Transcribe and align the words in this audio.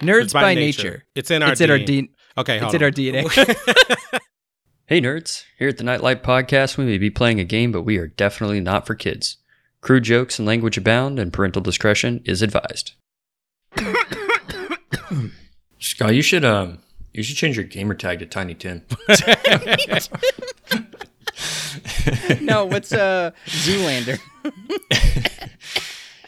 Nerds 0.00 0.24
It's 0.24 0.32
by, 0.32 0.54
nature. 0.54 1.04
It's 1.14 1.30
in 1.30 1.42
our 1.42 1.52
It's 1.52 1.60
in 1.60 1.70
our 1.70 1.78
DNA. 1.78 1.86
D. 1.86 2.10
Okay, 2.38 2.54
It's 2.56 2.62
hold 2.62 2.74
in 2.74 2.82
our 2.82 2.90
DNA. 2.90 4.18
Hey 4.90 5.00
nerds, 5.00 5.44
here 5.56 5.68
at 5.68 5.78
the 5.78 5.84
Knight 5.84 6.02
Light 6.02 6.24
Podcast, 6.24 6.76
we 6.76 6.84
may 6.84 6.98
be 6.98 7.10
playing 7.10 7.38
a 7.38 7.44
game, 7.44 7.70
but 7.70 7.82
we 7.82 7.96
are 7.98 8.08
definitely 8.08 8.58
not 8.58 8.88
for 8.88 8.96
kids. 8.96 9.36
Crude 9.80 10.02
jokes 10.02 10.40
and 10.40 10.48
language 10.48 10.76
abound, 10.76 11.20
and 11.20 11.32
parental 11.32 11.62
discretion 11.62 12.20
is 12.24 12.42
advised. 12.42 12.94
Scott, 15.78 16.16
you 16.16 16.22
should 16.22 16.44
um, 16.44 16.80
you 17.14 17.22
should 17.22 17.36
change 17.36 17.56
your 17.56 17.66
gamer 17.66 17.94
tag 17.94 18.18
to 18.18 18.26
Tiny 18.26 18.54
Tim. 18.54 18.82
no, 22.40 22.64
what's 22.64 22.92
uh 22.92 23.30
Zoolander? 23.46 24.18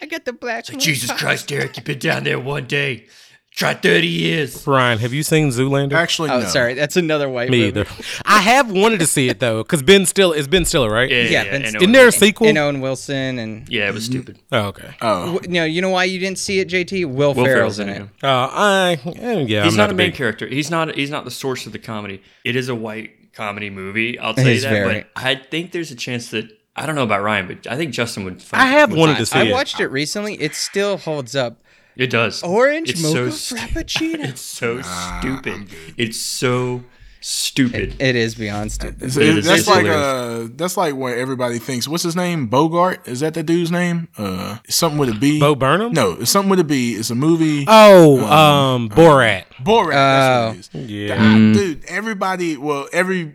I 0.01 0.07
got 0.07 0.25
the 0.25 0.33
black. 0.33 0.69
one. 0.69 0.79
Jesus 0.79 1.11
Christ, 1.11 1.49
Derek, 1.49 1.77
you've 1.77 1.85
been 1.85 1.99
down 1.99 2.23
there 2.23 2.39
one 2.39 2.67
day. 2.67 3.09
Try 3.55 3.75
thirty 3.75 4.07
years. 4.09 4.67
Ryan, 4.67 4.99
have 5.01 5.13
you 5.13 5.23
seen 5.23 5.51
Zoolander? 5.51 5.93
Actually, 5.93 6.31
Oh, 6.31 6.41
no. 6.41 6.47
sorry, 6.47 6.73
that's 6.73 6.97
another 6.97 7.29
white 7.29 7.51
Me 7.51 7.59
movie. 7.67 7.81
either. 7.81 7.91
I 8.25 8.41
have 8.41 8.73
wanted 8.73 8.99
to 9.01 9.07
see 9.07 9.29
it 9.29 9.41
though, 9.41 9.63
because 9.63 9.83
Ben 9.83 10.07
Still 10.07 10.33
it's 10.33 10.49
Ben 10.49 10.65
Stiller, 10.65 10.91
right? 10.91 11.11
Yeah, 11.11 11.45
Ben 11.45 11.55
and 11.57 11.67
Stiller. 11.69 11.83
Isn't 11.83 11.93
there 11.93 12.09
a 12.09 12.13
sequel? 12.13 12.47
And 12.49 12.57
Owen 12.57 12.81
Wilson 12.81 13.39
and 13.39 13.69
Yeah, 13.69 13.89
it 13.89 13.95
was 13.95 14.07
stupid. 14.07 14.39
Oh, 14.51 14.69
okay. 14.69 14.95
Oh, 15.03 15.35
W- 15.35 15.53
no, 15.53 15.65
you 15.65 15.83
know 15.83 15.91
why 15.91 16.05
you 16.05 16.19
didn't 16.19 16.39
see 16.39 16.61
it, 16.61 16.69
JT? 16.69 17.05
Will, 17.05 17.35
Will 17.35 17.45
Ferrell's 17.45 17.77
Ferrell's 17.77 17.79
in 17.79 17.89
in 17.91 17.95
it. 17.95 18.03
it. 18.03 18.25
Uh, 18.25 18.49
I 18.51 19.01
eh, 19.05 19.45
yeah, 19.47 19.65
he's 19.65 19.75
I'm 19.75 19.77
not, 19.77 19.91
a 19.91 19.93
a 19.93 19.97
main 19.97 20.09
big- 20.09 20.15
character. 20.17 20.47
He's 20.47 20.71
not. 20.71 20.95
He's 20.97 21.11
not 21.11 21.25
the 21.27 21.31
source 21.31 21.67
of 21.67 21.73
the 21.73 21.79
comedy. 21.79 22.23
It 22.45 22.57
is 22.57 22.71
a 22.71 22.75
white 22.75 23.35
comedy 23.35 23.69
movie. 23.69 24.19
I'll 24.19 24.31
It 24.31 24.37
tell 24.37 24.45
you 24.47 24.51
is 24.53 24.63
that. 24.63 24.71
very. 24.71 24.95
But 24.95 25.09
I 25.15 25.35
think 25.35 25.73
there's 25.73 25.91
a 25.91 25.95
chance 25.97 26.31
that 26.31 26.47
I 26.75 26.87
don't 26.87 26.95
know 26.95 27.03
about 27.03 27.23
Ryan, 27.23 27.49
but 27.49 27.67
I 27.71 27.77
think 27.77 27.93
Justin 27.93 28.25
would. 28.25 28.41
Find, 28.43 28.63
I 28.63 28.67
have 28.67 28.91
would 28.93 28.99
wanted 28.99 29.13
find- 29.17 29.27
to 29.27 29.27
see 29.27 29.39
I 29.39 29.43
it. 29.45 29.53
watched 29.53 29.79
it 29.79 29.89
recently. 29.89 30.37
It 30.41 30.55
still 30.55 30.97
holds 30.97 31.37
up. 31.37 31.59
It 31.97 32.09
does. 32.11 32.43
Orange 32.43 32.91
It's 32.91 33.03
mocha 33.03 33.15
so 33.15 33.31
stu- 33.31 33.55
frappuccino. 33.57 34.25
It's 34.29 34.41
so 34.41 34.81
stupid. 34.83 35.69
It's 35.99 36.19
so 36.21 36.85
stupid. 37.21 37.95
it 38.01 38.17
is 38.17 38.35
beyond 38.35 38.73
stupid. 38.73 38.97
It's- 39.03 39.17
It 39.17 39.23
it- 39.23 39.39
is- 39.39 39.45
that's 39.45 39.61
it's 39.61 39.69
like 39.69 39.85
hilarious. 39.85 40.51
uh, 40.51 40.53
that's 40.57 40.77
like 40.77 40.95
what 40.97 41.13
everybody 41.17 41.59
thinks. 41.59 41.87
What's 41.87 42.03
his 42.03 42.17
name? 42.17 42.47
Bogart? 42.49 43.07
Is 43.07 43.21
that 43.21 43.35
the 43.35 43.43
dude's 43.43 43.71
name? 43.71 44.09
Uh, 44.19 44.59
something 44.69 44.99
with 44.99 45.11
a 45.11 45.15
B. 45.15 45.39
Bo 45.39 45.55
Burnham? 45.55 45.93
No, 45.93 46.13
it's 46.13 46.31
something 46.31 46.51
with 46.51 46.61
a 46.61 46.65
B. 46.65 46.95
It's 46.95 47.11
a 47.11 47.15
movie. 47.15 47.65
Oh, 47.69 48.25
um, 48.27 48.89
Borat. 48.89 49.45
Borat. 49.63 49.93
That's 49.93 50.73
what 50.73 50.81
it 50.81 50.85
is. 50.85 50.91
Yeah. 50.91 51.17
God, 51.17 51.55
dude, 51.55 51.85
everybody. 51.87 52.57
Well, 52.57 52.89
every. 52.93 53.35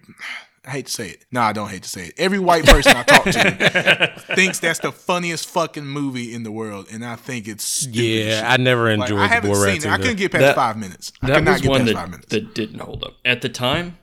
I 0.67 0.71
hate 0.71 0.87
to 0.87 0.91
say 0.91 1.09
it. 1.11 1.25
No, 1.31 1.41
I 1.41 1.53
don't 1.53 1.69
hate 1.69 1.83
to 1.83 1.89
say 1.89 2.07
it. 2.07 2.15
Every 2.17 2.39
white 2.39 2.65
person 2.65 2.91
I 2.97 3.03
talk 3.03 3.23
to 3.23 4.13
thinks 4.35 4.59
that's 4.59 4.79
the 4.79 4.91
funniest 4.91 5.47
fucking 5.47 5.85
movie 5.85 6.33
in 6.33 6.43
the 6.43 6.51
world, 6.51 6.87
and 6.91 7.05
I 7.05 7.15
think 7.15 7.47
it's 7.47 7.63
stupid. 7.63 7.95
Yeah, 7.95 8.41
shit. 8.41 8.43
I 8.43 8.57
never 8.57 8.95
Like, 8.97 9.09
enjoyed 9.09 9.21
I 9.23 9.27
haven't 9.27 9.51
Borat. 9.51 9.65
seen 9.81 9.89
it. 9.89 9.93
I 9.93 9.97
couldn't 9.97 10.17
get 10.17 10.31
past 10.33 10.41
That- 10.41 10.55
five 10.55 10.75
minutes. 10.77 11.13
I 11.21 11.27
that 11.27 11.35
could 11.35 11.43
not 11.45 11.51
was 11.53 11.61
get 11.61 11.69
one 11.69 11.79
past 11.81 11.87
that, 11.93 11.95
five 11.95 12.09
minutes. 12.09 12.27
that 12.31 12.53
didn't 12.53 12.79
hold 12.79 13.03
up 13.05 13.13
at 13.23 13.41
the 13.41 13.49
time. 13.49 13.97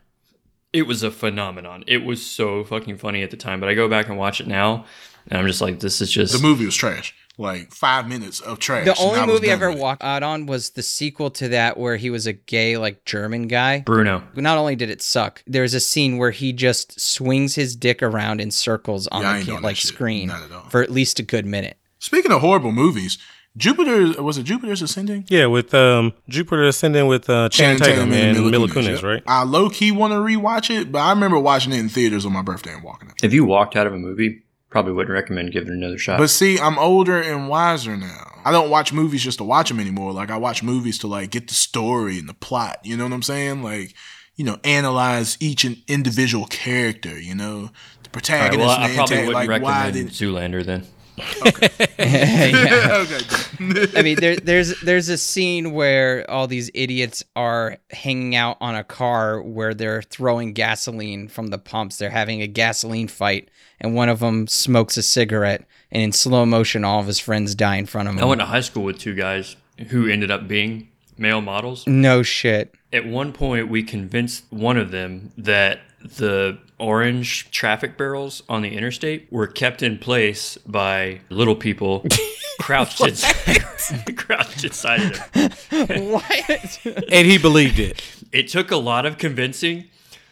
It 0.73 0.87
was 0.87 1.03
a 1.03 1.11
phenomenon. 1.11 1.85
It 1.87 2.05
was 2.05 2.25
so 2.25 2.65
fucking 2.65 2.97
funny 2.97 3.23
at 3.23 3.31
the 3.31 3.37
time. 3.37 3.61
But 3.61 3.69
I 3.69 3.75
go 3.75 3.87
back 3.89 4.09
and 4.09 4.17
watch 4.19 4.41
it 4.41 4.47
now, 4.49 4.87
and 5.29 5.39
I'm 5.39 5.47
just 5.47 5.61
like, 5.61 5.81
this 5.81 6.01
is 6.01 6.11
just 6.11 6.33
the 6.33 6.41
movie 6.41 6.65
was 6.65 6.75
trash. 6.75 7.15
Like 7.37 7.73
five 7.73 8.07
minutes 8.09 8.41
of 8.41 8.61
trash. 8.61 8.85
The 8.85 8.97
only 8.97 9.19
I 9.21 9.27
movie 9.27 9.51
I 9.51 9.55
ever 9.55 9.71
with 9.71 9.81
walked 9.81 10.05
out 10.05 10.23
on 10.23 10.47
was 10.47 10.71
the 10.71 10.83
sequel 10.83 11.31
to 11.33 11.49
that 11.49 11.77
where 11.77 11.97
he 11.97 12.09
was 12.11 12.27
a 12.29 12.33
gay, 12.33 12.77
like 12.77 13.05
German 13.05 13.49
guy. 13.49 13.81
Bruno. 13.81 14.23
Not 14.37 14.57
only 14.57 14.77
did 14.77 14.89
it 14.91 15.03
suck, 15.03 15.43
there's 15.47 15.75
a 15.75 15.81
scene 15.81 16.17
where 16.19 16.31
he 16.31 16.53
just 16.53 17.01
swings 17.01 17.57
his 17.57 17.75
dick 17.75 18.03
around 18.03 18.41
in 18.41 18.51
circles 18.53 19.09
on 19.09 19.23
Yeah, 19.23 19.33
the 19.33 19.39
ain't 19.39 19.47
ca- 19.47 19.51
doing 19.53 19.63
that 19.63 19.67
like 19.67 19.77
screen 19.77 20.29
Not 20.29 20.43
at 20.45 20.53
all. 20.53 20.69
for 20.69 20.81
at 20.83 20.91
least 20.91 21.19
a 21.19 21.25
good 21.25 21.45
minute. 21.45 21.77
Speaking 21.99 22.31
of 22.31 22.41
horrible 22.41 22.71
movies, 22.71 23.19
Jupiter 23.57 24.21
was 24.23 24.37
it 24.37 24.43
Jupiter's 24.45 24.83
Ascending? 24.83 25.27
Yeah, 25.29 25.47
with 25.47 25.73
um 25.75 26.13
Jupiter 26.29 26.65
Ascending 26.65 27.07
with 27.07 27.31
uh, 27.31 27.49
Channing 27.49 27.79
Tatum 27.79 28.13
and 28.13 28.51
Mila 28.51 28.69
Kunis, 28.69 28.97
yep. 28.97 29.03
right? 29.03 29.23
I 29.27 29.45
low 29.45 29.71
key 29.71 29.91
want 29.93 30.13
to 30.13 30.17
rewatch 30.17 30.71
it, 30.77 30.91
but 30.91 30.99
I 31.01 31.11
remember 31.11 31.39
watching 31.39 31.73
it 31.73 31.79
in 31.79 31.89
theaters 31.89 32.27
on 32.27 32.33
my 32.33 32.43
birthday 32.43 32.75
and 32.75 32.83
walking 32.83 33.09
out. 33.11 33.15
If 33.23 33.33
you 33.33 33.45
walked 33.45 33.77
out 33.77 33.87
of 33.87 33.93
a 33.93 33.99
movie, 33.99 34.43
probably 34.75 34.93
wouldn't 34.93 35.15
recommend 35.15 35.53
giving 35.53 35.69
it 35.69 35.77
another 35.77 35.97
shot. 35.97 36.19
But 36.19 36.31
see, 36.31 36.59
I'm 36.59 36.81
older 36.81 37.23
and 37.23 37.49
wiser 37.49 37.97
now. 37.97 38.41
I 38.45 38.51
don't 38.51 38.71
watch 38.71 38.93
movies 38.93 39.23
just 39.23 39.39
to 39.39 39.45
watch 39.45 39.69
them 39.69 39.79
anymore. 39.79 40.11
Like 40.13 40.33
I 40.33 40.37
watch 40.37 40.65
movies 40.65 40.99
to 40.99 41.07
like 41.07 41.31
get 41.31 41.47
the 41.47 41.55
story 41.55 42.19
and 42.19 42.29
the 42.29 42.35
plot. 42.35 42.81
You 42.83 42.97
know 42.97 43.05
what 43.05 43.13
I'm 43.13 43.23
saying? 43.23 43.63
Like, 43.63 43.95
you 44.35 44.45
know, 44.45 44.59
analyze 44.65 45.37
each 45.39 45.65
individual 45.87 46.47
character. 46.47 47.17
You 47.17 47.37
know, 47.37 47.53
the 47.53 47.61
All 47.61 47.69
right, 48.03 48.13
protagonist. 48.13 48.67
well, 48.67 48.81
I 48.81 48.95
probably 48.97 49.17
wouldn't 49.19 49.35
like 49.35 49.49
recommend 49.49 49.93
did? 49.95 50.09
Zoolander 50.09 50.67
then. 50.67 50.85
Yeah. 51.99 53.05
okay. 53.07 53.87
I 53.97 54.03
mean, 54.03 54.17
there, 54.21 54.37
there's 54.37 54.79
there's 54.81 55.09
a 55.09 55.17
scene 55.19 55.73
where 55.73 56.29
all 56.31 56.47
these 56.47 56.71
idiots 56.75 57.25
are 57.37 57.79
hanging 57.91 58.35
out 58.35 58.57
on 58.61 58.75
a 58.75 58.85
car 58.85 59.41
where 59.41 59.75
they're 59.75 60.03
throwing 60.03 60.53
gasoline 60.53 61.29
from 61.29 61.49
the 61.49 61.59
pumps. 61.59 61.97
They're 61.99 62.11
having 62.11 62.43
a 62.43 62.47
gasoline 62.47 63.09
fight, 63.09 63.49
and 63.81 63.95
one 63.95 64.09
of 64.09 64.21
them 64.21 64.47
smokes 64.47 64.97
a 64.97 65.03
cigarette, 65.03 65.65
and 65.91 66.03
in 66.03 66.13
slow 66.13 66.45
motion, 66.47 66.85
all 66.85 67.01
of 67.01 67.07
his 67.07 67.19
friends 67.19 67.55
die 67.55 67.77
in 67.77 67.87
front 67.87 68.09
of 68.09 68.15
him. 68.15 68.21
I 68.23 68.27
went 68.27 68.41
to 68.41 68.47
high 68.47 68.61
school 68.61 68.83
with 68.85 68.99
two 68.99 69.15
guys 69.15 69.57
who 69.89 70.09
ended 70.09 70.31
up 70.31 70.47
being 70.49 70.89
male 71.17 71.41
models. 71.41 71.87
no 71.87 72.23
shit. 72.23 72.75
At 72.93 73.07
one 73.07 73.33
point, 73.33 73.69
we 73.69 73.83
convinced 73.83 74.45
one 74.51 74.77
of 74.77 74.91
them 74.93 75.33
that 75.37 75.81
the 76.05 76.59
orange 76.79 77.51
traffic 77.51 77.97
barrels 77.97 78.43
on 78.49 78.63
the 78.63 78.69
interstate 78.77 79.27
were 79.33 79.47
kept 79.47 79.83
in 79.83 79.99
place 79.99 80.57
by 80.67 81.21
little 81.31 81.57
people 81.57 82.05
crouched 82.61 83.01
inside, 83.01 83.65
crouched 84.17 84.65
inside 84.65 85.01
of 85.03 85.33
them. 85.33 86.11
What? 86.13 86.81
And 87.11 87.27
he 87.27 87.39
believed 87.39 87.79
it. 87.79 88.03
It 88.33 88.49
took 88.49 88.71
a 88.71 88.77
lot 88.77 89.07
of 89.07 89.19
convincing, 89.19 89.85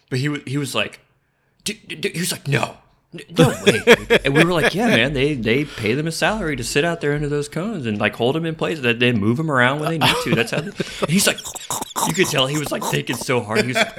but 0.09 0.19
he 0.19 0.29
wa- 0.29 0.37
he 0.45 0.57
was 0.57 0.75
like, 0.75 0.99
"D- 1.63 1.79
d- 1.87 1.95
d-" 1.95 2.09
he 2.13 2.19
was 2.19 2.31
like, 2.31 2.47
no. 2.47 2.77
No 3.37 3.49
way, 3.65 3.83
and 4.25 4.33
we 4.33 4.43
were 4.43 4.53
like, 4.53 4.73
"Yeah, 4.73 4.87
man. 4.87 5.13
They 5.13 5.35
they 5.35 5.65
pay 5.65 5.93
them 5.93 6.07
a 6.07 6.11
salary 6.11 6.55
to 6.55 6.63
sit 6.63 6.83
out 6.83 6.99
there 6.99 7.13
under 7.13 7.29
those 7.29 7.47
cones 7.47 7.85
and 7.85 7.99
like 7.99 8.15
hold 8.15 8.33
them 8.35 8.45
in 8.45 8.55
place. 8.55 8.79
That 8.79 8.99
they 8.99 9.11
move 9.11 9.37
them 9.37 9.51
around 9.51 9.81
when 9.81 9.91
they 9.91 9.97
need 9.99 10.15
to. 10.23 10.35
That's 10.35 10.51
how." 10.51 10.61
They, 10.61 10.71
and 11.01 11.09
he's 11.09 11.27
like, 11.27 11.37
you 12.07 12.13
could 12.13 12.27
tell 12.27 12.47
he 12.47 12.57
was 12.57 12.71
like 12.71 12.83
thinking 12.83 13.15
so 13.15 13.39
hard. 13.41 13.61
He 13.61 13.67
was 13.67 13.77
like, 13.77 13.97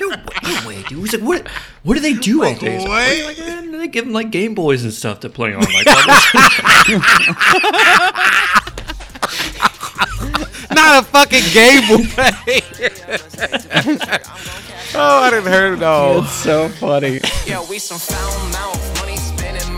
no, 0.00 0.08
way, 0.08 0.16
no 0.42 0.68
way, 0.68 0.82
dude." 0.84 0.98
He's 1.00 1.12
like, 1.12 1.22
"What? 1.22 1.46
What 1.82 1.94
do 1.94 2.00
they 2.00 2.14
do 2.14 2.44
all 2.44 2.54
day?" 2.54 2.82
Like, 3.24 3.38
eh, 3.38 3.60
they 3.72 3.88
give 3.88 4.06
them 4.06 4.14
like 4.14 4.30
Game 4.30 4.54
Boys 4.54 4.84
and 4.84 4.92
stuff 4.92 5.20
to 5.20 5.28
play 5.28 5.52
on. 5.52 5.60
Like, 5.60 5.86
Not 10.76 11.02
a 11.02 11.06
fucking 11.06 11.42
game 11.54 11.88
boy. 11.88 12.04
oh, 14.94 15.20
I 15.22 15.30
didn't 15.30 15.50
heard 15.50 15.78
it 15.78 15.82
all. 15.82 16.22
It's 16.22 16.32
so 16.32 16.68
funny. 16.68 17.20
Yo, 17.46 17.64
we 17.64 17.78
some 17.78 17.98
foul 17.98 18.50
mouth, 18.50 19.00
money 19.00 19.16
spinning 19.16 19.75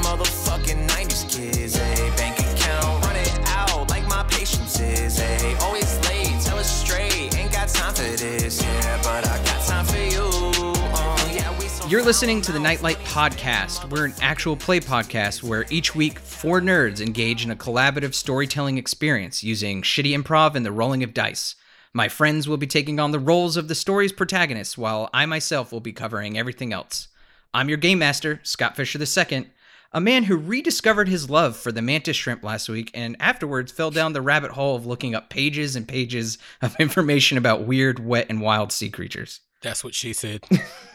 You're 11.88 12.04
listening 12.04 12.42
to 12.42 12.52
the 12.52 12.60
Knight 12.60 12.82
Light 12.82 12.98
Podcast. 12.98 13.88
We're 13.88 14.04
an 14.04 14.14
actual 14.20 14.56
play 14.56 14.78
podcast 14.78 15.42
where 15.42 15.64
each 15.70 15.94
week 15.94 16.18
four 16.18 16.60
nerds 16.60 17.00
engage 17.00 17.46
in 17.46 17.50
a 17.50 17.56
collaborative 17.56 18.12
storytelling 18.12 18.76
experience 18.76 19.42
using 19.42 19.80
shitty 19.80 20.14
improv 20.14 20.54
and 20.54 20.66
the 20.66 20.70
rolling 20.70 21.02
of 21.02 21.14
dice. 21.14 21.54
My 21.94 22.10
friends 22.10 22.46
will 22.46 22.58
be 22.58 22.66
taking 22.66 23.00
on 23.00 23.10
the 23.10 23.18
roles 23.18 23.56
of 23.56 23.68
the 23.68 23.74
story's 23.74 24.12
protagonists, 24.12 24.76
while 24.76 25.08
I 25.14 25.24
myself 25.24 25.72
will 25.72 25.80
be 25.80 25.94
covering 25.94 26.36
everything 26.36 26.74
else. 26.74 27.08
I'm 27.54 27.70
your 27.70 27.78
game 27.78 28.00
master, 28.00 28.40
Scott 28.42 28.76
Fisher 28.76 28.98
II, 29.02 29.46
a 29.90 30.00
man 30.00 30.24
who 30.24 30.36
rediscovered 30.36 31.08
his 31.08 31.30
love 31.30 31.56
for 31.56 31.72
the 31.72 31.80
mantis 31.80 32.18
shrimp 32.18 32.44
last 32.44 32.68
week 32.68 32.90
and 32.92 33.16
afterwards 33.18 33.72
fell 33.72 33.90
down 33.90 34.12
the 34.12 34.20
rabbit 34.20 34.50
hole 34.50 34.76
of 34.76 34.84
looking 34.84 35.14
up 35.14 35.30
pages 35.30 35.74
and 35.74 35.88
pages 35.88 36.36
of 36.60 36.76
information 36.78 37.38
about 37.38 37.64
weird, 37.64 37.98
wet, 37.98 38.26
and 38.28 38.42
wild 38.42 38.72
sea 38.72 38.90
creatures. 38.90 39.40
That's 39.60 39.82
what 39.82 39.94
she 39.94 40.12
said. 40.12 40.44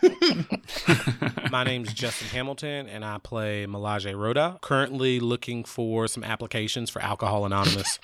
My 1.52 1.64
name's 1.64 1.94
Justin 1.94 2.30
Hamilton, 2.30 2.88
and 2.88 3.04
I 3.04 3.18
play 3.18 3.66
Milaje 3.66 4.18
Rhoda. 4.18 4.58
Currently 4.62 5.20
looking 5.20 5.66
for 5.66 6.08
some 6.08 6.24
applications 6.24 6.90
for 6.90 7.02
Alcohol 7.02 7.46
Anonymous. 7.46 8.00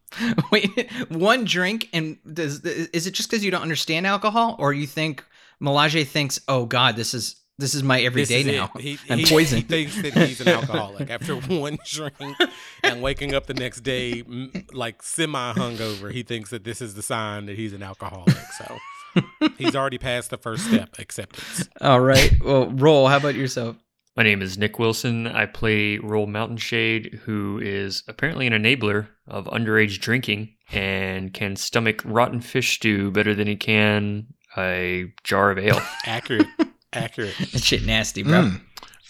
Wait, 0.52 0.90
one 1.08 1.44
drink 1.44 1.88
and 1.92 2.16
does 2.32 2.60
is 2.64 3.06
it 3.06 3.10
just 3.12 3.28
because 3.28 3.44
you 3.44 3.50
don't 3.50 3.62
understand 3.62 4.06
alcohol, 4.06 4.56
or 4.58 4.72
you 4.72 4.86
think 4.86 5.24
Milaje 5.60 6.06
thinks, 6.06 6.40
"Oh 6.48 6.64
God, 6.64 6.96
this 6.96 7.12
is 7.12 7.36
this 7.58 7.74
is 7.74 7.82
my 7.82 8.00
everyday 8.00 8.40
is 8.40 8.46
now. 8.46 8.70
He, 8.78 8.98
I'm 9.10 9.18
he- 9.18 9.26
poisoned." 9.26 9.62
He 9.64 9.68
thinks 9.68 10.00
that 10.00 10.14
he's 10.28 10.40
an 10.40 10.48
alcoholic 10.48 11.10
after 11.10 11.34
one 11.34 11.76
drink 11.84 12.14
and 12.82 13.02
waking 13.02 13.34
up 13.34 13.46
the 13.46 13.54
next 13.54 13.80
day 13.80 14.22
like 14.72 15.02
semi 15.02 15.52
hungover. 15.54 16.10
He 16.10 16.22
thinks 16.22 16.50
that 16.50 16.64
this 16.64 16.80
is 16.80 16.94
the 16.94 17.02
sign 17.02 17.46
that 17.46 17.56
he's 17.56 17.74
an 17.74 17.82
alcoholic. 17.82 18.36
So 18.56 18.78
he's 19.56 19.76
already 19.76 19.98
passed 19.98 20.30
the 20.30 20.38
first 20.38 20.66
step, 20.66 20.98
acceptance. 20.98 21.68
All 21.80 22.00
right. 22.00 22.32
Well, 22.42 22.70
Rol. 22.70 23.08
How 23.08 23.16
about 23.16 23.34
yourself? 23.34 23.76
My 24.16 24.24
name 24.24 24.42
is 24.42 24.58
Nick 24.58 24.78
Wilson. 24.78 25.28
I 25.28 25.46
play 25.46 25.98
Rol 25.98 26.26
Mountain 26.26 26.56
Shade, 26.56 27.20
who 27.24 27.60
is 27.62 28.02
apparently 28.08 28.46
an 28.48 28.52
enabler 28.52 29.08
of 29.28 29.44
underage 29.46 30.00
drinking 30.00 30.54
and 30.72 31.32
can 31.32 31.54
stomach 31.54 32.02
rotten 32.04 32.40
fish 32.40 32.74
stew 32.74 33.10
better 33.12 33.34
than 33.34 33.46
he 33.46 33.56
can 33.56 34.26
a 34.56 35.12
jar 35.24 35.50
of 35.50 35.58
ale. 35.58 35.80
Accurate. 36.04 36.46
Accurate. 36.92 37.34
That 37.52 37.62
shit 37.62 37.84
nasty, 37.84 38.22
bro. 38.22 38.42
Mm. 38.44 38.60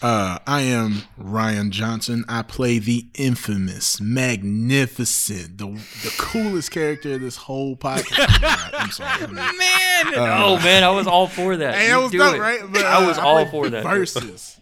Uh, 0.01 0.39
I 0.47 0.61
am 0.61 1.03
Ryan 1.17 1.71
Johnson. 1.71 2.23
I 2.29 2.41
play 2.41 2.79
the 2.79 3.07
infamous, 3.15 3.99
magnificent, 3.99 5.57
the 5.57 5.67
the 5.67 6.15
coolest 6.17 6.71
character 6.71 7.15
of 7.15 7.21
this 7.21 7.35
whole 7.35 7.75
podcast. 7.75 8.73
I'm 8.79 8.91
sorry. 8.91 9.23
I 9.23 9.27
mean, 9.27 9.35
Man, 9.35 10.13
oh 10.15 10.57
man, 10.63 10.85
I 10.85 10.89
was 10.91 11.05
all 11.05 11.27
for 11.27 11.57
that. 11.57 11.75
Hey, 11.75 11.89
that 11.89 11.97
was 11.97 12.11
do 12.11 12.19
dope, 12.19 12.35
it. 12.35 12.39
right? 12.39 12.61
But, 12.71 12.85
I 12.85 13.05
was 13.05 13.17
uh, 13.17 13.21
all 13.21 13.43
play 13.43 13.51
for 13.51 13.69
that. 13.69 13.83
Versuz 13.83 14.59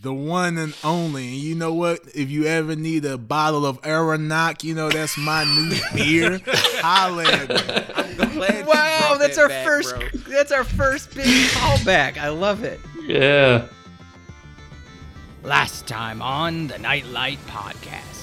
the 0.00 0.14
one 0.14 0.58
and 0.58 0.76
only. 0.84 1.26
And 1.26 1.36
you 1.36 1.54
know 1.54 1.74
what? 1.74 2.00
If 2.14 2.30
you 2.30 2.44
ever 2.44 2.76
need 2.76 3.04
a 3.04 3.18
bottle 3.18 3.66
of 3.66 3.80
Aeronac, 3.82 4.62
you 4.62 4.74
know 4.74 4.88
that's 4.90 5.18
my 5.18 5.44
new 5.44 5.76
beer. 5.94 6.40
Holla 6.80 7.24
wow, 8.66 9.16
that's 9.18 9.38
our 9.38 9.48
first. 9.48 9.94
That's 10.28 10.52
our 10.52 10.64
first 10.64 11.14
big 11.14 11.48
callback. 11.50 12.16
I 12.18 12.28
love 12.28 12.64
it. 12.64 12.80
Yeah. 13.02 13.66
Last 15.44 15.86
time 15.86 16.20
on 16.20 16.66
the 16.66 16.78
Knight 16.78 17.06
Light 17.06 17.38
Podcast. 17.46 18.17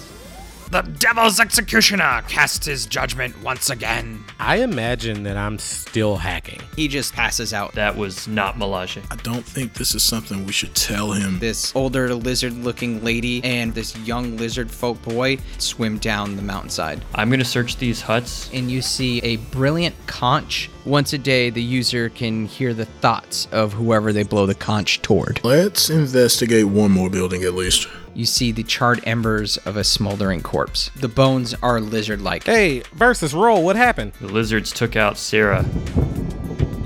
The 0.71 0.81
Devil's 0.81 1.39
Executioner 1.39 2.23
casts 2.27 2.65
his 2.65 2.85
judgment 2.85 3.39
once 3.43 3.69
again. 3.69 4.23
I 4.39 4.57
imagine 4.57 5.23
that 5.23 5.37
I'm 5.37 5.59
still 5.59 6.17
hacking. 6.17 6.59
He 6.75 6.87
just 6.87 7.13
passes 7.13 7.53
out. 7.53 7.73
That 7.73 7.95
was 7.95 8.27
not 8.27 8.55
Milaje. 8.55 9.05
I 9.11 9.15
don't 9.17 9.45
think 9.45 9.73
this 9.73 9.93
is 9.93 10.03
something 10.03 10.45
we 10.45 10.51
should 10.51 10.73
tell 10.75 11.11
him. 11.11 11.39
This 11.39 11.73
older 11.75 12.13
lizard 12.15 12.53
looking 12.53 13.03
lady 13.03 13.43
and 13.43 13.73
this 13.73 13.95
young 13.99 14.37
lizard 14.37 14.71
folk 14.71 15.01
boy 15.03 15.37
swim 15.59 15.99
down 15.99 16.35
the 16.35 16.41
mountainside. 16.41 17.03
I'm 17.13 17.29
gonna 17.29 17.45
search 17.45 17.77
these 17.77 18.01
huts. 18.01 18.49
And 18.51 18.69
you 18.71 18.81
see 18.81 19.19
a 19.19 19.37
brilliant 19.37 19.95
conch. 20.07 20.69
Once 20.83 21.13
a 21.13 21.17
day, 21.17 21.49
the 21.49 21.63
user 21.63 22.09
can 22.09 22.45
hear 22.45 22.73
the 22.73 22.85
thoughts 22.85 23.47
of 23.51 23.73
whoever 23.73 24.11
they 24.11 24.23
blow 24.23 24.45
the 24.45 24.55
conch 24.55 25.01
toward. 25.01 25.39
Let's 25.43 25.89
investigate 25.89 26.65
one 26.65 26.91
more 26.91 27.09
building 27.09 27.43
at 27.43 27.53
least. 27.53 27.87
You 28.15 28.25
see 28.25 28.51
the 28.53 28.63
charred 28.63 29.01
embers 29.05 29.57
of 29.57 29.75
a 29.75 29.83
smoldering 29.83 30.41
corpse. 30.41 30.89
The 30.95 31.09
bones 31.09 31.53
are 31.61 31.79
lizard 31.81 32.21
like. 32.21 32.45
Hey, 32.45 32.81
Versuz 32.95 33.33
Rol. 33.33 33.61
What 33.63 33.75
happened? 33.75 34.13
The 34.21 34.27
lizards 34.27 34.71
took 34.71 34.95
out 34.95 35.17
Sarah. 35.17 35.65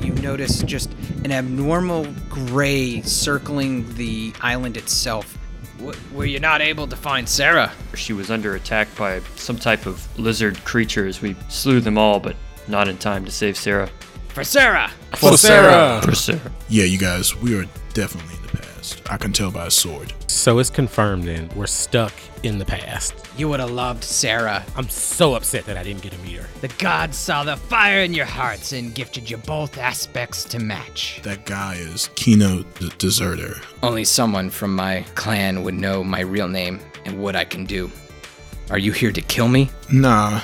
you 0.02 0.14
notice 0.16 0.64
just 0.64 0.92
an 1.24 1.32
abnormal 1.32 2.08
gray 2.30 3.02
circling 3.04 3.94
the 3.94 4.34
island 4.42 4.76
itself. 4.76 5.38
W- 5.78 5.98
were 6.14 6.26
you 6.26 6.40
not 6.40 6.62
able 6.62 6.88
to 6.88 6.96
find 6.96 7.30
Sarah? 7.30 7.72
She 7.94 8.14
was 8.14 8.32
under 8.32 8.56
attack 8.56 8.88
by 8.98 9.20
some 9.36 9.58
type 9.58 9.86
of 9.86 10.08
lizard 10.20 10.58
creatures. 10.66 11.22
We 11.22 11.36
slew 11.48 11.80
them 11.80 11.98
all, 12.00 12.20
but 12.20 12.36
not 12.68 12.88
in 12.88 12.98
time 12.98 13.24
to 13.26 13.32
save 13.32 13.56
Sarah. 13.56 13.90
For 14.30 14.44
Sarah! 14.44 14.90
For 15.16 15.38
Sarah. 15.38 16.02
For 16.04 16.16
Sarah. 16.16 16.52
Yeah, 16.70 16.86
you 16.86 16.98
guys, 16.98 17.36
we 17.36 17.56
are 17.60 17.66
definitely 17.94 18.36
in 18.36 18.39
the 18.39 18.39
past. 18.94 19.12
I 19.12 19.18
can 19.18 19.34
tell 19.34 19.52
by 19.52 19.68
a 19.68 19.72
sword. 19.72 20.14
So 20.28 20.60
it's 20.60 20.70
confirmed 20.70 21.24
then. 21.24 21.50
We're 21.56 21.68
stuck 21.68 22.14
in 22.44 22.58
the 22.58 22.66
past. 22.66 23.14
You 23.38 23.50
would 23.50 23.60
have 23.60 23.72
loved 23.72 24.04
Sarah. 24.04 24.66
I'm 24.76 24.90
so 24.90 25.36
upset 25.36 25.66
that 25.66 25.78
I 25.78 25.84
didn't 25.84 26.02
get 26.02 26.12
to 26.14 26.18
meet 26.20 26.38
her. 26.38 26.48
The 26.62 26.74
gods 26.80 27.18
saw 27.18 27.44
the 27.44 27.58
fire 27.58 28.02
in 28.02 28.14
your 28.14 28.26
hearts 28.26 28.72
and 28.74 28.94
gifted 28.94 29.30
you 29.30 29.38
both 29.38 29.78
aspects 29.78 30.44
to 30.46 30.60
match. 30.60 31.22
That 31.24 31.46
guy 31.46 31.76
is 31.76 32.10
Kino 32.16 32.64
the 32.80 32.90
Deserter. 32.98 33.56
Only 33.84 34.06
someone 34.06 34.50
from 34.50 34.76
my 34.76 35.06
clan 35.16 35.64
would 35.64 35.76
know 35.76 36.04
my 36.04 36.22
real 36.22 36.48
name 36.48 36.80
and 37.06 37.22
what 37.22 37.36
I 37.36 37.46
can 37.46 37.66
do. 37.66 37.92
Are 38.70 38.78
you 38.78 38.92
here 38.92 39.12
to 39.12 39.22
kill 39.22 39.48
me? 39.48 39.70
Nah, 39.92 40.42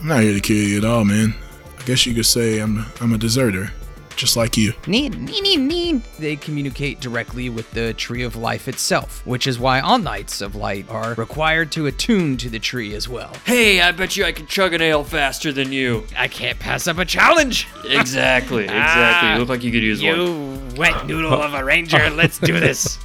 I'm 0.00 0.06
not 0.08 0.22
here 0.22 0.34
to 0.34 0.40
kill 0.40 0.56
you 0.56 0.78
at 0.78 0.84
all, 0.84 1.04
man. 1.04 1.34
I 1.78 1.82
guess 1.84 2.06
you 2.06 2.14
could 2.14 2.26
say 2.26 2.60
I'm 2.60 2.84
I'm 3.00 3.12
a 3.14 3.18
deserter, 3.18 3.70
just 4.16 4.36
like 4.36 4.56
you. 4.56 4.72
Need, 4.86 5.20
need, 5.20 5.42
need, 5.42 5.60
need. 5.60 6.02
They 6.18 6.36
communicate 6.36 7.00
directly 7.00 7.48
with 7.48 7.70
the 7.72 7.94
Tree 7.94 8.22
of 8.22 8.36
Life 8.36 8.68
itself, 8.68 9.24
which 9.26 9.46
is 9.46 9.58
why 9.58 9.80
all 9.80 9.98
Knights 9.98 10.40
of 10.40 10.54
Light 10.54 10.88
are 10.88 11.14
required 11.14 11.72
to 11.72 11.86
attune 11.86 12.36
to 12.38 12.48
the 12.48 12.58
tree 12.58 12.94
as 12.94 13.08
well. 13.08 13.32
Hey, 13.44 13.80
I 13.80 13.92
bet 13.92 14.16
you 14.16 14.24
I 14.24 14.32
can 14.32 14.46
chug 14.46 14.74
an 14.74 14.82
ale 14.82 15.04
faster 15.04 15.52
than 15.52 15.72
you. 15.72 16.06
I 16.16 16.28
can't 16.28 16.58
pass 16.58 16.86
up 16.86 16.98
a 16.98 17.04
challenge. 17.04 17.68
Exactly, 17.84 18.64
exactly. 18.64 18.66
Ah, 18.70 19.32
you 19.34 19.40
look 19.40 19.48
like 19.48 19.62
you 19.62 19.72
could 19.72 19.82
use 19.82 20.02
one. 20.02 20.16
You 20.16 20.76
wet 20.76 21.06
noodle 21.06 21.32
of 21.42 21.54
a 21.54 21.64
ranger, 21.64 22.10
let's 22.14 22.38
do 22.38 22.58
this. 22.58 22.98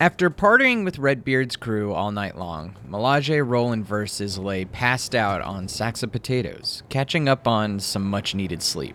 After 0.00 0.30
partying 0.30 0.84
with 0.84 1.00
Redbeard's 1.00 1.56
crew 1.56 1.92
all 1.92 2.12
night 2.12 2.38
long, 2.38 2.76
Milaje, 2.88 3.44
Rol, 3.44 3.72
and 3.72 3.84
Versuz 3.84 4.38
lay 4.38 4.64
passed 4.64 5.12
out 5.12 5.40
on 5.42 5.66
sacks 5.66 6.04
of 6.04 6.12
potatoes, 6.12 6.84
catching 6.88 7.28
up 7.28 7.48
on 7.48 7.80
some 7.80 8.08
much 8.08 8.32
needed 8.32 8.62
sleep. 8.62 8.94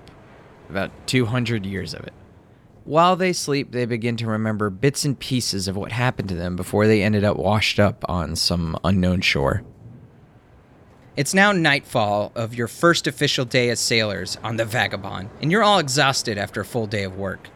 About 0.69 0.91
200 1.07 1.65
years 1.65 1.93
of 1.93 2.05
it. 2.05 2.13
While 2.85 3.17
they 3.17 3.33
sleep, 3.33 3.73
they 3.73 3.85
begin 3.85 4.15
to 4.15 4.27
remember 4.27 4.69
bits 4.69 5.03
and 5.03 5.19
pieces 5.19 5.67
of 5.67 5.75
what 5.75 5.91
happened 5.91 6.29
to 6.29 6.35
them 6.35 6.55
before 6.55 6.87
they 6.87 7.03
ended 7.03 7.25
up 7.25 7.35
washed 7.35 7.81
up 7.81 8.05
on 8.07 8.37
some 8.37 8.77
unknown 8.85 9.19
shore. 9.19 9.61
It's 11.17 11.33
now 11.33 11.51
nightfall 11.51 12.31
of 12.33 12.55
your 12.55 12.69
first 12.69 13.07
official 13.07 13.43
day 13.43 13.69
as 13.69 13.81
sailors 13.81 14.37
on 14.41 14.55
the 14.55 14.63
Vagabond, 14.63 15.31
and 15.41 15.51
you're 15.51 15.63
all 15.63 15.79
exhausted 15.79 16.37
after 16.37 16.61
a 16.61 16.65
full 16.65 16.87
day 16.87 17.03
of 17.03 17.17
work. 17.17 17.49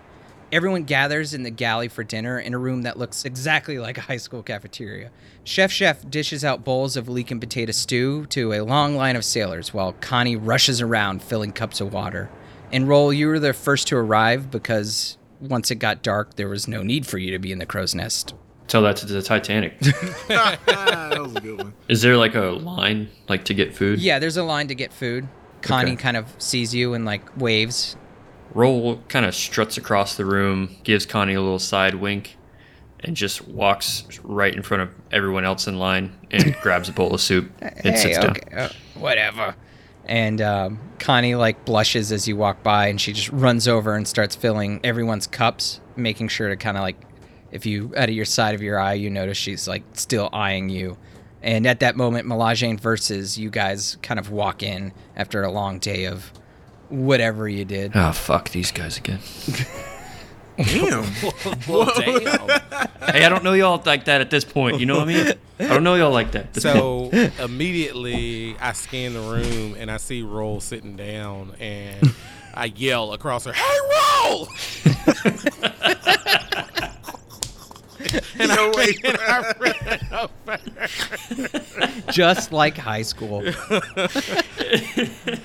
Everyone 0.49 0.83
gathers 0.83 1.33
in 1.33 1.43
the 1.43 1.49
galley 1.49 1.89
for 1.89 2.05
dinner 2.05 2.39
in 2.39 2.53
a 2.53 2.57
room 2.57 2.83
that 2.83 2.97
looks 2.97 3.25
exactly 3.25 3.79
like 3.79 3.97
a 3.97 4.01
high 4.01 4.15
school 4.17 4.41
cafeteria. 4.41 5.11
Chef 5.43 5.71
Chef 5.71 6.09
dishes 6.09 6.45
out 6.45 6.63
bowls 6.63 6.95
of 6.95 7.09
leek 7.09 7.31
and 7.31 7.41
potato 7.41 7.73
stew 7.73 8.25
to 8.27 8.53
a 8.53 8.61
long 8.61 8.95
line 8.95 9.17
of 9.17 9.25
sailors 9.25 9.73
while 9.73 9.91
Connie 9.99 10.37
rushes 10.37 10.79
around 10.81 11.21
filling 11.21 11.51
cups 11.51 11.81
of 11.81 11.91
water. 11.91 12.29
And 12.71 12.87
Rol, 12.87 13.11
you 13.11 13.27
were 13.27 13.39
the 13.39 13.51
first 13.53 13.87
to 13.89 13.97
arrive 13.97 14.49
because 14.49 15.17
once 15.41 15.69
it 15.69 15.75
got 15.75 16.01
dark, 16.01 16.37
there 16.37 16.47
was 16.47 16.65
no 16.65 16.81
need 16.81 17.05
for 17.05 17.17
you 17.17 17.31
to 17.31 17.39
be 17.39 17.51
in 17.51 17.59
the 17.59 17.65
crow's 17.65 17.93
nest. 17.93 18.33
Tell 18.67 18.81
that 18.83 18.95
to 18.97 19.05
the 19.05 19.21
Titanic. 19.21 19.77
that 20.27 21.17
was 21.19 21.35
a 21.35 21.41
good 21.41 21.57
one. 21.57 21.73
Is 21.89 22.01
there 22.01 22.15
like 22.15 22.35
a 22.35 22.41
line 22.51 23.09
like 23.27 23.43
to 23.45 23.53
get 23.53 23.75
food? 23.75 23.99
Yeah, 23.99 24.19
there's 24.19 24.37
a 24.37 24.43
line 24.43 24.69
to 24.69 24.75
get 24.75 24.93
food. 24.93 25.27
Connie 25.61 25.91
Okay. 25.91 26.01
kind 26.01 26.15
of 26.17 26.33
sees 26.37 26.73
you 26.73 26.93
and 26.93 27.03
like 27.03 27.35
waves. 27.37 27.97
Rol 28.53 28.97
kind 29.07 29.25
of 29.25 29.35
struts 29.35 29.77
across 29.77 30.15
the 30.15 30.25
room, 30.25 30.75
gives 30.83 31.05
Connie 31.05 31.33
a 31.33 31.41
little 31.41 31.59
side 31.59 31.95
wink, 31.95 32.37
and 32.99 33.15
just 33.15 33.47
walks 33.47 34.03
right 34.23 34.53
in 34.53 34.63
front 34.63 34.83
of 34.83 34.89
everyone 35.11 35.45
else 35.45 35.67
in 35.67 35.77
line 35.77 36.13
and 36.31 36.55
grabs 36.61 36.89
a 36.89 36.91
bowl 36.91 37.13
of 37.13 37.21
soup 37.21 37.51
and 37.61 37.97
sits 37.97 38.17
down. 38.17 38.35
uh, 38.55 38.69
whatever. 38.95 39.55
And 40.05 40.41
um, 40.41 40.79
Connie 40.99 41.35
like 41.35 41.65
blushes 41.65 42.11
as 42.11 42.27
you 42.27 42.37
walk 42.37 42.63
by, 42.63 42.87
and 42.87 42.99
she 42.99 43.13
just 43.13 43.29
runs 43.29 43.67
over 43.67 43.95
and 43.95 44.07
starts 44.07 44.35
filling 44.35 44.79
everyone's 44.83 45.27
cups, 45.27 45.81
making 45.95 46.29
sure 46.29 46.49
to 46.49 46.55
kind 46.55 46.77
of 46.77 46.81
like, 46.81 46.95
if 47.51 47.65
you 47.65 47.93
out 47.95 48.09
of 48.09 48.15
your 48.15 48.25
side 48.25 48.55
of 48.55 48.61
your 48.61 48.79
eye, 48.79 48.93
you 48.93 49.09
notice 49.09 49.37
she's 49.37 49.67
like 49.67 49.83
still 49.93 50.29
eyeing 50.33 50.69
you. 50.69 50.97
And 51.43 51.67
at 51.67 51.81
that 51.81 51.95
moment, 51.95 52.27
Melagene 52.27 52.79
versus 52.79 53.37
you 53.37 53.49
guys 53.49 53.97
kind 54.01 54.19
of 54.19 54.31
walk 54.31 54.63
in 54.63 54.91
after 55.15 55.43
a 55.43 55.51
long 55.51 55.79
day 55.79 56.05
of 56.05 56.31
whatever 56.89 57.47
you 57.47 57.65
did. 57.65 57.91
Oh 57.95 58.11
fuck 58.11 58.49
these 58.49 58.71
guys 58.71 58.97
again. 58.97 59.19
Damn. 60.57 61.03
hey, 61.03 63.23
I 63.23 63.29
don't 63.29 63.43
know 63.43 63.53
y'all 63.53 63.79
like 63.85 64.05
that 64.05 64.21
at 64.21 64.31
this 64.31 64.43
point. 64.43 64.79
You 64.79 64.87
know 64.87 64.97
what 64.97 65.07
I 65.07 65.13
mean? 65.13 65.33
I 65.59 65.67
don't 65.67 65.83
know 65.83 65.93
y'all 65.93 66.11
like 66.11 66.31
that. 66.31 66.45
at 66.45 66.53
this 66.55 66.63
point. 66.63 66.77
So 66.77 67.11
immediately 67.43 68.57
I 68.59 68.73
scan 68.73 69.13
the 69.13 69.19
room 69.19 69.75
and 69.77 69.91
I 69.91 69.97
see 69.97 70.23
Rol 70.23 70.59
sitting 70.59 70.95
down 70.95 71.51
and 71.59 72.11
I 72.55 72.73
yell 72.75 73.13
across 73.13 73.45
her, 73.45 73.53
Hey 73.53 73.77
Rol! 74.25 74.47
And, 78.39 78.51
I, 78.51 78.93
and 79.03 79.17
I 79.17 79.53
ran 79.59 79.99
over. 80.11 80.59
just 82.11 82.51
like 82.51 82.77
high 82.77 83.01
school. 83.01 83.41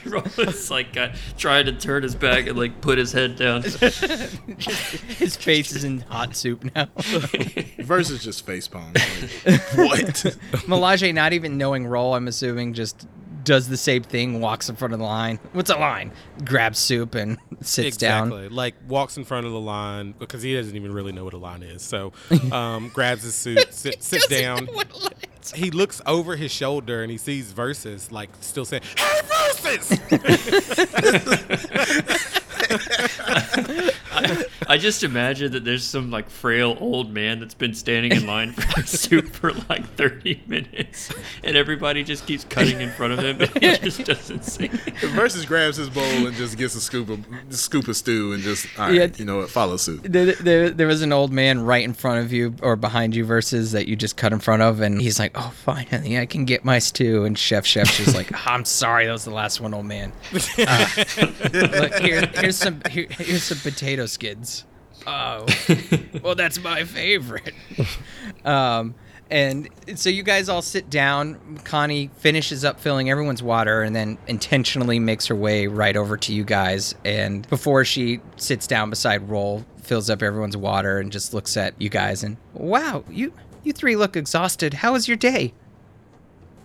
Rol's 0.07 0.71
like 0.71 0.93
got, 0.93 1.13
trying 1.37 1.67
to 1.67 1.73
turn 1.73 2.03
his 2.03 2.15
back 2.15 2.47
and 2.47 2.59
like 2.59 2.81
put 2.81 2.99
his 2.99 3.13
head 3.13 3.37
down. 3.37 3.63
His 5.23 5.37
face 5.37 5.73
is 5.73 5.85
in 5.85 6.01
hot 6.01 6.37
soup 6.37 6.65
now. 6.75 6.85
Versuz 6.97 8.21
just 8.23 8.45
face 8.47 8.69
palm. 8.69 8.93
Like, 8.93 9.61
what? 9.77 10.37
Milaje, 10.67 11.13
not 11.15 11.33
even 11.33 11.57
knowing 11.59 11.87
Rol, 11.87 12.15
I'm 12.15 12.29
assuming, 12.29 12.75
just 12.75 13.07
does 13.45 13.69
the 13.69 13.77
same 13.77 14.03
thing, 14.03 14.41
walks 14.41 14.69
in 14.69 14.77
front 14.77 14.95
of 14.95 15.01
the 15.01 15.05
line. 15.05 15.39
What's 15.53 15.71
a 15.71 15.77
line? 15.77 16.13
Grabs 16.45 16.79
soup 16.79 17.15
and 17.15 17.39
sits 17.61 17.97
down. 17.97 18.29
Exactly. 18.29 18.49
Like 18.49 18.75
walks 18.89 19.17
in 19.17 19.25
front 19.25 19.47
of 19.47 19.53
the 19.53 19.61
line 19.61 20.15
because 20.19 20.43
he 20.43 20.55
doesn't 20.55 20.77
even 20.77 20.93
really 20.93 21.13
know 21.13 21.25
what 21.25 21.35
a 21.35 21.39
line 21.39 21.63
is. 21.63 21.83
So 21.83 22.13
um, 22.51 22.89
grabs 22.95 23.23
his 23.23 23.35
soup, 23.35 23.59
sit, 23.71 24.03
sits 24.03 24.27
down. 24.27 24.69
He 25.55 25.71
looks 25.71 26.01
over 26.07 26.37
his 26.37 26.53
shoulder 26.53 27.03
and 27.03 27.11
he 27.11 27.19
sees 27.19 27.53
Versuz 27.53 28.13
like 28.13 28.31
still 28.41 28.65
saying, 28.65 28.83
Hey 28.97 29.21
Versuz! 29.25 29.99
I 34.73 34.77
I 34.77 34.79
just 34.79 35.03
imagine 35.05 35.53
that 35.53 35.67
there's 35.67 35.85
some 35.85 36.11
like 36.11 36.31
frail 36.31 36.79
old 36.81 37.13
man 37.13 37.41
that's 37.41 37.53
been 37.53 37.75
standing 37.75 38.11
in 38.13 38.27
line 38.27 38.53
for 38.53 38.83
soup 38.87 39.29
for 39.29 39.53
like 39.69 39.87
30 39.97 40.45
minutes, 40.47 41.13
and 41.45 41.59
everybody 41.59 42.03
just 42.03 42.27
keeps 42.27 42.45
cutting 42.45 42.81
in 42.81 42.91
front 42.91 43.13
of 43.13 43.19
him, 43.19 43.39
and 43.43 43.51
he 43.63 43.77
just 43.77 44.03
doesn't 44.07 44.45
say. 44.47 44.69
Versuz 44.69 45.47
grabs 45.47 45.77
his 45.77 45.91
bowl 45.91 46.03
and 46.27 46.35
just 46.35 46.57
gets 46.57 46.75
a 46.75 46.81
scoop 46.81 47.11
of 47.11 47.21
scoop 47.51 47.87
of 47.87 47.97
stew 47.97 48.33
and 48.33 48.43
just 48.43 48.67
all 48.79 48.87
right, 48.87 48.95
Yeah. 48.95 49.07
you 49.19 49.27
know 49.27 49.39
what, 49.41 49.51
follow 49.51 49.77
suit. 49.77 50.05
There, 50.05 50.33
there, 50.33 50.71
there 50.71 50.87
was 50.87 51.03
an 51.03 51.13
old 51.13 51.33
man 51.33 51.61
right 51.61 51.85
in 51.85 51.93
front 51.93 52.25
of 52.25 52.33
you 52.33 52.55
or 52.63 52.75
behind 52.75 53.15
you 53.15 53.27
Versuz 53.27 53.73
that 53.73 53.89
you 53.89 53.95
just 53.95 54.17
cut 54.17 54.33
in 54.33 54.39
front 54.39 54.63
of 54.63 54.81
and 54.81 55.03
he's 55.03 55.19
like 55.19 55.33
oh 55.35 55.53
fine 55.55 55.87
honey 55.87 56.19
i 56.19 56.27
can 56.27 56.45
get 56.45 56.65
my 56.65 56.79
stew 56.79 57.25
and 57.25 57.39
chef 57.39 57.67
chef's 57.67 57.97
just 57.99 58.15
like 58.15 58.31
i'm 58.49 58.65
sorry 58.65 59.07
that 59.07 59.13
was 59.13 59.25
the 59.25 59.31
last 59.31 59.61
one 59.61 59.75
old 59.75 59.87
man 59.87 60.13
uh, 60.59 60.89
look 61.53 61.95
here, 61.95 62.27
here's 62.37 62.57
some 62.57 62.81
here, 62.91 63.07
here's 63.11 63.43
some 63.43 63.59
potato 63.59 64.07
skids 64.07 64.62
oh 65.07 65.47
well 66.23 66.35
that's 66.35 66.63
my 66.63 66.85
favorite 66.85 67.55
um 68.45 68.95
and 69.33 69.69
so 69.95 70.11
you 70.11 70.23
guys 70.23 70.51
all 70.51 70.61
sit 70.61 70.91
down. 70.91 71.59
Connie 71.65 72.11
finishes 72.19 72.67
up 72.67 72.79
filling 72.79 73.09
everyone's 73.09 73.43
water 73.43 73.83
and 73.83 73.97
then 73.97 74.19
intentionally 74.27 74.99
makes 74.99 75.27
her 75.29 75.35
way 75.35 75.69
right 75.69 75.97
over 75.97 76.19
to 76.19 76.35
you 76.35 76.45
guys. 76.45 76.95
And 77.03 77.49
before 77.49 77.87
she 77.87 78.21
sits 78.37 78.67
down 78.67 78.91
beside 78.91 79.31
Rol, 79.31 79.65
fills 79.81 80.11
up 80.11 80.23
everyone's 80.23 80.59
water 80.59 80.99
and 80.99 81.11
just 81.11 81.33
looks 81.33 81.57
at 81.57 81.73
you 81.81 81.89
guys 81.89 82.23
and 82.23 82.37
wow, 82.53 83.05
you 83.09 83.33
you 83.65 83.73
three 83.73 83.97
look 83.97 84.19
exhausted. 84.19 84.75
How 84.75 84.93
was 84.93 85.09
your 85.09 85.17
day? 85.17 85.55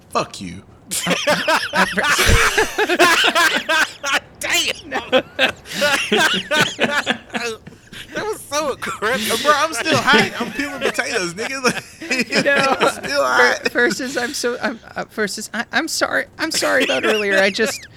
Fuck 0.10 0.42
you. 0.42 0.64
That 8.14 8.26
was 8.26 8.42
so 8.42 8.74
aggressive. 8.74 9.42
Bro, 9.44 9.54
I'm 9.56 9.74
still 9.74 9.98
hot. 9.98 10.42
I'm 10.42 10.52
peeling 10.54 10.80
potatoes, 10.80 11.34
nigga. 11.34 11.84
Like, 12.08 12.46
No, 12.46 12.56
I'm 12.56 13.04
still 13.04 13.24
hot. 13.24 13.62
Versuz 13.66 14.22
I'm 14.22 14.34
so 14.34 14.58
I'm 14.62 14.80
uh, 14.96 15.04
Versuz 15.06 15.50
I, 15.54 15.66
I'm 15.72 15.88
sorry 15.88 16.26
I'm 16.38 16.52
sorry 16.52 16.84
about 16.86 17.06
earlier. 17.06 17.38
I 17.38 17.50
just 17.50 17.88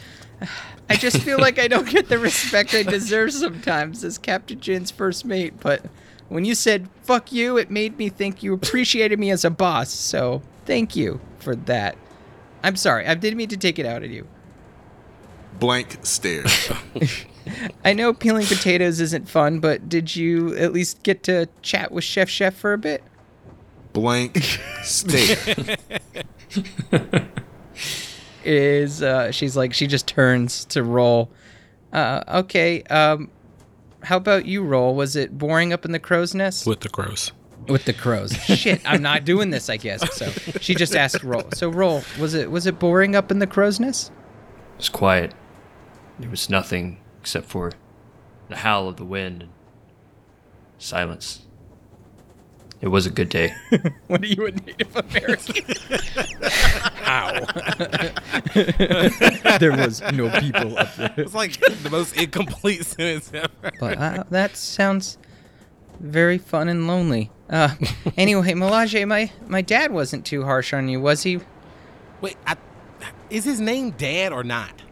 I 0.88 0.96
just 0.96 1.18
feel 1.22 1.38
like 1.38 1.58
I 1.60 1.68
don't 1.68 1.88
get 1.88 2.08
the 2.08 2.18
respect 2.18 2.74
I 2.74 2.82
deserve 2.82 3.32
sometimes 3.32 4.02
as 4.02 4.18
Captain 4.18 4.58
Jin's 4.58 4.90
first 4.90 5.24
mate. 5.24 5.54
But 5.60 5.84
when 6.28 6.44
you 6.44 6.54
said 6.56 6.88
"fuck 7.02 7.30
you," 7.32 7.56
it 7.56 7.70
made 7.70 7.96
me 7.98 8.08
think 8.08 8.42
you 8.42 8.52
appreciated 8.52 9.18
me 9.18 9.30
as 9.30 9.44
a 9.44 9.50
boss. 9.50 9.90
So 9.90 10.42
thank 10.66 10.96
you 10.96 11.20
for 11.38 11.54
that. 11.54 11.96
I'm 12.62 12.76
sorry. 12.76 13.06
I 13.06 13.14
didn't 13.14 13.36
mean 13.36 13.48
to 13.50 13.56
take 13.56 13.78
it 13.78 13.86
out 13.86 14.02
of 14.02 14.10
you. 14.10 14.26
Blank 15.58 15.98
stare. 16.02 16.44
I 17.84 17.92
know 17.92 18.12
peeling 18.12 18.46
potatoes 18.46 19.00
isn't 19.00 19.28
fun, 19.28 19.60
but 19.60 19.88
did 19.88 20.14
you 20.16 20.56
at 20.56 20.72
least 20.72 21.02
get 21.02 21.22
to 21.24 21.48
chat 21.62 21.92
with 21.92 22.04
Chef 22.04 22.28
Chef 22.28 22.54
for 22.54 22.72
a 22.72 22.78
bit? 22.78 23.02
Blank 23.92 24.38
stare. 24.82 25.76
is 28.44 29.02
uh, 29.02 29.30
she's 29.30 29.56
like 29.56 29.74
she 29.74 29.86
just 29.86 30.06
turns 30.06 30.64
to 30.66 30.82
Rol. 30.82 31.30
Uh, 31.92 32.22
okay, 32.28 32.82
um, 32.84 33.30
how 34.02 34.16
about 34.16 34.46
you 34.46 34.62
Rol? 34.62 34.94
Was 34.94 35.16
it 35.16 35.36
boring 35.36 35.72
up 35.72 35.84
in 35.84 35.92
the 35.92 35.98
crow's 35.98 36.34
nest 36.34 36.66
With 36.66 36.80
the 36.80 36.88
crows. 36.88 37.32
with 37.68 37.84
the 37.84 37.92
crows? 37.92 38.32
Shit, 38.44 38.80
I'm 38.84 39.02
not 39.02 39.24
doing 39.24 39.50
this. 39.50 39.68
I 39.68 39.76
guess 39.76 40.14
so. 40.14 40.30
She 40.60 40.74
just 40.74 40.94
asked 40.94 41.22
Rol. 41.22 41.50
So 41.54 41.68
Rol. 41.68 42.02
Was 42.18 42.34
it 42.34 42.50
was 42.50 42.66
it 42.66 42.78
boring 42.78 43.16
up 43.16 43.30
in 43.30 43.38
the 43.40 43.46
crow's 43.46 43.80
nest? 43.80 44.12
It 44.74 44.78
was 44.78 44.88
quiet. 44.88 45.34
There 46.18 46.30
was 46.30 46.48
nothing 46.48 47.00
except 47.20 47.46
for 47.46 47.72
the 48.48 48.56
howl 48.56 48.88
of 48.88 48.96
the 48.96 49.04
wind 49.04 49.42
and 49.42 49.52
silence. 50.78 51.42
It 52.80 52.88
was 52.88 53.06
a 53.06 53.10
good 53.10 53.28
day. 53.28 53.54
What 54.06 54.22
are 54.22 54.26
you 54.26 54.46
a 54.46 54.50
Native 54.50 54.96
American? 54.96 55.64
Ow. 57.06 57.44
there 59.58 59.76
was 59.76 60.00
no 60.12 60.30
people 60.40 60.78
up 60.78 60.96
there. 60.96 61.14
It's 61.16 61.34
like 61.34 61.60
the 61.60 61.90
most 61.90 62.16
incomplete 62.16 62.84
sentence 62.86 63.30
ever. 63.32 63.72
But 63.78 63.98
uh, 63.98 64.24
that 64.30 64.56
sounds 64.56 65.18
very 66.00 66.38
fun 66.38 66.68
and 66.68 66.88
lonely. 66.88 67.30
Uh, 67.48 67.74
anyway, 68.16 68.52
Milaje, 68.52 69.06
my 69.06 69.30
my 69.46 69.62
dad 69.62 69.92
wasn't 69.92 70.24
too 70.26 70.44
harsh 70.44 70.72
on 70.72 70.88
you, 70.88 71.00
was 71.00 71.22
he? 71.22 71.40
Wait, 72.20 72.36
I, 72.46 72.56
is 73.28 73.44
his 73.44 73.60
name 73.60 73.90
Dad 73.90 74.32
or 74.32 74.42
not? 74.42 74.82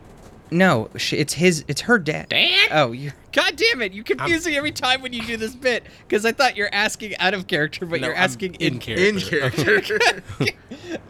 No, 0.50 0.88
sh- 0.96 1.12
it's 1.14 1.34
his. 1.34 1.64
It's 1.68 1.82
her 1.82 1.98
dad. 1.98 2.28
Dad? 2.30 2.68
Oh, 2.72 2.92
you. 2.92 3.12
God 3.32 3.56
damn 3.56 3.82
it! 3.82 3.92
You 3.92 4.02
confuse 4.02 4.46
me 4.46 4.56
every 4.56 4.72
time 4.72 5.02
when 5.02 5.12
you 5.12 5.22
do 5.22 5.36
this 5.36 5.54
bit 5.54 5.84
because 6.06 6.24
I 6.24 6.32
thought 6.32 6.56
you're 6.56 6.72
asking 6.72 7.16
out 7.18 7.34
of 7.34 7.46
character, 7.46 7.84
but 7.86 8.00
No, 8.00 8.08
you're 8.08 8.16
asking 8.16 8.54
in 8.54 8.74
in. 8.74 8.78
character. 8.80 9.38
In 9.38 9.50
character. 9.50 9.98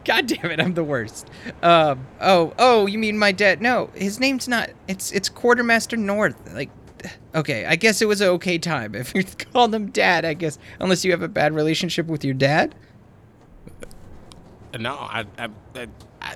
God 0.05 0.27
damn 0.27 0.51
it! 0.51 0.59
I'm 0.59 0.73
the 0.73 0.83
worst. 0.83 1.29
Um. 1.63 2.05
Oh. 2.19 2.53
Oh. 2.59 2.85
You 2.85 2.97
mean 2.99 3.17
my 3.17 3.31
dad? 3.31 3.61
No, 3.61 3.89
his 3.95 4.19
name's 4.19 4.47
not. 4.47 4.69
It's 4.87 5.11
it's 5.11 5.29
Quartermaster 5.29 5.97
North. 5.97 6.35
Like. 6.53 6.69
Okay, 7.33 7.65
I 7.65 7.77
guess 7.77 8.01
it 8.01 8.07
was 8.09 8.19
an 8.19 8.27
okay 8.29 8.57
time. 8.57 8.93
If 8.95 9.15
you 9.15 9.23
called 9.23 9.73
him 9.73 9.89
dad, 9.91 10.25
I 10.25 10.33
guess 10.33 10.59
unless 10.81 11.05
you 11.05 11.11
have 11.11 11.21
a 11.21 11.29
bad 11.29 11.53
relationship 11.55 12.07
with 12.07 12.25
your 12.25 12.33
dad. 12.33 12.75
No, 14.77 14.93
I, 14.95 15.25
I, 15.37 15.49
I, 15.75 15.87
I 16.21 16.35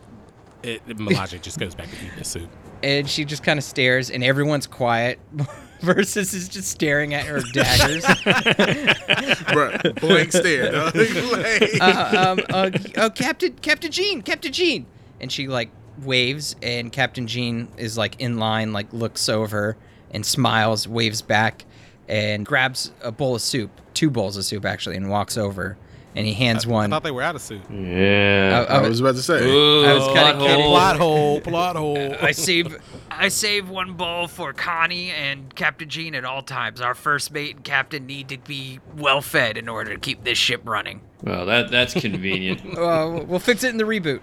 it, 0.63 0.81
it, 0.87 0.97
my 0.99 1.11
logic 1.11 1.41
just 1.41 1.59
goes 1.59 1.75
back 1.75 1.89
to 1.89 1.95
eating 1.97 2.17
the 2.17 2.23
soup. 2.23 2.49
And 2.83 3.09
she 3.09 3.25
just 3.25 3.43
kind 3.43 3.57
of 3.57 3.63
stares, 3.63 4.11
and 4.11 4.23
everyone's 4.23 4.67
quiet. 4.67 5.19
Versuz 5.83 6.33
is 6.33 6.47
just 6.47 6.69
staring 6.69 7.13
at 7.13 7.25
her 7.25 7.41
daggers. 7.51 8.05
Bro, 9.53 9.77
blank 9.99 10.31
stare, 10.31 10.71
dog. 10.71 10.95
Uh, 11.81 12.35
um, 12.37 12.45
uh, 12.53 12.69
oh, 12.97 13.09
Captain, 13.09 13.53
Captain 13.61 13.91
Jean, 13.91 14.21
Captain 14.21 14.53
Jean, 14.53 14.85
and 15.19 15.29
she 15.29 15.47
like 15.47 15.69
waves, 16.01 16.55
and 16.61 16.91
Captain 16.91 17.27
Jean 17.27 17.67
is 17.77 17.97
like 17.97 18.19
in 18.21 18.37
line, 18.37 18.71
like 18.71 18.91
looks 18.93 19.27
over 19.27 19.75
and 20.11 20.25
smiles, 20.25 20.87
waves 20.87 21.21
back, 21.21 21.65
and 22.07 22.45
grabs 22.45 22.91
a 23.01 23.11
bowl 23.11 23.35
of 23.35 23.41
soup, 23.41 23.81
two 23.93 24.09
bowls 24.09 24.37
of 24.37 24.45
soup 24.45 24.63
actually, 24.65 24.95
and 24.95 25.09
walks 25.09 25.37
over, 25.37 25.77
and 26.15 26.25
he 26.25 26.33
hands 26.33 26.65
I 26.65 26.69
one. 26.69 26.85
I 26.91 26.95
thought 26.95 27.03
they 27.03 27.11
were 27.11 27.21
out 27.21 27.35
of 27.35 27.41
soup. 27.41 27.61
Yeah. 27.71 28.65
Oh, 28.69 28.75
I 28.83 28.87
was 28.87 28.99
about 28.99 29.15
to 29.15 29.21
say. 29.23 29.37
I 29.39 29.93
was 29.93 30.05
kinda 30.07 30.39
kidding. 30.45 30.65
Plot 30.65 30.97
hole, 30.97 31.41
plot 31.41 31.75
hole. 31.75 32.15
I 32.21 32.31
save 32.31 32.77
I 33.09 33.27
save 33.29 33.69
one 33.69 33.93
bowl 33.93 34.27
for 34.27 34.53
Connie 34.53 35.11
and 35.11 35.53
Captain 35.55 35.89
Jean 35.89 36.15
at 36.15 36.25
all 36.25 36.41
times. 36.41 36.81
Our 36.81 36.95
first 36.95 37.31
mate 37.31 37.55
and 37.57 37.63
captain 37.65 38.05
need 38.05 38.29
to 38.29 38.37
be 38.37 38.79
well 38.95 39.21
fed 39.21 39.57
in 39.57 39.69
order 39.69 39.93
to 39.93 39.99
keep 39.99 40.23
this 40.23 40.37
ship 40.37 40.61
running. 40.65 41.01
Well, 41.21 41.45
that 41.45 41.71
that's 41.71 41.93
convenient. 41.93 42.61
Well, 42.75 43.23
we'll 43.25 43.39
fix 43.39 43.63
it 43.63 43.69
in 43.69 43.77
the 43.77 43.83
reboot. 43.85 44.19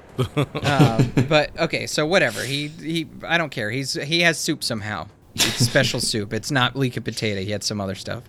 um, 0.64 1.26
but 1.28 1.58
okay, 1.58 1.86
so 1.86 2.06
whatever. 2.06 2.42
He 2.42 2.68
he. 2.68 3.06
I 3.22 3.38
don't 3.38 3.50
care. 3.50 3.70
He's 3.70 3.94
he 3.94 4.20
has 4.20 4.38
soup 4.38 4.62
somehow. 4.62 5.08
It's 5.34 5.64
special 5.64 6.00
soup. 6.12 6.32
It's 6.32 6.50
not 6.50 6.76
leek 6.76 6.96
and 6.96 7.04
potato. 7.04 7.40
He 7.40 7.50
had 7.52 7.62
some 7.64 7.80
other 7.80 7.94
stuff. 7.94 8.24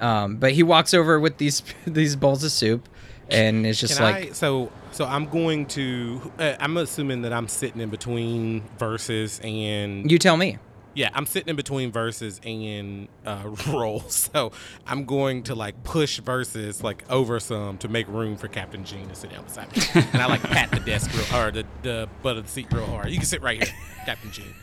Um, 0.00 0.36
but 0.36 0.52
he 0.52 0.62
walks 0.62 0.94
over 0.94 1.18
with 1.18 1.38
these 1.38 1.62
these 1.86 2.16
bowls 2.16 2.44
of 2.44 2.52
soup, 2.52 2.88
and 3.30 3.66
it's 3.66 3.80
just 3.80 3.96
Can 3.96 4.04
like 4.04 4.28
I, 4.30 4.32
so 4.32 4.70
so 4.92 5.04
I'm 5.04 5.26
going 5.26 5.66
to 5.66 6.32
uh, 6.38 6.54
I'm 6.60 6.76
assuming 6.76 7.22
that 7.22 7.32
I'm 7.32 7.48
sitting 7.48 7.80
in 7.80 7.90
between 7.90 8.62
Versuz 8.78 9.44
and 9.44 10.10
you 10.10 10.18
tell 10.18 10.36
me. 10.36 10.58
yeah 10.94 11.10
I'm 11.12 11.26
sitting 11.26 11.48
in 11.48 11.56
between 11.56 11.92
Versuz 11.92 12.40
and 12.44 13.08
uh, 13.24 13.50
Rol 13.72 14.00
so 14.08 14.52
I'm 14.86 15.04
going 15.04 15.42
to 15.44 15.54
like 15.54 15.82
push 15.84 16.20
Versuz 16.20 16.82
like 16.82 17.04
over 17.10 17.40
some 17.40 17.78
to 17.78 17.88
make 17.88 18.06
room 18.08 18.36
for 18.36 18.48
Captain 18.48 18.84
Gene 18.84 19.08
to 19.08 19.14
sit 19.14 19.30
down 19.30 19.44
beside 19.44 19.74
me. 19.76 19.82
And 20.12 20.22
I 20.22 20.26
like 20.26 20.42
pat 20.42 20.70
the 20.70 20.80
desk 20.80 21.10
real 21.14 21.40
or 21.40 21.50
the, 21.50 21.66
the 21.82 22.08
butt 22.22 22.36
of 22.36 22.44
the 22.44 22.50
seat 22.50 22.68
real 22.72 22.86
hard. 22.86 23.10
You 23.10 23.16
can 23.16 23.26
sit 23.26 23.42
right 23.42 23.62
here 23.62 23.74
Captain 24.04 24.30
Gene 24.30 24.54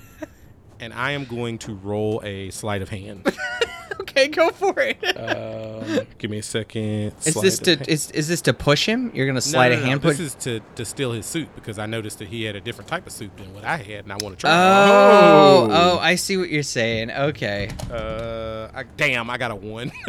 and 0.80 0.94
I 0.94 1.12
am 1.12 1.26
going 1.26 1.58
to 1.60 1.76
roll 1.76 2.22
a 2.26 2.50
sleight 2.50 2.82
of 2.82 2.90
hand 2.90 3.26
Okay, 4.02 4.28
go 4.28 4.50
for 4.50 4.74
it. 4.78 4.98
um, 5.18 6.08
give 6.18 6.30
me 6.30 6.40
a 6.40 6.44
second 6.44 7.14
is 7.26 7.34
this 7.36 7.60
to 7.60 7.76
hand. 7.76 7.88
is, 7.90 8.12
is 8.12 8.28
this 8.28 8.42
to 8.42 8.54
push 8.54 8.86
him? 8.86 9.12
You're 9.14 9.26
gonna 9.26 9.36
No, 9.36 9.40
slide 9.42 9.70
no, 9.70 9.78
a 9.78 9.80
no, 9.80 9.86
hand. 9.86 10.02
This 10.02 10.20
is 10.20 10.36
to, 10.36 10.60
to 10.76 10.86
steal 10.86 11.12
his 11.12 11.26
soup 11.26 11.50
because 11.56 11.80
I 11.80 11.86
noticed 11.86 12.20
that 12.20 12.28
he 12.28 12.44
had 12.44 12.56
a 12.56 12.62
different 12.62 12.88
type 12.90 13.08
of 13.08 13.14
soup 13.14 13.36
than 13.38 13.54
what 13.54 13.64
I 13.64 13.78
had, 13.78 14.04
and 14.06 14.12
I 14.14 14.18
want 14.18 14.36
to 14.36 14.42
try. 14.42 14.52
oh, 14.52 15.68
oh, 15.72 16.00
I 16.00 16.16
see 16.16 16.38
what 16.38 16.50
you're 16.50 16.64
saying. 16.64 17.12
Okay. 17.12 17.70
Uh, 17.92 18.70
I, 18.76 18.84
damn, 18.98 19.30
I 19.30 19.38
got 19.38 19.52
a 19.52 19.56
one. 19.56 19.92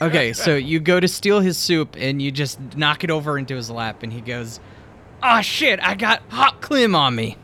Okay, 0.00 0.32
so 0.32 0.54
you 0.56 0.80
go 0.80 0.98
to 0.98 1.06
steal 1.08 1.40
his 1.40 1.56
soup 1.56 1.94
and 1.98 2.20
you 2.20 2.30
just 2.32 2.58
knock 2.76 3.04
it 3.04 3.10
over 3.10 3.38
into 3.38 3.54
his 3.54 3.70
lap, 3.70 4.02
and 4.02 4.12
he 4.12 4.20
goes, 4.20 4.60
"Oh 5.22 5.40
shit! 5.40 5.78
I 5.80 5.94
got 5.94 6.22
hot 6.28 6.60
clim 6.62 6.94
on 6.94 7.14
me." 7.14 7.36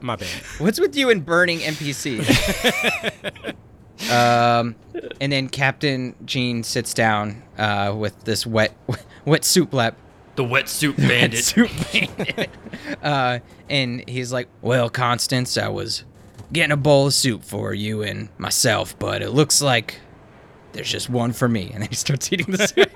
My 0.00 0.16
bad. 0.16 0.28
What's 0.58 0.78
with 0.80 0.96
you 0.96 1.10
and 1.10 1.24
burning 1.24 1.58
NPCs? 1.60 3.54
um, 4.12 4.76
and 5.20 5.32
then 5.32 5.48
Captain 5.48 6.14
Gene 6.24 6.62
sits 6.62 6.94
down 6.94 7.42
uh, 7.58 7.94
with 7.96 8.24
this 8.24 8.46
wet, 8.46 8.76
wet 9.24 9.44
soup 9.44 9.72
lap. 9.74 9.96
the 10.36 10.44
wetsuit 10.44 10.96
Wet 10.98 11.08
bandit. 11.08 11.44
soup 11.44 11.70
bandit. 11.92 12.50
uh, 13.02 13.38
and 13.68 14.08
he's 14.08 14.32
like, 14.32 14.48
"Well, 14.62 14.88
Constance, 14.88 15.58
I 15.58 15.68
was 15.68 16.04
getting 16.52 16.72
a 16.72 16.76
bowl 16.76 17.08
of 17.08 17.14
soup 17.14 17.42
for 17.42 17.74
you 17.74 18.02
and 18.02 18.28
myself, 18.38 18.96
but 18.98 19.20
it 19.22 19.30
looks 19.30 19.60
like 19.60 20.00
there's 20.72 20.90
just 20.90 21.10
one 21.10 21.32
for 21.32 21.48
me. 21.48 21.70
And 21.72 21.82
then 21.82 21.88
he 21.90 21.94
starts 21.96 22.32
eating 22.32 22.52
the 22.52 22.66
soup. 22.68 22.90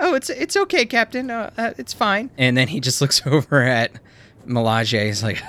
oh, 0.00 0.14
it's 0.14 0.30
it's 0.30 0.56
okay, 0.56 0.86
Captain. 0.86 1.30
Uh, 1.30 1.50
uh, 1.58 1.74
it's 1.76 1.92
fine. 1.92 2.30
And 2.38 2.56
then 2.56 2.68
he 2.68 2.80
just 2.80 3.00
looks 3.00 3.22
over 3.26 3.62
at 3.62 3.92
Milaje. 4.48 5.06
is 5.06 5.22
like, 5.22 5.42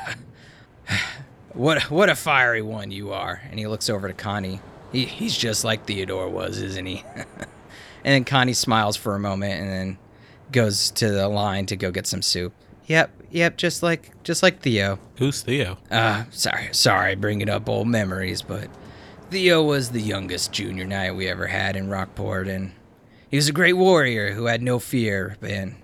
"What 1.54 1.84
what 1.84 2.10
a 2.10 2.16
fiery 2.16 2.62
one 2.62 2.92
you 2.92 3.12
are!" 3.14 3.42
And 3.50 3.60
he 3.60 3.68
looks 3.68 3.90
over 3.90 4.08
to 4.08 4.14
Connie. 4.14 4.60
He, 4.92 5.06
he's 5.06 5.38
just 5.38 5.64
like 5.64 5.86
Theodore 5.86 6.30
was, 6.30 6.62
isn't 6.62 6.86
he? 6.86 7.04
and 7.16 7.26
then 8.04 8.24
Connie 8.26 8.54
smiles 8.54 8.98
for 8.98 9.16
a 9.16 9.20
moment 9.20 9.62
and 9.62 9.70
then 9.70 9.98
goes 10.52 10.90
to 10.92 11.10
the 11.10 11.28
line 11.28 11.66
to 11.68 11.76
go 11.76 11.92
get 11.92 12.08
some 12.08 12.22
soup. 12.22 12.54
Yep, 12.88 13.12
yep, 13.30 13.58
just 13.58 13.84
like 13.84 14.12
just 14.24 14.42
like 14.42 14.62
Theo. 14.62 15.00
Who's 15.18 15.42
Theo? 15.42 15.78
Uh, 15.92 16.24
sorry, 16.32 16.70
sorry, 16.72 17.16
bringing 17.16 17.50
up 17.50 17.70
old 17.70 17.88
memories, 17.88 18.42
but 18.42 18.68
Theo 19.30 19.64
was 19.64 19.92
the 19.92 20.02
youngest 20.02 20.52
junior 20.52 20.86
knight 20.86 21.16
we 21.16 21.28
ever 21.28 21.46
had 21.46 21.76
in 21.76 21.90
Rockport, 21.90 22.48
and 22.48 22.72
he 23.30 23.38
was 23.38 23.48
a 23.48 23.54
great 23.54 23.74
warrior 23.74 24.32
who 24.34 24.46
had 24.46 24.64
no 24.64 24.80
fear, 24.80 25.38
and 25.44 25.76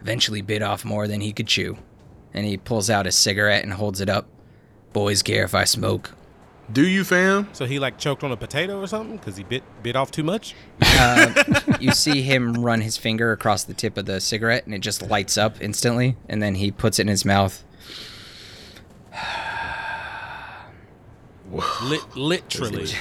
eventually 0.00 0.42
bit 0.42 0.62
off 0.62 0.84
more 0.84 1.06
than 1.06 1.20
he 1.20 1.32
could 1.32 1.46
chew. 1.46 1.78
And 2.34 2.46
he 2.46 2.56
pulls 2.56 2.90
out 2.90 3.06
a 3.06 3.12
cigarette 3.12 3.64
and 3.64 3.72
holds 3.72 4.00
it 4.00 4.08
up. 4.08 4.26
Boys 4.92 5.22
care 5.22 5.44
if 5.44 5.54
I 5.54 5.64
smoke. 5.64 6.14
Do 6.70 6.86
you, 6.86 7.02
fam? 7.02 7.48
So 7.52 7.64
he 7.64 7.78
like 7.78 7.98
choked 7.98 8.22
on 8.22 8.30
a 8.30 8.36
potato 8.36 8.78
or 8.78 8.86
something 8.86 9.16
because 9.16 9.38
he 9.38 9.42
bit 9.42 9.62
bit 9.82 9.96
off 9.96 10.10
too 10.10 10.22
much. 10.22 10.54
Uh, 10.82 11.32
you 11.80 11.92
see 11.92 12.20
him 12.20 12.62
run 12.62 12.82
his 12.82 12.98
finger 12.98 13.32
across 13.32 13.64
the 13.64 13.72
tip 13.72 13.96
of 13.96 14.04
the 14.04 14.20
cigarette, 14.20 14.66
and 14.66 14.74
it 14.74 14.80
just 14.80 15.00
lights 15.02 15.38
up 15.38 15.62
instantly, 15.62 16.16
and 16.28 16.42
then 16.42 16.56
he 16.56 16.70
puts 16.70 16.98
it 16.98 17.02
in 17.02 17.08
his 17.08 17.24
mouth. 17.24 17.64
Lit- 21.82 22.16
literally. 22.16 22.88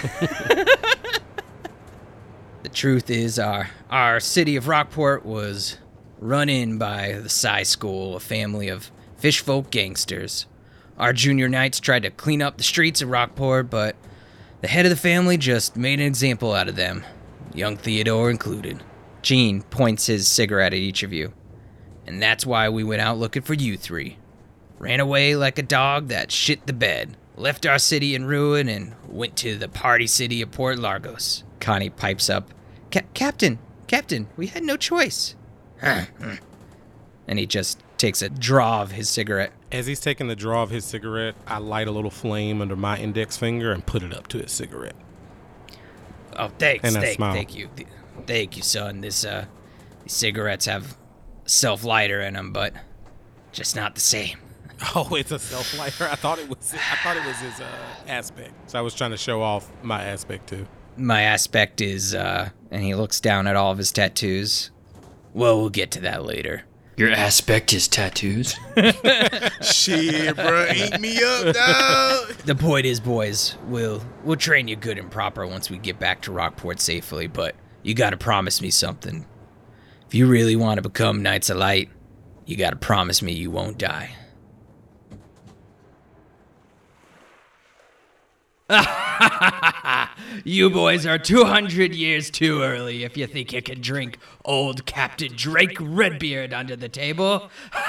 The 2.63 2.69
truth 2.73 3.09
is, 3.09 3.39
our 3.39 3.69
our 3.89 4.19
city 4.19 4.57
of 4.57 4.67
Rockport 4.67 5.25
was 5.25 5.77
run 6.19 6.49
in 6.49 6.77
by 6.77 7.13
the 7.13 7.29
Psy 7.29 7.63
School, 7.63 8.17
a 8.17 8.19
family 8.19 8.67
of 8.67 8.91
fishfolk 9.17 9.69
gangsters. 9.69 10.45
Our 10.97 11.13
junior 11.13 11.47
knights 11.47 11.79
tried 11.79 12.03
to 12.03 12.09
clean 12.09 12.41
up 12.41 12.57
the 12.57 12.63
streets 12.63 13.01
of 13.01 13.09
Rockport, 13.09 13.69
but 13.69 13.95
the 14.61 14.67
head 14.67 14.85
of 14.85 14.89
the 14.89 14.95
family 14.95 15.37
just 15.37 15.75
made 15.75 15.99
an 15.99 16.05
example 16.05 16.53
out 16.53 16.67
of 16.67 16.75
them, 16.75 17.03
young 17.53 17.77
Theodore 17.77 18.29
included. 18.29 18.83
Gene 19.21 19.61
points 19.63 20.07
his 20.07 20.27
cigarette 20.27 20.73
at 20.73 20.79
each 20.79 21.03
of 21.03 21.13
you, 21.13 21.33
and 22.05 22.21
that's 22.21 22.45
why 22.45 22.69
we 22.69 22.83
went 22.83 23.01
out 23.01 23.17
looking 23.17 23.41
for 23.43 23.53
you 23.53 23.77
three. 23.77 24.17
Ran 24.79 24.99
away 24.99 25.35
like 25.35 25.57
a 25.57 25.63
dog 25.63 26.07
that 26.07 26.31
shit 26.31 26.65
the 26.65 26.73
bed, 26.73 27.17
left 27.35 27.65
our 27.65 27.79
city 27.79 28.15
in 28.15 28.25
ruin, 28.25 28.69
and 28.69 28.95
went 29.07 29.35
to 29.37 29.55
the 29.55 29.67
party 29.67 30.07
city 30.07 30.41
of 30.41 30.51
Port 30.51 30.79
Largos. 30.79 31.43
Connie 31.59 31.89
pipes 31.89 32.29
up, 32.29 32.53
"Ca- 32.91 33.01
Captain, 33.13 33.59
Captain, 33.87 34.27
we 34.37 34.47
had 34.47 34.63
no 34.63 34.77
choice. 34.77 35.35
and 35.81 36.39
he 37.27 37.45
just 37.45 37.81
takes 37.97 38.21
a 38.21 38.29
draw 38.29 38.81
of 38.81 38.91
his 38.91 39.09
cigarette. 39.09 39.51
As 39.71 39.85
he's 39.87 39.99
taking 39.99 40.27
the 40.27 40.35
draw 40.35 40.63
of 40.63 40.69
his 40.69 40.85
cigarette, 40.85 41.35
I 41.45 41.57
light 41.57 41.87
a 41.87 41.91
little 41.91 42.11
flame 42.11 42.61
under 42.61 42.75
my 42.75 42.97
index 42.97 43.37
finger 43.37 43.71
and 43.71 43.85
put 43.85 44.03
it 44.03 44.13
up 44.13 44.27
to 44.29 44.37
his 44.39 44.51
cigarette. 44.51 44.95
Oh, 46.35 46.51
thanks, 46.59 46.83
And 46.87 46.97
I 46.97 47.01
thank, 47.01 47.15
smile. 47.15 47.33
thank 47.33 47.55
you, 47.55 47.69
thank 48.27 48.57
you, 48.57 48.63
son. 48.63 49.01
This 49.01 49.25
uh, 49.25 49.45
these 50.03 50.13
cigarettes 50.13 50.65
have 50.65 50.95
self 51.45 51.83
lighter 51.83 52.21
in 52.21 52.35
them, 52.35 52.53
but 52.53 52.73
just 53.51 53.75
not 53.75 53.95
the 53.95 54.01
same. 54.01 54.37
Oh, 54.93 55.15
it's 55.15 55.31
a 55.31 55.39
self 55.39 55.75
lighter. 55.75 56.07
I 56.07 56.13
thought 56.13 56.37
it 56.37 56.47
was. 56.47 56.71
I 56.75 56.97
thought 57.03 57.17
it 57.17 57.25
was 57.25 57.37
his 57.39 57.59
uh, 57.59 57.65
aspect. 58.07 58.51
So 58.69 58.77
I 58.77 58.83
was 58.83 58.93
trying 58.93 59.09
to 59.09 59.17
show 59.17 59.41
off 59.41 59.67
my 59.81 60.03
aspect 60.03 60.49
too. 60.49 60.67
My 60.97 61.23
aspect 61.23 61.81
is, 61.81 62.13
uh, 62.13 62.49
and 62.69 62.83
he 62.83 62.93
looks 62.93 63.19
down 63.19 63.47
at 63.47 63.55
all 63.55 63.71
of 63.71 63.79
his 63.79 63.91
tattoos. 63.91 64.69
Well, 65.33 65.59
we'll 65.59 65.71
get 65.71 65.89
to 65.91 66.01
that 66.01 66.25
later. 66.25 66.65
Your 66.97 67.11
aspect 67.11 67.73
is 67.73 67.87
tattoos. 67.87 68.55
Shit, 69.61 70.35
bro, 70.35 70.67
eat 70.75 70.99
me 70.99 71.23
up, 71.23 71.53
dog. 71.53 72.33
The 72.43 72.55
point 72.59 72.87
is, 72.87 72.99
boys, 72.99 73.55
we'll 73.67 74.01
we'll 74.23 74.35
train 74.35 74.67
you 74.67 74.75
good 74.75 74.97
and 74.97 75.11
proper 75.11 75.45
once 75.45 75.69
we 75.69 75.77
get 75.77 75.99
back 75.99 76.23
to 76.23 76.31
Rockport 76.31 76.79
safely. 76.79 77.27
But 77.27 77.55
you 77.83 77.93
got 77.93 78.09
to 78.09 78.17
promise 78.17 78.63
me 78.63 78.71
something. 78.71 79.27
If 80.07 80.15
you 80.15 80.25
really 80.25 80.55
want 80.55 80.79
to 80.79 80.81
become 80.81 81.21
Knights 81.21 81.51
of 81.51 81.57
Light, 81.57 81.89
you 82.47 82.57
got 82.57 82.71
to 82.71 82.77
promise 82.77 83.21
me 83.21 83.31
you 83.31 83.51
won't 83.51 83.77
die. 83.77 84.15
you 90.43 90.69
boys 90.69 91.05
are 91.05 91.17
200 91.17 91.95
years 91.95 92.29
too 92.29 92.61
early 92.61 93.05
if 93.05 93.15
you 93.15 93.25
think 93.25 93.53
you 93.53 93.61
can 93.61 93.79
drink 93.79 94.17
old 94.43 94.85
Captain 94.85 95.31
Drake 95.33 95.77
Redbeard 95.79 96.53
under 96.53 96.75
the 96.75 96.89
table. 96.89 97.49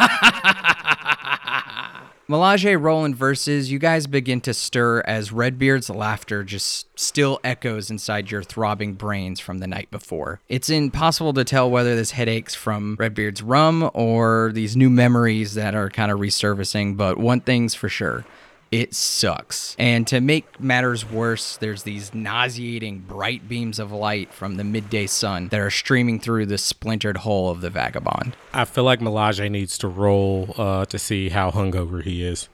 Milaje 2.29 2.81
Roland 2.81 3.17
Versuz, 3.17 3.71
you 3.71 3.79
guys 3.79 4.07
begin 4.07 4.41
to 4.43 4.53
stir 4.55 5.01
as 5.01 5.33
Redbeard's 5.33 5.88
laughter 5.88 6.45
just 6.45 6.87
still 6.99 7.41
echoes 7.43 7.91
inside 7.91 8.31
your 8.31 8.43
throbbing 8.43 8.93
brains 8.93 9.41
from 9.41 9.59
the 9.59 9.67
night 9.67 9.91
before. 9.91 10.41
It's 10.49 10.69
impossible 10.69 11.33
to 11.33 11.45
tell 11.45 11.71
whether 11.71 11.97
this 11.97 12.11
headache's 12.12 12.55
from 12.55 12.97
Redbeard's 13.01 13.43
rum 13.43 13.91
or 13.95 14.53
these 14.53 14.77
new 14.77 14.91
memories 14.91 15.55
that 15.55 15.75
are 15.75 15.88
kind 15.88 16.12
of 16.12 16.21
resurfacing, 16.21 16.99
but 16.99 17.17
one 17.19 17.41
thing's 17.41 17.75
for 17.75 17.88
sure. 17.88 18.27
It 18.71 18.95
sucks. 18.95 19.75
And 19.79 20.07
to 20.09 20.21
make 20.21 20.61
matters 20.61 21.09
worse, 21.09 21.57
there's 21.57 21.85
these 21.85 22.13
nauseating 22.13 23.01
bright 23.01 23.49
beams 23.49 23.79
of 23.79 23.93
light 23.93 24.33
from 24.35 24.57
the 24.57 24.65
midday 24.65 25.07
sun 25.07 25.49
that 25.49 25.61
are 25.61 25.71
streaming 25.71 26.21
through 26.21 26.47
the 26.47 26.59
splintered 26.59 27.19
hull 27.19 27.49
of 27.49 27.63
the 27.63 27.71
vagabond. 27.71 28.37
I 28.53 28.67
feel 28.67 28.85
like 28.85 29.01
Milaje 29.01 29.51
needs 29.51 29.79
to 29.79 29.89
roll 29.89 30.55
uh, 30.59 30.85
to 30.87 30.99
see 30.99 31.31
how 31.31 31.51
hungover 31.51 32.03
he 32.03 32.23
is. 32.23 32.49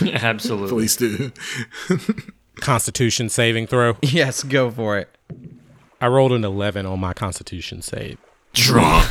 Absolutely. 0.02 0.70
Please 0.70 0.96
do. 0.96 1.32
Constitution 2.56 3.28
saving 3.28 3.66
throw. 3.66 3.96
Yes, 4.02 4.42
go 4.42 4.70
for 4.70 4.98
it. 4.98 5.08
I 6.00 6.08
rolled 6.08 6.32
an 6.32 6.44
eleven 6.44 6.86
on 6.86 6.98
my 6.98 7.12
Constitution 7.12 7.82
save. 7.82 8.18
Drunk. 8.52 9.08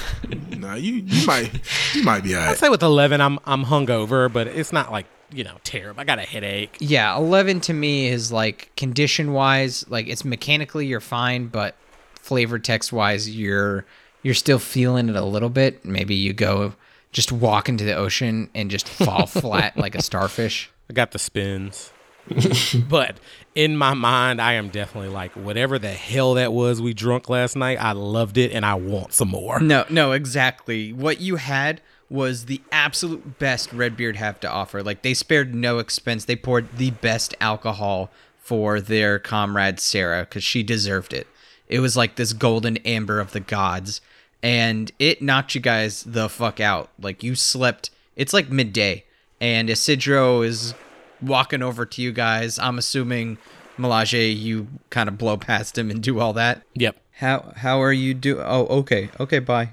Nah, 0.57 0.75
you 0.75 0.95
you 0.95 1.25
might 1.25 1.49
you 1.95 2.03
might 2.03 2.23
be 2.23 2.35
I'd 2.35 2.57
say 2.57 2.69
with 2.69 2.83
eleven, 2.83 3.21
I'm 3.21 3.39
I'm 3.45 3.65
hungover, 3.65 4.31
but 4.31 4.47
it's 4.47 4.71
not 4.71 4.91
like 4.91 5.07
you 5.31 5.43
know 5.43 5.57
terrible. 5.63 6.01
I 6.01 6.03
got 6.03 6.19
a 6.19 6.23
headache. 6.23 6.77
Yeah, 6.79 7.15
11 7.17 7.61
to 7.61 7.73
me 7.73 8.07
is 8.07 8.31
like 8.31 8.71
condition 8.75 9.33
wise, 9.33 9.87
like 9.89 10.07
it's 10.07 10.25
mechanically 10.25 10.85
you're 10.87 10.99
fine, 10.99 11.47
but 11.47 11.75
flavor 12.15 12.59
text 12.59 12.93
wise 12.93 13.29
you're 13.29 13.85
you're 14.23 14.33
still 14.35 14.59
feeling 14.59 15.09
it 15.09 15.15
a 15.15 15.23
little 15.23 15.49
bit. 15.49 15.83
Maybe 15.85 16.15
you 16.15 16.33
go 16.33 16.73
just 17.11 17.31
walk 17.31 17.67
into 17.67 17.83
the 17.83 17.93
ocean 17.93 18.49
and 18.53 18.71
just 18.71 18.87
fall 18.87 19.25
flat 19.27 19.77
like 19.77 19.95
a 19.95 20.01
starfish. 20.01 20.69
I 20.89 20.93
got 20.93 21.11
the 21.11 21.19
spins. 21.19 21.91
but 22.89 23.17
in 23.55 23.75
my 23.75 23.93
mind, 23.93 24.41
I 24.41 24.53
am 24.53 24.69
definitely 24.69 25.09
like, 25.09 25.31
whatever 25.33 25.79
the 25.79 25.91
hell 25.91 26.35
that 26.35 26.53
was 26.53 26.81
we 26.81 26.93
drunk 26.93 27.29
last 27.29 27.55
night, 27.55 27.77
I 27.81 27.93
loved 27.93 28.37
it 28.37 28.51
and 28.51 28.65
I 28.65 28.75
want 28.75 29.13
some 29.13 29.29
more. 29.29 29.59
No, 29.59 29.85
no, 29.89 30.11
exactly. 30.11 30.93
What 30.93 31.19
you 31.19 31.37
had 31.37 31.81
was 32.11 32.45
the 32.45 32.61
absolute 32.71 33.39
best 33.39 33.71
Redbeard 33.71 34.17
have 34.17 34.39
to 34.41 34.51
offer. 34.51 34.83
Like 34.83 35.01
they 35.01 35.13
spared 35.13 35.55
no 35.55 35.79
expense. 35.79 36.25
They 36.25 36.35
poured 36.35 36.77
the 36.77 36.91
best 36.91 37.33
alcohol 37.39 38.11
for 38.37 38.81
their 38.81 39.17
comrade 39.17 39.79
Sarah 39.79 40.21
because 40.21 40.43
she 40.43 40.61
deserved 40.61 41.13
it. 41.13 41.25
It 41.67 41.79
was 41.79 41.95
like 41.95 42.15
this 42.15 42.33
golden 42.33 42.77
amber 42.77 43.21
of 43.21 43.31
the 43.31 43.39
gods, 43.39 44.01
and 44.43 44.91
it 44.99 45.21
knocked 45.21 45.55
you 45.55 45.61
guys 45.61 46.03
the 46.03 46.27
fuck 46.27 46.59
out. 46.59 46.89
Like 46.99 47.23
you 47.23 47.33
slept. 47.33 47.89
It's 48.17 48.33
like 48.33 48.49
midday, 48.49 49.05
and 49.39 49.69
Isidro 49.69 50.41
is 50.41 50.73
walking 51.21 51.61
over 51.63 51.85
to 51.85 52.01
you 52.01 52.11
guys. 52.11 52.59
I'm 52.59 52.77
assuming 52.77 53.37
Milaje, 53.77 54.37
you 54.37 54.67
kind 54.89 55.07
of 55.07 55.17
blow 55.17 55.37
past 55.37 55.77
him 55.77 55.89
and 55.89 56.03
do 56.03 56.19
all 56.19 56.33
that. 56.33 56.63
Yep. 56.73 56.97
How 57.13 57.53
how 57.55 57.81
are 57.81 57.93
you 57.93 58.13
do? 58.13 58.41
Oh, 58.41 58.65
okay, 58.79 59.09
okay, 59.17 59.39
bye. 59.39 59.69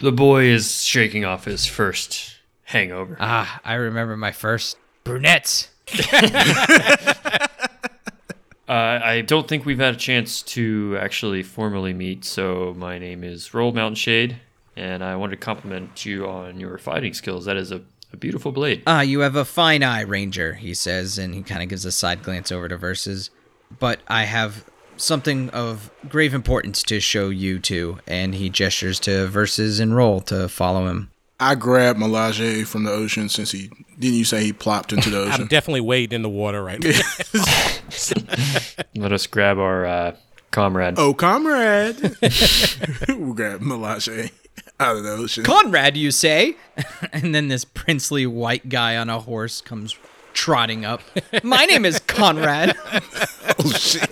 The 0.00 0.12
boy 0.12 0.44
is 0.46 0.82
shaking 0.84 1.24
off 1.24 1.44
his 1.44 1.66
first 1.66 2.36
hangover. 2.64 3.16
Ah, 3.20 3.60
I 3.64 3.74
remember 3.74 4.16
my 4.16 4.32
first 4.32 4.76
brunettes. 5.04 5.68
Uh, 8.68 9.00
I 9.04 9.20
don't 9.20 9.46
think 9.48 9.66
we've 9.66 9.80
had 9.80 9.92
a 9.94 9.98
chance 9.98 10.40
to 10.42 10.96
actually 10.98 11.42
formally 11.42 11.92
meet, 11.92 12.24
so 12.24 12.72
my 12.78 12.98
name 12.98 13.22
is 13.22 13.52
Rol 13.52 13.72
Mountain 13.72 13.96
Shade, 13.96 14.36
and 14.76 15.04
I 15.04 15.14
wanted 15.16 15.32
to 15.32 15.44
compliment 15.44 16.06
you 16.06 16.26
on 16.26 16.58
your 16.58 16.78
fighting 16.78 17.12
skills. 17.12 17.44
That 17.44 17.58
is 17.58 17.70
a, 17.70 17.82
a 18.14 18.16
beautiful 18.16 18.50
blade. 18.50 18.82
Ah, 18.86 19.02
you 19.02 19.20
have 19.20 19.36
a 19.36 19.44
fine 19.44 19.82
eye, 19.82 20.00
Ranger, 20.02 20.54
he 20.54 20.72
says, 20.72 21.18
and 21.18 21.34
he 21.34 21.42
kind 21.42 21.62
of 21.62 21.68
gives 21.68 21.84
a 21.84 21.92
side 21.92 22.22
glance 22.22 22.50
over 22.50 22.66
to 22.66 22.78
Versuz. 22.78 23.28
But 23.78 24.00
I 24.08 24.22
have 24.24 24.64
something 25.02 25.50
of 25.50 25.90
grave 26.08 26.32
importance 26.32 26.82
to 26.84 27.00
show 27.00 27.28
you 27.28 27.58
two, 27.58 27.98
and 28.06 28.34
he 28.34 28.48
gestures 28.48 29.00
to 29.00 29.28
Versuz 29.28 29.80
and 29.80 29.96
Rol 29.96 30.20
to 30.22 30.48
follow 30.48 30.86
him. 30.86 31.10
I 31.40 31.56
grabbed 31.56 31.98
Milaje 31.98 32.64
from 32.66 32.84
the 32.84 32.92
ocean 32.92 33.28
since 33.28 33.50
he 33.50 33.68
didn't 33.98 34.16
you 34.16 34.24
say 34.24 34.44
he 34.44 34.52
plopped 34.52 34.92
into 34.92 35.10
the 35.10 35.18
ocean? 35.18 35.28
I'm 35.32 35.34
ocean? 35.40 35.48
definitely 35.48 35.80
wading 35.80 36.14
in 36.16 36.22
the 36.22 36.28
water 36.28 36.62
right 36.62 36.80
now. 36.80 36.90
Let 38.94 39.12
us 39.12 39.26
grab 39.26 39.58
our 39.58 39.84
uh, 39.84 40.16
comrade. 40.52 40.94
oh, 40.98 41.14
comrade! 41.14 41.96
we'll 43.08 43.34
grab 43.34 43.60
Milaje 43.60 44.30
out 44.78 44.96
of 44.96 45.02
the 45.02 45.10
ocean. 45.10 45.42
Conrad, 45.42 45.96
you 45.96 46.12
say? 46.12 46.54
and 47.12 47.34
then 47.34 47.48
this 47.48 47.64
princely 47.64 48.24
white 48.24 48.68
guy 48.68 48.96
on 48.96 49.10
a 49.10 49.18
horse 49.18 49.60
comes 49.60 49.98
trotting 50.34 50.84
up. 50.84 51.02
My 51.42 51.64
name 51.64 51.84
is 51.84 51.98
Conrad. 51.98 52.76
oh 53.58 53.70
shit! 53.72 54.10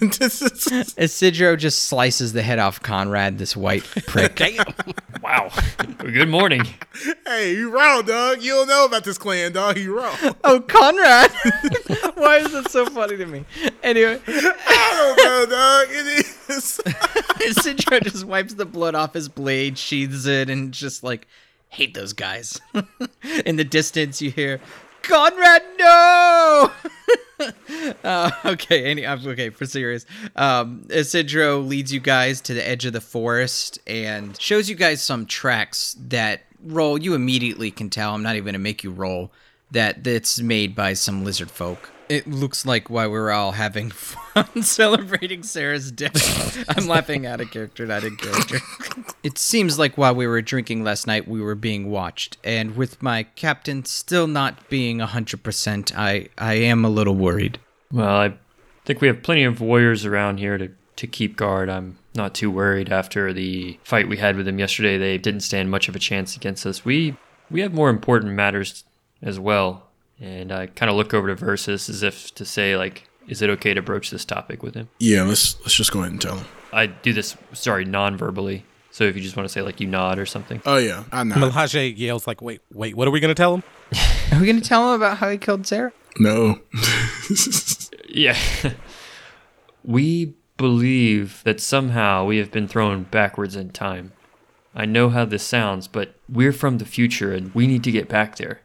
this 0.18 0.96
Isidro 0.96 1.56
just 1.56 1.84
slices 1.84 2.32
the 2.32 2.42
head 2.42 2.58
off 2.58 2.80
Conrad, 2.80 3.38
this 3.38 3.56
white 3.56 3.84
prick. 4.06 4.34
Damn. 4.36 4.64
Wow. 5.22 5.50
Good 5.98 6.28
morning. 6.28 6.66
hey, 7.26 7.54
you 7.54 7.70
wrong, 7.70 8.04
dog. 8.04 8.42
You 8.42 8.52
don't 8.52 8.68
know 8.68 8.84
about 8.84 9.04
this 9.04 9.18
clan, 9.18 9.52
dog. 9.52 9.78
You 9.78 9.96
wrong. 9.96 10.16
oh, 10.44 10.60
Conrad! 10.60 11.30
Why 12.14 12.38
is 12.38 12.52
that 12.52 12.70
so 12.70 12.86
funny 12.86 13.16
to 13.16 13.26
me? 13.26 13.44
Anyway, 13.82 14.20
I 14.26 15.14
don't 15.16 15.24
know, 15.24 15.56
dog. 15.56 15.86
It 15.90 16.26
is. 16.48 16.80
Isidro 17.40 18.00
just 18.00 18.24
wipes 18.24 18.54
the 18.54 18.66
blood 18.66 18.94
off 18.94 19.14
his 19.14 19.28
blade, 19.28 19.78
sheathes 19.78 20.26
it, 20.26 20.50
and 20.50 20.72
just 20.72 21.02
like, 21.02 21.26
hate 21.68 21.94
those 21.94 22.12
guys. 22.12 22.60
In 23.46 23.56
the 23.56 23.64
distance, 23.64 24.20
you 24.20 24.30
hear, 24.30 24.60
Conrad, 25.04 25.62
no! 25.78 26.72
uh, 28.04 28.30
okay, 28.44 28.84
any, 28.84 29.06
okay, 29.06 29.50
for 29.50 29.66
serious. 29.66 30.06
Um, 30.34 30.86
Isidro 30.90 31.58
leads 31.58 31.92
you 31.92 32.00
guys 32.00 32.40
to 32.42 32.54
the 32.54 32.66
edge 32.66 32.86
of 32.86 32.92
the 32.92 33.00
forest 33.00 33.78
and 33.86 34.40
shows 34.40 34.68
you 34.68 34.74
guys 34.74 35.02
some 35.02 35.26
tracks 35.26 35.96
that 36.08 36.42
Rol. 36.62 36.98
You 36.98 37.14
immediately 37.14 37.70
can 37.70 37.90
tell. 37.90 38.14
I'm 38.14 38.22
not 38.22 38.36
even 38.36 38.46
gonna 38.46 38.58
make 38.58 38.82
you 38.82 38.90
roll 38.90 39.30
that 39.70 40.02
that's 40.04 40.40
made 40.40 40.74
by 40.74 40.94
some 40.94 41.24
lizard 41.24 41.50
folk. 41.50 41.90
It 42.08 42.26
looks 42.26 42.64
like 42.66 42.90
why 42.90 43.06
we're 43.06 43.30
all 43.30 43.52
having 43.52 43.90
fun 43.90 44.62
celebrating 44.62 45.42
Sarah's 45.42 45.90
death. 45.90 46.64
I'm 46.76 46.86
laughing 46.86 47.26
out 47.26 47.40
of 47.40 47.50
character, 47.50 47.86
not 47.86 48.04
in 48.04 48.16
character. 48.16 48.58
It 49.24 49.38
seems 49.38 49.78
like 49.78 49.96
while 49.96 50.14
we 50.14 50.26
were 50.26 50.42
drinking 50.42 50.84
last 50.84 51.06
night, 51.06 51.26
we 51.26 51.40
were 51.40 51.54
being 51.54 51.90
watched, 51.90 52.36
and 52.44 52.76
with 52.76 53.02
my 53.02 53.22
captain 53.22 53.86
still 53.86 54.26
not 54.26 54.68
being 54.68 54.98
100%, 54.98 55.96
I, 55.96 56.28
I 56.36 56.54
am 56.54 56.84
a 56.84 56.90
little 56.90 57.14
worried. 57.14 57.58
Well, 57.90 58.16
I 58.16 58.34
think 58.84 59.00
we 59.00 59.08
have 59.08 59.22
plenty 59.22 59.44
of 59.44 59.62
warriors 59.62 60.04
around 60.04 60.38
here 60.38 60.58
to, 60.58 60.70
to 60.96 61.06
keep 61.06 61.36
guard. 61.38 61.70
I'm 61.70 61.96
not 62.14 62.34
too 62.34 62.50
worried 62.50 62.92
after 62.92 63.32
the 63.32 63.78
fight 63.82 64.08
we 64.08 64.18
had 64.18 64.36
with 64.36 64.44
them 64.44 64.58
yesterday. 64.58 64.98
They 64.98 65.16
didn't 65.16 65.40
stand 65.40 65.70
much 65.70 65.88
of 65.88 65.96
a 65.96 65.98
chance 65.98 66.36
against 66.36 66.66
us. 66.66 66.84
We 66.84 67.16
we 67.50 67.60
have 67.60 67.72
more 67.72 67.90
important 67.90 68.34
matters 68.34 68.84
as 69.22 69.38
well. 69.38 69.88
And 70.20 70.52
I 70.52 70.66
kind 70.66 70.90
of 70.90 70.96
look 70.96 71.12
over 71.12 71.34
to 71.34 71.44
Versuz 71.44 71.88
as 71.88 72.02
if 72.02 72.34
to 72.34 72.44
say, 72.44 72.76
like, 72.76 73.08
is 73.26 73.42
it 73.42 73.50
okay 73.50 73.74
to 73.74 73.82
broach 73.82 74.10
this 74.10 74.24
topic 74.24 74.62
with 74.62 74.74
him? 74.74 74.88
Yeah, 74.98 75.22
let's 75.22 75.58
let's 75.60 75.74
just 75.74 75.92
go 75.92 76.00
ahead 76.00 76.12
and 76.12 76.20
tell 76.20 76.36
him. 76.36 76.46
I 76.72 76.86
do 76.86 77.12
this, 77.12 77.36
sorry, 77.52 77.84
non-verbally. 77.84 78.64
So 78.94 79.02
if 79.02 79.16
you 79.16 79.22
just 79.22 79.36
want 79.36 79.48
to 79.48 79.52
say, 79.52 79.60
like, 79.60 79.80
you 79.80 79.88
nod 79.88 80.20
or 80.20 80.24
something. 80.24 80.62
Oh 80.64 80.76
yeah, 80.76 81.02
I 81.10 81.24
know. 81.24 81.34
Milaje 81.34 81.98
yells 81.98 82.28
like, 82.28 82.40
"Wait, 82.40 82.60
wait! 82.72 82.94
What 82.94 83.08
are 83.08 83.10
we 83.10 83.18
gonna 83.18 83.34
tell 83.34 83.54
him?" 83.54 83.64
Are 84.32 84.38
we 84.40 84.46
going 84.46 84.60
to 84.60 84.66
tell 84.68 84.88
him 84.88 85.00
about 85.00 85.18
how 85.18 85.28
he 85.30 85.38
killed 85.38 85.66
Sarah? 85.66 85.92
No. 86.18 86.60
Yeah. 88.08 88.38
we 89.82 90.34
believe 90.56 91.42
that 91.42 91.60
somehow 91.60 92.24
we 92.24 92.38
have 92.38 92.52
been 92.52 92.68
thrown 92.68 93.04
backwards 93.04 93.56
in 93.56 93.70
time. 93.70 94.12
I 94.72 94.86
know 94.86 95.08
how 95.08 95.24
this 95.24 95.42
sounds, 95.42 95.88
but 95.88 96.14
we're 96.28 96.52
from 96.52 96.78
the 96.78 96.84
future 96.84 97.32
and 97.32 97.52
we 97.54 97.66
need 97.66 97.82
to 97.84 97.90
get 97.90 98.08
back 98.08 98.36
there. 98.36 98.60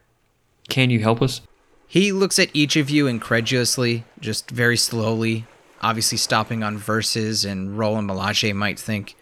Can 0.68 0.90
you 0.90 1.00
help 1.00 1.20
us? 1.20 1.40
He 1.88 2.12
looks 2.12 2.38
at 2.38 2.50
each 2.54 2.76
of 2.76 2.90
you 2.90 3.08
incredulously, 3.08 4.04
just 4.20 4.50
very 4.52 4.76
slowly, 4.76 5.46
obviously 5.82 6.18
stopping 6.18 6.62
on 6.62 6.78
Versuz, 6.78 7.44
and 7.44 7.76
Roland 7.76 8.08
Milaje 8.08 8.54
might 8.54 8.78
think, 8.78 9.16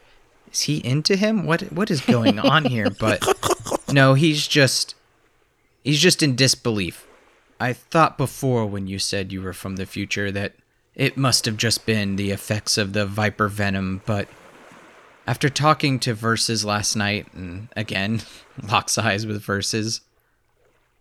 is 0.58 0.62
he 0.64 0.78
into 0.78 1.14
him? 1.14 1.44
What 1.44 1.62
what 1.72 1.90
is 1.90 2.00
going 2.00 2.38
on 2.54 2.64
here? 2.64 2.90
But 2.90 3.24
no, 3.92 4.14
he's 4.14 4.46
just 4.46 4.94
he's 5.84 6.00
just 6.00 6.22
in 6.22 6.34
disbelief. 6.34 7.06
I 7.60 7.72
thought 7.72 8.18
before 8.18 8.66
when 8.66 8.86
you 8.86 8.98
said 8.98 9.32
you 9.32 9.42
were 9.42 9.52
from 9.52 9.76
the 9.76 9.86
future 9.86 10.30
that 10.32 10.54
it 10.94 11.16
must 11.16 11.44
have 11.44 11.56
just 11.56 11.86
been 11.86 12.16
the 12.16 12.30
effects 12.30 12.76
of 12.76 12.92
the 12.92 13.06
viper 13.06 13.48
venom, 13.48 14.02
but 14.04 14.28
after 15.26 15.48
talking 15.48 16.00
to 16.00 16.14
Versuz 16.14 16.64
last 16.64 16.96
night 16.96 17.32
and 17.34 17.68
again 17.76 18.22
locks 18.70 18.98
eyes 18.98 19.26
with 19.26 19.42
Versuz, 19.44 20.00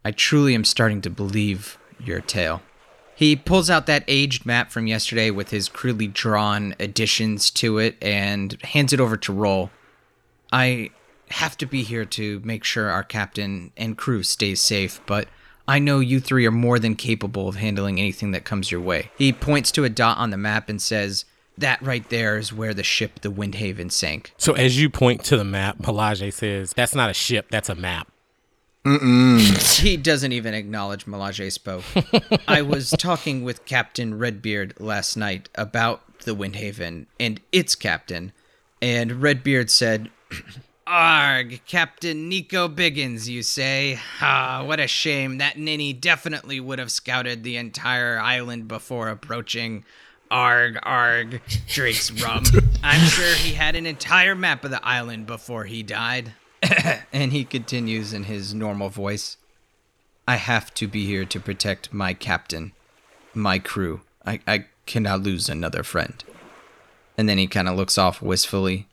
I 0.05 0.11
truly 0.11 0.53
am 0.53 0.65
starting 0.65 1.01
to 1.01 1.09
believe 1.09 1.79
your 1.99 2.21
tale. 2.21 2.61
He 3.17 3.35
pulls 3.35 3.67
out 3.67 3.87
that 3.87 4.03
aged 4.07 4.45
map 4.45 4.69
from 4.69 4.85
yesterday 4.85 5.31
with 5.31 5.49
his 5.49 5.69
crudely 5.69 6.05
drawn 6.05 6.75
additions 6.79 7.49
to 7.49 7.79
it 7.79 7.97
and 7.99 8.61
hands 8.61 8.93
it 8.93 8.99
over 8.99 9.17
to 9.17 9.33
Rol. 9.33 9.71
I 10.53 10.91
have 11.31 11.57
to 11.57 11.65
be 11.65 11.81
here 11.81 12.05
to 12.05 12.39
make 12.45 12.63
sure 12.63 12.91
our 12.91 13.01
captain 13.01 13.71
and 13.75 13.97
crew 13.97 14.21
stays 14.21 14.61
safe, 14.61 15.01
but 15.07 15.27
I 15.67 15.79
know 15.79 15.99
you 15.99 16.19
three 16.19 16.45
are 16.45 16.51
more 16.51 16.77
than 16.77 16.95
capable 16.95 17.47
of 17.47 17.55
handling 17.55 17.99
anything 17.99 18.33
that 18.33 18.45
comes 18.45 18.69
your 18.69 18.81
way. 18.81 19.09
He 19.17 19.33
points 19.33 19.71
to 19.71 19.83
a 19.83 19.89
dot 19.89 20.19
on 20.19 20.29
the 20.29 20.37
map 20.37 20.69
and 20.69 20.79
says, 20.79 21.25
That 21.57 21.81
right 21.81 22.07
there 22.09 22.37
is 22.37 22.53
where 22.53 22.75
the 22.75 22.83
ship 22.83 23.21
the 23.21 23.31
Windhaven 23.31 23.91
sank. 23.91 24.31
So 24.37 24.53
as 24.53 24.79
you 24.79 24.91
point 24.91 25.23
to 25.23 25.37
the 25.37 25.43
map, 25.43 25.79
Milaje 25.79 26.31
says, 26.31 26.71
"That's 26.75 26.93
not 26.93 27.09
a 27.09 27.15
ship. 27.15 27.47
That's 27.49 27.67
a 27.69 27.73
map." 27.75 28.11
He 28.87 29.97
doesn't 29.97 30.31
even 30.31 30.53
acknowledge 30.53 31.05
Milaje 31.05 31.51
spoke. 31.51 31.83
I 32.47 32.61
was 32.61 32.91
talking 32.91 33.43
with 33.43 33.65
Captain 33.65 34.17
Redbeard 34.17 34.79
last 34.79 35.17
night 35.17 35.49
about 35.55 36.19
the 36.19 36.35
Windhaven 36.35 37.07
and 37.19 37.41
its 37.51 37.75
captain, 37.75 38.31
and 38.81 39.21
Redbeard 39.21 39.69
said, 39.69 40.09
Arg, 40.87 41.59
Captain 41.67 42.29
Nico 42.29 42.69
Biggins, 42.69 43.27
you 43.27 43.43
say? 43.43 43.99
Ah, 44.21 44.63
what 44.65 44.79
a 44.79 44.87
shame. 44.87 45.37
That 45.39 45.57
ninny 45.57 45.91
definitely 45.91 46.61
would 46.61 46.79
have 46.79 46.91
scouted 46.91 47.43
the 47.43 47.57
entire 47.57 48.17
island 48.17 48.69
before 48.69 49.09
approaching. 49.09 49.83
Arg, 50.31 50.79
arg, 50.83 51.41
drinks 51.67 52.09
rum. 52.21 52.43
I'm 52.83 53.05
sure 53.07 53.33
he 53.35 53.53
had 53.53 53.75
an 53.75 53.85
entire 53.85 54.35
map 54.35 54.63
of 54.63 54.71
the 54.71 54.85
island 54.85 55.25
before 55.25 55.65
he 55.65 55.83
died. 55.83 56.33
and 57.13 57.31
he 57.31 57.43
continues 57.43 58.13
in 58.13 58.25
his 58.25 58.53
normal 58.53 58.89
voice. 58.89 59.37
I 60.27 60.35
have 60.35 60.73
to 60.75 60.87
be 60.87 61.05
here 61.05 61.25
to 61.25 61.39
protect 61.39 61.93
my 61.93 62.13
captain, 62.13 62.73
my 63.33 63.59
crew. 63.59 64.01
I, 64.25 64.39
I 64.47 64.65
cannot 64.85 65.23
lose 65.23 65.49
another 65.49 65.83
friend. 65.83 66.23
And 67.17 67.29
then 67.29 67.37
he 67.37 67.47
kind 67.47 67.67
of 67.67 67.75
looks 67.75 67.97
off 67.97 68.21
wistfully. 68.21 68.87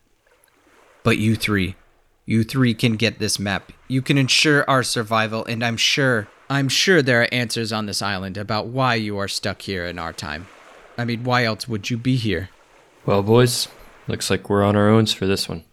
But 1.03 1.19
you 1.19 1.37
three, 1.37 1.77
you 2.25 2.45
three 2.45 2.73
can 2.73 2.97
get 2.97 3.19
this 3.19 3.39
map. 3.39 3.73
You 3.89 4.01
can 4.01 4.17
ensure 4.17 4.69
our 4.69 4.83
survival, 4.83 5.45
and 5.45 5.63
I'm 5.65 5.77
sure, 5.77 6.29
I'm 6.49 6.69
sure 6.69 7.03
there 7.03 7.23
are 7.23 7.29
answers 7.33 7.73
on 7.73 7.87
this 7.87 8.01
island 8.01 8.39
about 8.39 8.67
why 8.67 8.95
you 8.95 9.19
are 9.19 9.29
stuck 9.29 9.63
here 9.63 9.85
in 9.85 9.99
our 9.99 10.13
time. 10.13 10.47
I 10.97 11.05
mean, 11.05 11.25
why 11.25 11.45
else 11.45 11.69
would 11.69 11.91
you 11.91 11.99
be 11.99 12.17
here? 12.17 12.49
Well, 13.05 13.23
boys, 13.23 13.69
looks 14.09 14.31
like 14.31 14.49
we're 14.49 14.65
on 14.65 14.77
our 14.77 14.89
own 14.89 15.07
for 15.07 15.27
this 15.27 15.49
one. 15.49 15.65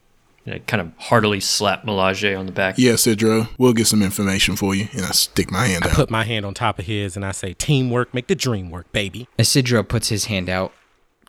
And 0.45 0.55
I 0.55 0.59
kind 0.59 0.81
of 0.81 0.91
heartily 0.97 1.39
slap 1.39 1.83
Milaje 1.83 2.37
on 2.37 2.47
the 2.47 2.51
back. 2.51 2.75
yeah, 2.77 2.93
Sidro, 2.93 3.47
we'll 3.59 3.73
get 3.73 3.85
some 3.87 4.01
information 4.01 4.55
for 4.55 4.73
you, 4.73 4.87
and 4.93 5.05
I 5.05 5.11
stick 5.11 5.51
my 5.51 5.65
hand 5.67 5.85
out. 5.85 5.91
Put 5.93 6.09
my 6.09 6.23
hand 6.23 6.45
on 6.45 6.53
top 6.55 6.79
of 6.79 6.85
his 6.85 7.15
and 7.15 7.23
I 7.23 7.31
say, 7.31 7.53
"Teamwork 7.53 8.13
make 8.13 8.27
the 8.27 8.35
dream 8.35 8.71
work, 8.71 8.91
baby." 8.91 9.27
Isidro 9.37 9.83
puts 9.83 10.09
his 10.09 10.25
hand 10.25 10.49
out, 10.49 10.73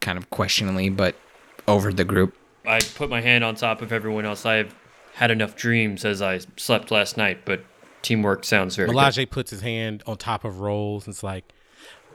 kind 0.01 0.17
of 0.17 0.31
questioningly, 0.31 0.89
but 0.89 1.15
over 1.69 1.93
the 1.93 2.05
group. 2.05 2.35
I 2.67 2.81
put 2.95 3.11
my 3.11 3.21
hand 3.21 3.45
on 3.45 3.55
top 3.55 3.83
of 3.83 3.93
everyone 3.93 4.25
else. 4.25 4.47
I've 4.47 4.75
had 5.15 5.31
enough 5.31 5.57
dreams 5.57 6.05
as 6.05 6.23
I 6.23 6.41
slept 6.57 6.91
last 6.91 7.17
night, 7.19 7.45
but 7.45 7.65
teamwork 8.01 8.45
sounds 8.45 8.77
very 8.77 8.89
good. 8.89 8.97
Milaje 8.97 9.29
puts 9.29 9.51
his 9.51 9.61
hand 9.61 10.03
on 10.07 10.17
top 10.17 10.45
of 10.45 10.61
Rol's 10.61 11.07
and 11.07 11.13
it's 11.13 11.23
like, 11.23 11.45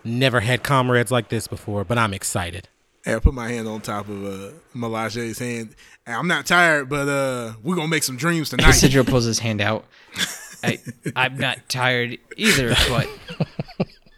"Never 0.03 0.39
had 0.39 0.63
comrades 0.63 1.11
like 1.11 1.29
this 1.29 1.47
before, 1.47 1.83
but 1.83 1.97
I'm 1.97 2.13
excited." 2.13 2.69
Hey, 3.07 3.15
I 3.15 3.19
put 3.19 3.33
my 3.33 3.47
hand 3.47 3.69
on 3.69 3.79
top 3.79 4.09
of 4.09 4.25
uh, 4.25 4.49
Milaje's 4.75 5.39
hand. 5.39 5.75
I'm 6.05 6.27
not 6.27 6.45
tired, 6.45 6.89
but 6.89 7.07
uh, 7.07 7.53
we're 7.63 7.77
gonna 7.77 7.87
make 7.87 8.03
some 8.03 8.17
dreams 8.17 8.49
tonight. 8.49 8.67
Isidro 8.67 9.05
pulls 9.05 9.23
his 9.23 9.39
hand 9.39 9.61
out. 9.61 9.85
I, 10.61 10.79
I'm 11.15 11.37
not 11.37 11.69
tired 11.69 12.17
either, 12.35 12.75
but 12.89 13.07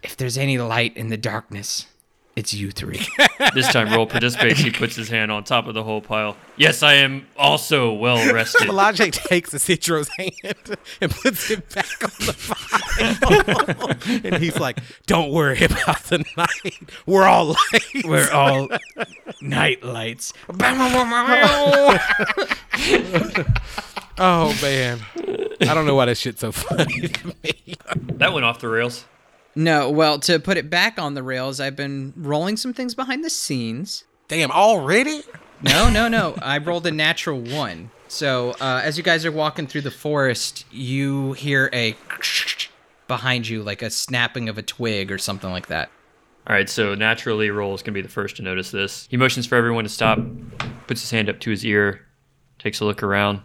if 0.02 0.16
there's 0.16 0.36
any 0.36 0.58
light 0.58 0.96
in 0.96 1.08
the 1.08 1.16
darkness, 1.16 1.86
it's 2.36 2.54
you 2.54 2.70
three. 2.70 3.06
This 3.54 3.72
time, 3.72 3.92
Rol 3.92 4.06
participates. 4.06 4.60
He 4.60 4.70
puts 4.70 4.94
his 4.94 5.08
hand 5.08 5.32
on 5.32 5.42
top 5.44 5.66
of 5.66 5.74
the 5.74 5.82
whole 5.82 6.00
pile. 6.00 6.36
Yes, 6.56 6.82
I 6.84 6.94
am 6.94 7.26
also 7.36 7.92
well 7.92 8.32
rested. 8.32 8.68
Milaje 8.68 9.10
takes 9.28 9.50
Citro's 9.50 10.08
hand 10.16 10.76
and 11.00 11.10
puts 11.10 11.50
it 11.50 11.68
back 11.74 12.04
on 12.04 12.10
the 12.26 12.32
file. 12.32 14.20
and 14.24 14.36
he's 14.36 14.60
like, 14.60 14.78
Don't 15.06 15.32
worry 15.32 15.64
about 15.64 16.04
the 16.04 16.24
night. 16.36 16.90
We're 17.06 17.24
all 17.26 17.46
lights. 17.72 18.04
We're 18.04 18.30
all 18.30 18.68
night 19.40 19.82
lights. 19.82 20.32
Oh 24.22 24.56
man, 24.62 25.00
I 25.62 25.74
don't 25.74 25.86
know 25.86 25.94
why 25.94 26.04
that 26.04 26.18
shit's 26.18 26.40
so 26.40 26.52
funny 26.52 27.08
to 27.08 27.26
me. 27.42 27.74
That 28.18 28.32
went 28.34 28.44
off 28.44 28.60
the 28.60 28.68
rails. 28.68 29.06
No, 29.54 29.90
well, 29.90 30.18
to 30.20 30.38
put 30.38 30.56
it 30.56 30.70
back 30.70 30.98
on 30.98 31.14
the 31.14 31.22
rails, 31.22 31.60
I've 31.60 31.76
been 31.76 32.12
rolling 32.16 32.56
some 32.56 32.72
things 32.72 32.94
behind 32.94 33.24
the 33.24 33.30
scenes. 33.30 34.04
Damn, 34.28 34.50
already? 34.50 35.22
No, 35.62 35.90
no, 35.90 36.08
no. 36.08 36.36
I 36.40 36.58
rolled 36.58 36.86
a 36.86 36.92
natural 36.92 37.40
one. 37.40 37.90
So 38.08 38.50
uh, 38.60 38.80
as 38.82 38.96
you 38.96 39.04
guys 39.04 39.26
are 39.26 39.32
walking 39.32 39.66
through 39.66 39.82
the 39.82 39.90
forest, 39.90 40.66
you 40.70 41.32
hear 41.32 41.68
a 41.72 41.96
behind 43.08 43.48
you, 43.48 43.62
like 43.62 43.82
a 43.82 43.90
snapping 43.90 44.48
of 44.48 44.56
a 44.56 44.62
twig 44.62 45.10
or 45.10 45.18
something 45.18 45.50
like 45.50 45.66
that. 45.66 45.90
All 46.46 46.54
right, 46.54 46.68
so 46.68 46.94
naturally, 46.94 47.50
Rol 47.50 47.74
is 47.74 47.82
going 47.82 47.92
to 47.92 47.98
be 47.98 48.02
the 48.02 48.08
first 48.08 48.36
to 48.36 48.42
notice 48.42 48.70
this. 48.70 49.06
He 49.10 49.16
motions 49.16 49.46
for 49.46 49.56
everyone 49.56 49.84
to 49.84 49.90
stop, 49.90 50.18
puts 50.86 51.00
his 51.02 51.10
hand 51.10 51.28
up 51.28 51.38
to 51.40 51.50
his 51.50 51.64
ear, 51.64 52.06
takes 52.58 52.80
a 52.80 52.84
look 52.84 53.02
around, 53.02 53.42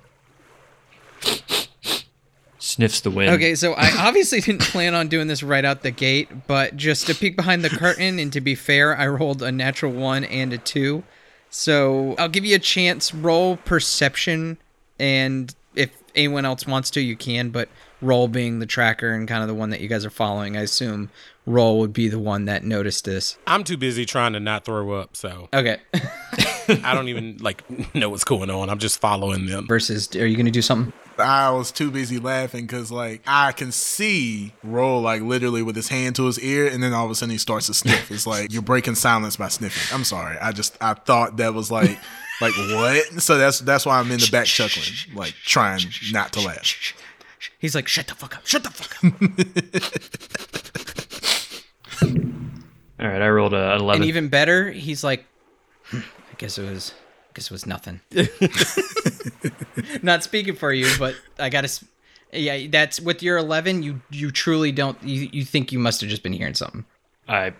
sniffs 2.75 3.01
the 3.01 3.09
wind. 3.11 3.31
Okay, 3.31 3.55
so 3.55 3.73
I 3.73 3.89
obviously 3.99 4.41
didn't 4.41 4.61
plan 4.61 4.93
on 4.93 5.07
doing 5.07 5.27
this 5.27 5.41
right 5.43 5.63
out 5.63 5.81
the 5.81 5.91
gate, 5.91 6.29
but 6.47 6.75
just 6.75 7.07
to 7.07 7.15
peek 7.15 7.35
behind 7.35 7.63
the 7.63 7.69
curtain, 7.69 8.19
and 8.19 8.31
to 8.33 8.41
be 8.41 8.55
fair, 8.55 8.97
I 8.97 9.07
rolled 9.07 9.41
a 9.41 9.51
natural 9.51 9.91
one 9.91 10.23
and 10.25 10.51
a 10.53 10.57
two. 10.57 11.03
So 11.49 12.15
I'll 12.17 12.29
give 12.29 12.45
you 12.45 12.55
a 12.55 12.59
chance. 12.59 13.13
Roll 13.13 13.57
perception, 13.57 14.57
and 14.99 15.53
if 15.73 15.89
anyone 16.15 16.43
else 16.45 16.67
wants 16.67 16.89
to, 16.91 17.01
you 17.01 17.15
can. 17.15 17.49
But 17.49 17.69
Rol 18.01 18.27
being 18.27 18.59
the 18.59 18.65
tracker 18.65 19.13
and 19.13 19.27
kind 19.27 19.41
of 19.41 19.47
the 19.47 19.53
one 19.55 19.69
that 19.69 19.79
you 19.79 19.87
guys 19.87 20.05
are 20.05 20.09
following, 20.09 20.57
I 20.57 20.61
assume 20.61 21.09
Rol 21.45 21.79
would 21.79 21.93
be 21.93 22.09
the 22.09 22.19
one 22.19 22.45
that 22.45 22.63
noticed 22.65 23.05
this. 23.05 23.37
I'm 23.47 23.63
too 23.63 23.77
busy 23.77 24.05
trying 24.05 24.33
to 24.33 24.39
not 24.41 24.65
throw 24.65 24.91
up, 24.91 25.15
so 25.15 25.47
Okay. 25.53 25.77
I 26.83 26.93
don't 26.93 27.07
even 27.09 27.37
like 27.37 27.63
know 27.95 28.09
what's 28.09 28.23
going 28.23 28.49
on. 28.49 28.69
I'm 28.69 28.79
just 28.79 28.99
following 28.99 29.45
them. 29.45 29.67
Versuz, 29.67 30.19
are 30.19 30.25
you 30.25 30.35
gonna 30.35 30.51
do 30.51 30.61
something? 30.63 30.91
I 31.17 31.49
was 31.51 31.71
too 31.71 31.91
busy 31.91 32.19
laughing 32.19 32.65
because 32.65 32.91
like 32.91 33.21
I 33.27 33.51
can 33.51 33.71
see 33.71 34.53
Rol 34.63 35.01
like 35.01 35.21
literally 35.21 35.61
with 35.63 35.75
his 35.75 35.87
hand 35.89 36.15
to 36.17 36.25
his 36.25 36.39
ear, 36.39 36.67
and 36.67 36.81
then 36.83 36.93
all 36.93 37.05
of 37.05 37.11
a 37.11 37.15
sudden 37.15 37.31
he 37.31 37.37
starts 37.37 37.67
to 37.67 37.73
sniff. 37.73 38.11
It's 38.11 38.27
like 38.27 38.51
you're 38.51 38.61
breaking 38.61 38.95
silence 38.95 39.37
by 39.37 39.47
sniffing. 39.47 39.95
I'm 39.95 40.03
sorry. 40.03 40.37
I 40.37 40.51
just 40.51 40.77
I 40.81 40.93
thought 40.93 41.37
that 41.37 41.53
was 41.53 41.71
like 41.71 41.97
like 42.41 42.53
what? 42.57 43.21
So 43.21 43.37
that's 43.37 43.59
that's 43.59 43.85
why 43.85 43.99
I'm 43.99 44.11
in 44.11 44.19
the 44.19 44.29
back 44.31 44.45
chuckling, 44.45 44.85
like 45.13 45.33
trying 45.45 45.81
not 46.11 46.33
to 46.33 46.41
laugh. 46.41 46.93
He's 47.59 47.75
like, 47.75 47.87
shut 47.87 48.07
the 48.07 48.15
fuck 48.15 48.35
up, 48.37 48.45
shut 48.45 48.63
the 48.63 48.69
fuck 48.71 49.03
up. 49.03 49.13
All 52.97 53.07
right, 53.07 53.21
I 53.21 53.29
rolled 53.29 53.53
a 53.53 53.75
11. 53.75 54.01
and 54.01 54.05
even 54.09 54.29
better, 54.29 54.71
he's 54.71 55.03
like, 55.03 55.25
"Hmm, 55.85 55.97
I 56.31 56.35
guess 56.37 56.57
it 56.57 56.69
was, 56.69 56.93
It 57.37 57.51
was 57.51 57.65
nothing. 57.65 58.01
Not 60.01 60.23
speaking 60.23 60.55
for 60.55 60.71
you, 60.73 60.89
but 60.97 61.15
I 61.39 61.49
gotta. 61.49 61.65
s- 61.65 61.83
Yeah, 62.31 62.67
that's 62.69 62.99
with 62.99 63.21
your 63.23 63.37
eleven. 63.37 63.83
You 63.83 64.01
you 64.09 64.31
truly 64.31 64.71
don't. 64.71 65.01
You 65.03 65.29
you 65.31 65.43
think 65.45 65.71
you 65.71 65.79
must 65.79 66.01
have 66.01 66.09
just 66.09 66.23
been 66.23 66.33
hearing 66.33 66.53
something. 66.53 66.85
I, 67.27 67.53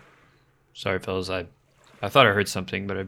sorry, 0.74 0.98
fellas. 0.98 1.28
I, 1.30 1.46
I 2.02 2.08
thought 2.08 2.26
I 2.26 2.30
heard 2.32 2.48
something, 2.48 2.86
but 2.86 2.96
I 2.98 3.04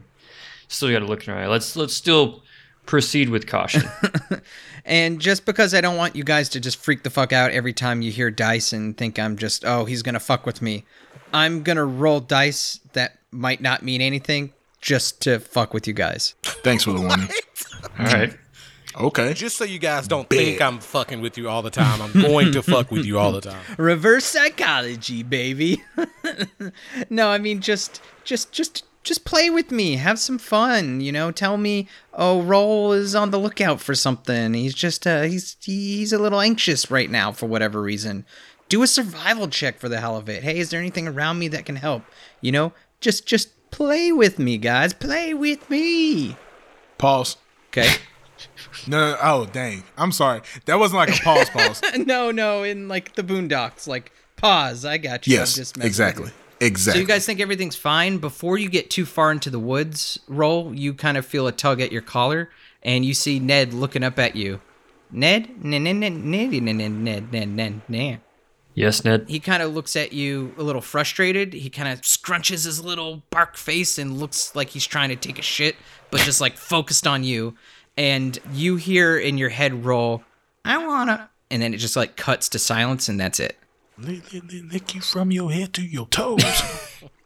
still 0.67 0.91
got 0.91 0.99
to 0.99 1.05
look 1.05 1.27
in 1.27 1.33
our 1.33 1.39
eye. 1.43 1.47
Let's 1.47 1.75
let's 1.75 1.93
still 1.93 2.43
proceed 2.85 3.29
with 3.29 3.47
caution. 3.47 3.83
And 4.85 5.19
just 5.19 5.45
because 5.45 5.75
I 5.75 5.81
don't 5.81 5.97
want 5.97 6.15
you 6.15 6.23
guys 6.23 6.49
to 6.49 6.59
just 6.59 6.77
freak 6.77 7.03
the 7.03 7.11
fuck 7.11 7.31
out 7.31 7.51
every 7.51 7.73
time 7.73 8.01
you 8.01 8.11
hear 8.11 8.31
dice 8.31 8.73
and 8.73 8.97
think 8.97 9.19
I'm 9.19 9.37
just, 9.37 9.63
oh, 9.63 9.85
he's 9.85 10.01
gonna 10.01 10.21
fuck 10.21 10.47
with 10.47 10.63
me, 10.63 10.83
I'm 11.31 11.61
gonna 11.61 11.85
roll 11.85 12.19
dice 12.21 12.79
that 12.93 13.19
might 13.29 13.61
not 13.61 13.83
mean 13.83 14.01
anything 14.01 14.51
just 14.81 15.21
to 15.23 15.39
fuck 15.39 15.73
with 15.73 15.87
you 15.87 15.93
guys. 15.93 16.35
Thanks 16.43 16.83
for 16.83 16.91
the 16.93 17.01
warning. 17.01 17.29
All 17.99 18.05
right. 18.05 18.37
Okay. 18.97 19.33
Just 19.33 19.57
so 19.57 19.63
you 19.63 19.79
guys 19.79 20.07
don't 20.07 20.29
think 20.29 20.61
I'm 20.61 20.79
fucking 20.79 21.21
with 21.21 21.37
you 21.37 21.47
all 21.47 21.61
the 21.61 21.69
time, 21.69 22.01
I'm 22.01 22.11
going 22.11 22.51
to 22.53 22.63
fuck 22.63 22.91
with 22.91 23.05
you 23.05 23.19
all 23.19 23.31
the 23.31 23.41
time. 23.41 23.61
Reverse 23.77 24.25
psychology, 24.25 25.21
baby. 25.23 25.83
no, 27.09 27.29
I 27.29 27.37
mean 27.37 27.61
just 27.61 28.01
just 28.23 28.51
just 28.51 28.83
just 29.03 29.25
play 29.25 29.49
with 29.49 29.71
me. 29.71 29.95
Have 29.95 30.19
some 30.19 30.37
fun, 30.37 31.01
you 31.01 31.11
know? 31.11 31.31
Tell 31.31 31.57
me, 31.57 31.87
"Oh, 32.13 32.41
Rol 32.41 32.91
is 32.91 33.15
on 33.15 33.29
the 33.29 33.39
lookout 33.39 33.79
for 33.79 33.95
something. 33.95 34.53
He's 34.55 34.73
just 34.73 35.05
uh 35.05 35.21
he's 35.21 35.55
he's 35.61 36.11
a 36.11 36.19
little 36.19 36.41
anxious 36.41 36.89
right 36.89 37.09
now 37.09 37.31
for 37.31 37.45
whatever 37.45 37.81
reason." 37.81 38.25
Do 38.69 38.83
a 38.83 38.87
survival 38.87 39.47
check 39.47 39.79
for 39.79 39.89
the 39.89 39.99
hell 39.99 40.15
of 40.17 40.29
it. 40.29 40.43
Hey, 40.43 40.59
is 40.59 40.69
there 40.69 40.79
anything 40.79 41.07
around 41.07 41.39
me 41.39 41.47
that 41.49 41.65
can 41.65 41.75
help? 41.75 42.03
You 42.41 42.51
know? 42.51 42.73
Just 43.01 43.25
just 43.25 43.49
play 43.71 44.11
with 44.11 44.39
me, 44.39 44.57
guys. 44.57 44.93
Play 44.93 45.33
with 45.33 45.69
me. 45.69 46.35
Pause. 46.97 47.37
Okay. 47.69 47.89
No, 48.87 49.11
no, 49.11 49.17
oh 49.21 49.45
dang. 49.45 49.83
I'm 49.97 50.11
sorry. 50.11 50.41
That 50.65 50.79
wasn't 50.79 50.97
like 50.97 51.09
a 51.09 51.21
pause 51.23 51.49
pause. 51.49 51.81
no, 51.97 52.31
no, 52.31 52.63
in 52.63 52.87
like 52.87 53.15
the 53.15 53.23
Boondocks, 53.23 53.87
like 53.87 54.11
pause. 54.37 54.85
I 54.85 54.97
got 54.97 55.27
you. 55.27 55.35
Yes, 55.35 55.55
just 55.55 55.77
exactly. 55.77 56.31
Exactly. 56.61 56.99
So 56.99 57.01
you 57.01 57.07
guys 57.07 57.25
think 57.25 57.39
everything's 57.39 57.75
fine 57.75 58.17
before 58.17 58.57
you 58.57 58.69
get 58.69 58.89
too 58.89 59.05
far 59.05 59.31
into 59.31 59.49
the 59.49 59.59
woods? 59.59 60.19
Rol. 60.27 60.73
You 60.73 60.93
kind 60.93 61.17
of 61.17 61.25
feel 61.25 61.47
a 61.47 61.51
tug 61.51 61.79
at 61.81 61.91
your 61.91 62.01
collar, 62.01 62.49
and 62.83 63.05
you 63.05 63.13
see 63.13 63.39
Ned 63.39 63.73
looking 63.73 64.03
up 64.03 64.19
at 64.19 64.35
you. 64.35 64.61
Ned, 65.11 65.63
Ned, 65.63 65.81
Ned, 65.81 65.95
Ned, 65.95 66.13
Ned, 66.13 66.51
Ned, 66.51 66.75
Ned, 66.75 66.91
Ned, 66.91 67.31
Ned, 67.31 67.49
Ned, 67.49 67.81
Ned. 67.87 68.21
Yes, 68.79 69.03
Ned. 69.03 69.25
He 69.27 69.41
kind 69.41 69.61
of 69.61 69.73
looks 69.73 69.97
at 69.97 70.13
you 70.13 70.53
a 70.57 70.63
little 70.63 70.79
frustrated. 70.79 71.51
He 71.51 71.69
kind 71.69 71.89
of 71.89 71.99
scrunches 71.99 72.63
his 72.63 72.81
little 72.81 73.23
bark 73.29 73.57
face 73.57 73.97
and 73.97 74.17
looks 74.17 74.55
like 74.55 74.69
he's 74.69 74.85
trying 74.85 75.09
to 75.09 75.17
take 75.17 75.37
a 75.37 75.41
shit, 75.41 75.75
but 76.11 76.21
just 76.21 76.39
like 76.39 76.55
focused 76.55 77.05
on 77.05 77.25
you. 77.25 77.57
And 77.97 78.39
you 78.53 78.77
hear 78.77 79.17
in 79.17 79.37
your 79.37 79.49
head 79.49 79.83
Rol, 79.83 80.23
"I 80.63 80.77
wanna," 80.77 81.29
and 81.51 81.61
then 81.61 81.73
it 81.73 81.79
just 81.79 81.97
like 81.97 82.15
cuts 82.15 82.47
to 82.47 82.57
silence, 82.59 83.09
and 83.09 83.19
that's 83.19 83.37
it. 83.41 83.57
lick, 83.97 84.95
you 84.95 85.01
from 85.01 85.29
your 85.29 85.51
head 85.51 85.73
to 85.73 85.81
your 85.81 86.07
toes. 86.07 86.41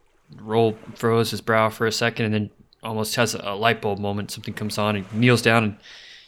Rol 0.36 0.76
furrows 0.96 1.30
his 1.30 1.40
brow 1.40 1.70
for 1.70 1.86
a 1.86 1.92
second 1.92 2.24
and 2.26 2.34
then 2.34 2.50
almost 2.82 3.14
has 3.14 3.32
a 3.32 3.54
light 3.54 3.80
bulb 3.80 4.00
moment. 4.00 4.32
Something 4.32 4.54
comes 4.54 4.76
on. 4.76 4.96
He 4.96 5.04
kneels 5.12 5.40
down 5.40 5.62
and 5.62 5.76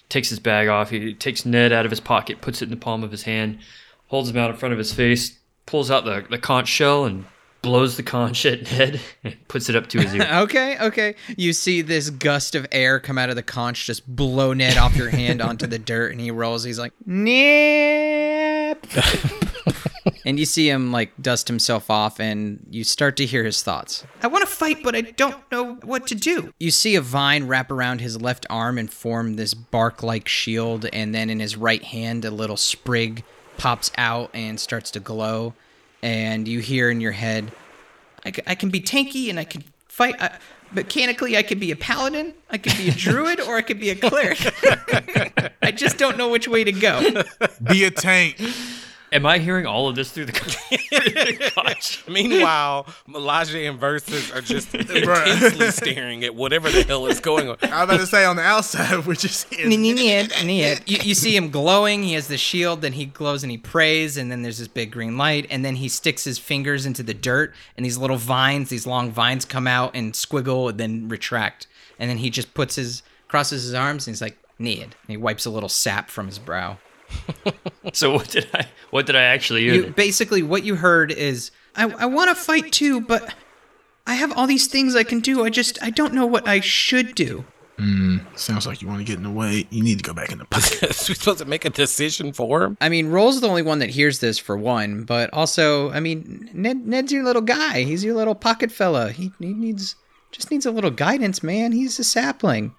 takes 0.08 0.28
his 0.28 0.38
bag 0.38 0.68
off. 0.68 0.90
He 0.90 1.14
takes 1.14 1.44
Ned 1.44 1.72
out 1.72 1.84
of 1.84 1.90
his 1.90 1.98
pocket, 1.98 2.40
puts 2.40 2.62
it 2.62 2.66
in 2.66 2.70
the 2.70 2.76
palm 2.76 3.02
of 3.02 3.10
his 3.10 3.24
hand, 3.24 3.58
holds 4.08 4.30
him 4.30 4.36
out 4.36 4.50
in 4.50 4.56
front 4.56 4.72
of 4.72 4.78
his 4.78 4.92
face, 4.92 5.38
pulls 5.66 5.90
out 5.90 6.04
the, 6.04 6.24
the 6.28 6.38
conch 6.38 6.68
shell 6.68 7.04
and 7.04 7.24
blows 7.62 7.96
the 7.96 8.02
conch 8.02 8.46
at 8.46 8.62
Ned 8.70 9.00
and 9.24 9.36
puts 9.48 9.68
it 9.68 9.76
up 9.76 9.88
to 9.88 10.00
his 10.00 10.14
ear. 10.14 10.26
Okay, 10.46 10.78
okay. 10.78 11.14
You 11.36 11.52
see 11.52 11.82
this 11.82 12.10
gust 12.10 12.54
of 12.54 12.66
air 12.70 13.00
come 13.00 13.18
out 13.18 13.30
of 13.30 13.36
the 13.36 13.42
conch, 13.42 13.86
just 13.86 14.06
blow 14.06 14.52
Ned 14.52 14.76
off 14.76 14.96
your 14.96 15.10
hand 15.10 15.40
onto 15.42 15.66
the 15.66 15.78
dirt, 15.78 16.12
and 16.12 16.20
he 16.20 16.30
rolls. 16.30 16.62
He's 16.62 16.78
like, 16.78 16.92
Nip. 17.04 18.86
and 20.24 20.38
you 20.38 20.44
see 20.44 20.68
him 20.68 20.92
like 20.92 21.10
dust 21.20 21.48
himself 21.48 21.90
off, 21.90 22.20
and 22.20 22.64
you 22.70 22.84
start 22.84 23.16
to 23.16 23.26
hear 23.26 23.44
his 23.44 23.62
thoughts. 23.62 24.04
I 24.22 24.28
want 24.28 24.46
to 24.46 24.54
fight, 24.54 24.82
but 24.82 24.94
I 24.94 25.00
don't 25.00 25.36
know 25.50 25.74
what 25.82 26.06
to 26.08 26.14
do. 26.14 26.52
You 26.60 26.70
see 26.70 26.94
a 26.94 27.00
vine 27.00 27.48
wrap 27.48 27.70
around 27.70 28.00
his 28.00 28.20
left 28.20 28.46
arm 28.48 28.78
and 28.78 28.92
form 28.92 29.34
this 29.34 29.54
bark 29.54 30.02
like 30.02 30.28
shield, 30.28 30.86
and 30.92 31.14
then 31.14 31.30
in 31.30 31.40
his 31.40 31.56
right 31.56 31.82
hand, 31.82 32.24
a 32.24 32.30
little 32.30 32.56
sprig 32.56 33.24
pops 33.56 33.90
out 33.96 34.30
and 34.34 34.58
starts 34.58 34.90
to 34.92 35.00
glow. 35.00 35.54
And 36.02 36.46
you 36.46 36.60
hear 36.60 36.90
in 36.90 37.00
your 37.00 37.12
head, 37.12 37.50
"I 38.24 38.54
can 38.54 38.70
be 38.70 38.80
tanky 38.80 39.30
and 39.30 39.38
I 39.38 39.44
can 39.44 39.64
fight. 39.88 40.14
I, 40.20 40.38
mechanically, 40.72 41.36
I 41.36 41.42
could 41.42 41.60
be 41.60 41.70
a 41.70 41.76
paladin, 41.76 42.34
I 42.50 42.58
could 42.58 42.76
be 42.76 42.88
a 42.88 42.92
druid, 42.92 43.40
or 43.40 43.56
I 43.56 43.62
could 43.62 43.80
be 43.80 43.90
a 43.90 43.96
cleric. 43.96 44.38
I 45.62 45.70
just 45.70 45.98
don't 45.98 46.18
know 46.18 46.28
which 46.28 46.48
way 46.48 46.64
to 46.64 46.72
go. 46.72 47.22
Be 47.62 47.84
a 47.84 47.90
tank. 47.90 48.36
Am 49.16 49.24
I 49.24 49.38
hearing 49.38 49.64
all 49.64 49.88
of 49.88 49.96
this 49.96 50.12
through 50.12 50.26
the 50.26 51.50
conch? 51.54 52.04
Meanwhile, 52.08 52.86
Elijah 53.08 53.60
and 53.60 53.80
Versuz 53.80 54.36
are 54.36 54.42
just 54.42 54.74
intensely 54.74 55.70
staring 55.70 56.22
at 56.22 56.34
whatever 56.34 56.70
the 56.70 56.82
hell 56.82 57.06
is 57.06 57.18
going 57.18 57.48
on. 57.48 57.56
I 57.62 57.82
was 57.82 57.84
about 57.84 58.00
to 58.00 58.06
say 58.06 58.26
on 58.26 58.36
the 58.36 58.42
outside, 58.42 59.06
we're 59.06 59.14
just 59.14 59.50
Ned, 59.52 59.70
Ned, 59.70 60.32
Ned. 60.44 60.82
You, 60.84 60.98
you 61.02 61.14
see 61.14 61.34
him 61.34 61.50
glowing. 61.50 62.02
He 62.02 62.12
has 62.12 62.28
the 62.28 62.36
shield. 62.36 62.82
Then 62.82 62.92
he 62.92 63.06
glows 63.06 63.42
and 63.42 63.50
he 63.50 63.56
prays. 63.56 64.18
And 64.18 64.30
then 64.30 64.42
there's 64.42 64.58
this 64.58 64.68
big 64.68 64.92
green 64.92 65.16
light. 65.16 65.46
And 65.48 65.64
then 65.64 65.76
he 65.76 65.88
sticks 65.88 66.24
his 66.24 66.38
fingers 66.38 66.84
into 66.84 67.02
the 67.02 67.14
dirt. 67.14 67.54
And 67.74 67.86
these 67.86 67.96
little 67.96 68.18
vines, 68.18 68.68
these 68.68 68.86
long 68.86 69.10
vines, 69.10 69.46
come 69.46 69.66
out 69.66 69.92
and 69.96 70.12
squiggle 70.12 70.68
and 70.68 70.78
then 70.78 71.08
retract. 71.08 71.66
And 71.98 72.10
then 72.10 72.18
he 72.18 72.28
just 72.28 72.52
puts 72.52 72.74
his 72.74 73.02
crosses 73.28 73.62
his 73.62 73.72
arms 73.72 74.06
and 74.06 74.14
he's 74.14 74.20
like 74.20 74.36
Ned. 74.58 74.82
And 74.82 75.08
he 75.08 75.16
wipes 75.16 75.46
a 75.46 75.50
little 75.50 75.70
sap 75.70 76.10
from 76.10 76.26
his 76.26 76.38
brow. 76.38 76.76
so 77.92 78.14
what 78.14 78.28
did 78.30 78.48
I 78.54 78.66
what 78.90 79.06
did 79.06 79.16
I 79.16 79.22
actually 79.22 79.62
hear? 79.62 79.74
You, 79.74 79.86
basically, 79.90 80.42
what 80.42 80.64
you 80.64 80.76
heard 80.76 81.10
is, 81.10 81.50
I, 81.74 81.90
I 81.90 82.06
want 82.06 82.30
to 82.30 82.34
fight 82.34 82.72
too, 82.72 83.00
but 83.00 83.34
I 84.06 84.14
have 84.14 84.32
all 84.36 84.46
these 84.46 84.68
things 84.68 84.94
I 84.94 85.02
can 85.02 85.20
do. 85.20 85.44
I 85.44 85.50
just, 85.50 85.82
I 85.82 85.90
don't 85.90 86.14
know 86.14 86.26
what 86.26 86.46
I 86.46 86.60
should 86.60 87.14
do. 87.14 87.44
Hmm, 87.78 88.18
sounds 88.36 88.66
like 88.66 88.80
you 88.80 88.88
want 88.88 89.00
to 89.00 89.04
get 89.04 89.18
in 89.18 89.22
the 89.22 89.30
way. 89.30 89.66
You 89.68 89.82
need 89.82 89.98
to 89.98 90.04
go 90.04 90.14
back 90.14 90.32
in 90.32 90.38
the 90.38 90.44
pocket. 90.50 90.80
We're 90.82 91.14
supposed 91.14 91.40
to 91.40 91.44
make 91.44 91.64
a 91.64 91.70
decision 91.70 92.32
for 92.32 92.62
him. 92.62 92.78
I 92.80 92.88
mean, 92.88 93.08
Rol's 93.08 93.40
the 93.40 93.48
only 93.48 93.62
one 93.62 93.80
that 93.80 93.90
hears 93.90 94.20
this 94.20 94.38
for 94.38 94.56
one, 94.56 95.04
but 95.04 95.32
also, 95.34 95.90
I 95.90 96.00
mean, 96.00 96.48
Ned, 96.54 96.86
Ned's 96.86 97.12
your 97.12 97.24
little 97.24 97.42
guy. 97.42 97.82
He's 97.82 98.04
your 98.04 98.14
little 98.14 98.34
pocket 98.34 98.72
fella. 98.72 99.10
He, 99.12 99.32
he 99.38 99.52
needs, 99.52 99.96
just 100.30 100.50
needs 100.50 100.64
a 100.64 100.70
little 100.70 100.90
guidance, 100.90 101.42
man. 101.42 101.72
He's 101.72 101.98
a 101.98 102.04
sapling. 102.04 102.74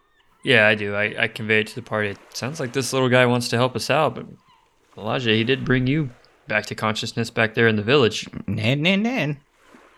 Yeah, 0.48 0.66
I 0.66 0.76
do. 0.76 0.96
I, 0.96 1.24
I 1.24 1.28
convey 1.28 1.60
it 1.60 1.68
to 1.68 1.76
the 1.76 1.82
party. 1.82 2.12
It 2.12 2.18
sounds 2.34 2.62
like 2.62 2.72
this 2.72 2.94
little 2.94 3.10
guy 3.10 3.26
wants 3.26 3.50
to 3.50 3.58
help 3.58 3.76
us 3.76 3.90
out, 3.90 4.16
but 4.16 4.26
Elijah, 4.98 5.32
he 5.32 5.44
did 5.44 5.66
bring 5.66 5.88
you 5.88 6.10
back 6.48 6.68
to 6.68 6.76
consciousness 6.76 7.30
back 7.30 7.54
there 7.54 7.68
in 7.68 7.76
the 7.76 7.82
village. 7.82 8.30
Nan, 8.48 8.82
nan, 8.82 9.04
nan. 9.04 9.42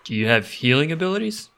Do 0.02 0.12
you 0.12 0.26
have 0.26 0.48
healing 0.48 0.90
abilities? 0.90 1.50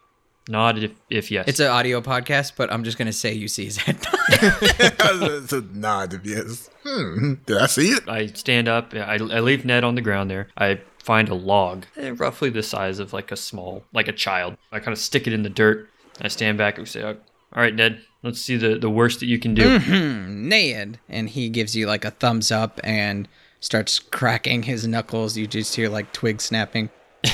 Nod 0.46 0.76
if, 0.76 0.92
if 1.08 1.30
yes. 1.30 1.48
It's 1.48 1.58
an 1.58 1.68
audio 1.68 2.02
podcast, 2.02 2.52
but 2.54 2.70
I'm 2.70 2.84
just 2.84 2.98
gonna 2.98 3.14
say 3.14 3.32
you 3.32 3.48
see 3.48 3.64
his 3.64 3.78
head. 3.78 3.96
it's 4.28 5.52
a 5.54 5.62
nod 5.62 6.12
of 6.12 6.26
yes. 6.26 6.68
Hmm. 6.84 7.36
Did 7.46 7.56
I 7.56 7.66
see 7.68 7.92
it? 7.92 8.06
I 8.06 8.26
stand 8.26 8.68
up. 8.68 8.92
I, 8.92 9.14
I 9.14 9.40
leave 9.40 9.64
Ned 9.64 9.84
on 9.84 9.94
the 9.94 10.02
ground 10.02 10.30
there. 10.30 10.48
I 10.58 10.82
find 10.98 11.30
a 11.30 11.34
log, 11.34 11.86
eh, 11.96 12.12
roughly 12.14 12.50
the 12.50 12.62
size 12.62 12.98
of 12.98 13.14
like 13.14 13.32
a 13.32 13.36
small, 13.36 13.84
like 13.94 14.08
a 14.08 14.12
child. 14.12 14.58
I 14.70 14.80
kind 14.80 14.92
of 14.92 14.98
stick 14.98 15.26
it 15.26 15.32
in 15.32 15.44
the 15.44 15.48
dirt. 15.48 15.88
I 16.20 16.28
stand 16.28 16.58
back 16.58 16.76
and 16.76 16.86
say, 16.86 17.16
"All 17.54 17.62
right, 17.62 17.74
Ned, 17.74 18.00
let's 18.22 18.40
see 18.40 18.56
the, 18.56 18.78
the 18.78 18.90
worst 18.90 19.20
that 19.20 19.26
you 19.26 19.38
can 19.38 19.54
do." 19.54 19.78
Mm-hmm. 19.78 20.48
Ned, 20.48 20.98
and 21.08 21.28
he 21.28 21.48
gives 21.48 21.76
you 21.76 21.86
like 21.86 22.04
a 22.04 22.10
thumbs 22.10 22.50
up 22.50 22.80
and 22.82 23.28
starts 23.60 23.98
cracking 23.98 24.64
his 24.64 24.86
knuckles. 24.86 25.36
You 25.36 25.46
just 25.46 25.74
hear 25.74 25.88
like 25.88 26.12
twigs 26.12 26.44
snapping. 26.44 26.90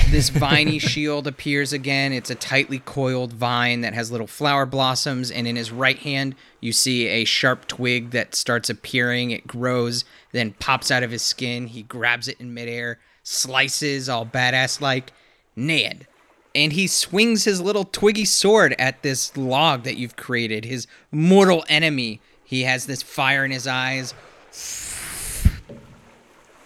This 0.09 0.29
viney 0.29 0.77
shield 0.77 1.25
appears 1.25 1.73
again. 1.73 2.13
It's 2.13 2.29
a 2.29 2.35
tightly 2.35 2.79
coiled 2.79 3.33
vine 3.33 3.81
that 3.81 3.95
has 3.95 4.11
little 4.11 4.27
flower 4.27 4.65
blossoms, 4.65 5.31
and 5.31 5.47
in 5.47 5.55
his 5.55 5.71
right 5.71 5.97
hand, 5.97 6.35
you 6.61 6.71
see 6.71 7.07
a 7.07 7.25
sharp 7.25 7.67
twig 7.67 8.11
that 8.11 8.35
starts 8.35 8.69
appearing. 8.69 9.31
It 9.31 9.47
grows, 9.47 10.05
then 10.31 10.53
pops 10.59 10.91
out 10.91 11.03
of 11.03 11.11
his 11.11 11.23
skin. 11.23 11.67
He 11.67 11.81
grabs 11.81 12.27
it 12.27 12.39
in 12.39 12.53
midair, 12.53 12.99
slices 13.23 14.07
all 14.07 14.25
badass 14.25 14.79
like 14.79 15.11
Ned. 15.55 16.07
And 16.55 16.73
he 16.73 16.87
swings 16.87 17.43
his 17.43 17.61
little 17.61 17.83
twiggy 17.85 18.25
sword 18.25 18.75
at 18.79 19.03
this 19.03 19.35
log 19.37 19.83
that 19.83 19.97
you've 19.97 20.15
created, 20.15 20.65
his 20.65 20.87
mortal 21.11 21.63
enemy. 21.69 22.21
He 22.43 22.63
has 22.63 22.87
this 22.87 23.03
fire 23.03 23.45
in 23.45 23.51
his 23.51 23.67
eyes, 23.67 24.13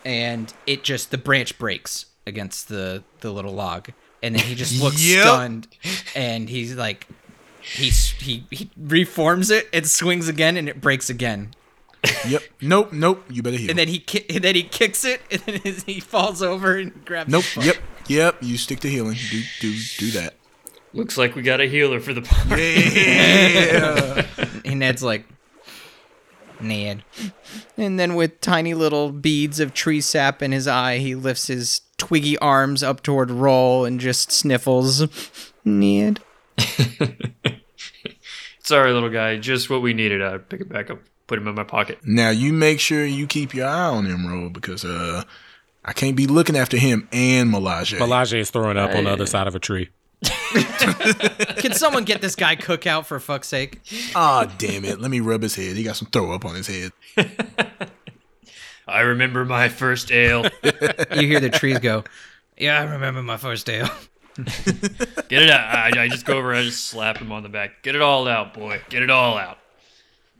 and 0.05 0.53
it 0.65 0.83
just 0.83 1.11
the 1.11 1.17
branch 1.17 1.57
breaks 1.57 2.05
against 2.25 2.69
the 2.69 3.03
the 3.21 3.31
little 3.31 3.53
log, 3.53 3.89
and 4.21 4.35
then 4.35 4.43
he 4.45 4.55
just 4.55 4.81
looks 4.81 5.03
Yep. 5.05 5.21
stunned, 5.23 5.67
and 6.15 6.49
he's 6.49 6.75
like, 6.75 7.07
he 7.61 7.89
he 7.89 8.45
he 8.51 8.69
reforms 8.77 9.51
it 9.51 9.67
and 9.73 9.85
swings 9.87 10.27
again, 10.27 10.57
and 10.57 10.67
it 10.69 10.81
breaks 10.81 11.09
again, 11.09 11.53
Yep. 12.27 12.43
Nope. 12.61 12.93
Nope. 12.93 13.23
You 13.29 13.41
better 13.43 13.57
heal. 13.57 13.69
and 13.69 13.79
then 13.79 13.87
he 13.87 13.99
ki- 13.99 14.25
and 14.29 14.43
then 14.43 14.55
he 14.55 14.63
kicks 14.63 15.03
it, 15.05 15.21
and 15.31 15.41
then 15.41 15.73
he 15.85 15.99
falls 15.99 16.41
over 16.41 16.77
and 16.77 17.03
grabs. 17.05 17.29
nope. 17.29 17.43
Yep. 17.61 17.75
Yep. 18.07 18.37
You 18.41 18.57
stick 18.57 18.79
to 18.81 18.89
healing. 18.89 19.17
Do 19.31 19.41
do 19.59 19.75
do 19.97 20.11
that. 20.11 20.35
Looks 20.93 21.17
like 21.17 21.35
we 21.35 21.41
got 21.41 21.59
a 21.59 21.65
healer 21.67 21.99
for 21.99 22.13
the 22.13 22.21
party. 22.21 22.73
Yeah. 22.95 24.27
And 24.65 24.79
Ned's 24.79 25.03
like, 25.03 25.25
Ned. 26.61 27.03
And 27.77 27.99
then 27.99 28.15
with 28.15 28.39
tiny 28.39 28.73
little 28.73 29.11
beads 29.11 29.59
of 29.59 29.73
tree 29.73 29.99
sap 29.99 30.41
in 30.41 30.53
his 30.53 30.67
eye, 30.67 30.99
he 30.99 31.15
lifts 31.15 31.47
his 31.47 31.81
twiggy 31.97 32.37
arms 32.37 32.81
up 32.81 33.03
toward 33.03 33.29
Rol 33.29 33.83
and 33.83 33.99
just 33.99 34.31
sniffles. 34.31 35.07
Ned. 35.65 36.21
Sorry, 38.63 38.93
little 38.93 39.09
guy. 39.09 39.37
Just 39.37 39.69
what 39.69 39.81
we 39.81 39.93
needed. 39.93 40.23
I 40.23 40.37
pick 40.37 40.61
it 40.61 40.69
back 40.69 40.89
up, 40.89 40.99
put 41.27 41.37
him 41.37 41.47
in 41.47 41.55
my 41.55 41.65
pocket. 41.65 41.99
Now 42.03 42.29
you 42.29 42.53
make 42.53 42.79
sure 42.79 43.05
you 43.05 43.27
keep 43.27 43.53
your 43.53 43.67
eye 43.67 43.87
on 43.87 44.05
him, 44.05 44.25
Ro, 44.25 44.49
because 44.49 44.85
uh, 44.85 45.23
I 45.85 45.93
can't 45.93 46.15
be 46.15 46.27
looking 46.27 46.55
after 46.55 46.77
him 46.77 47.07
and 47.11 47.53
Milaje. 47.53 47.97
Milaje 47.97 48.37
is 48.39 48.49
throwing 48.49 48.77
up 48.77 48.95
on 48.95 49.03
the 49.03 49.09
other 49.11 49.25
side 49.25 49.47
of 49.47 49.55
a 49.55 49.59
tree. 49.59 49.89
Can 51.57 51.73
someone 51.73 52.05
get 52.05 52.21
this 52.21 52.35
guy 52.35 52.55
cookout 52.55 53.05
for 53.05 53.19
fuck's 53.19 53.49
sake? 53.49 53.81
Ah, 54.15 54.49
damn 54.57 54.85
it. 54.85 55.01
Let 55.01 55.11
me 55.11 55.19
rub 55.19 55.41
his 55.41 55.55
head. 55.55 55.75
He 55.75 55.83
got 55.83 55.97
some 55.97 56.07
throw 56.09 56.31
up 56.31 56.45
on 56.45 56.55
his 56.55 56.67
head. 56.67 56.91
I 58.87 59.01
remember 59.01 59.43
my 59.45 59.69
first 59.69 60.11
ale. 60.11 60.45
You 61.15 61.27
hear 61.27 61.39
the 61.39 61.49
trees 61.49 61.79
go, 61.79 62.03
Yeah, 62.57 62.79
I 62.79 62.83
remember 62.83 63.21
my 63.21 63.37
first 63.37 63.65
day. 63.65 63.83
Get 64.35 65.43
it 65.43 65.49
out. 65.49 65.75
I, 65.75 66.03
I 66.03 66.07
just 66.07 66.25
go 66.25 66.37
over. 66.37 66.53
I 66.53 66.63
just 66.63 66.85
slap 66.87 67.17
him 67.17 67.31
on 67.31 67.43
the 67.43 67.49
back. 67.49 67.83
Get 67.83 67.95
it 67.95 68.01
all 68.01 68.27
out, 68.27 68.53
boy. 68.53 68.81
Get 68.89 69.03
it 69.03 69.09
all 69.09 69.37
out. 69.37 69.57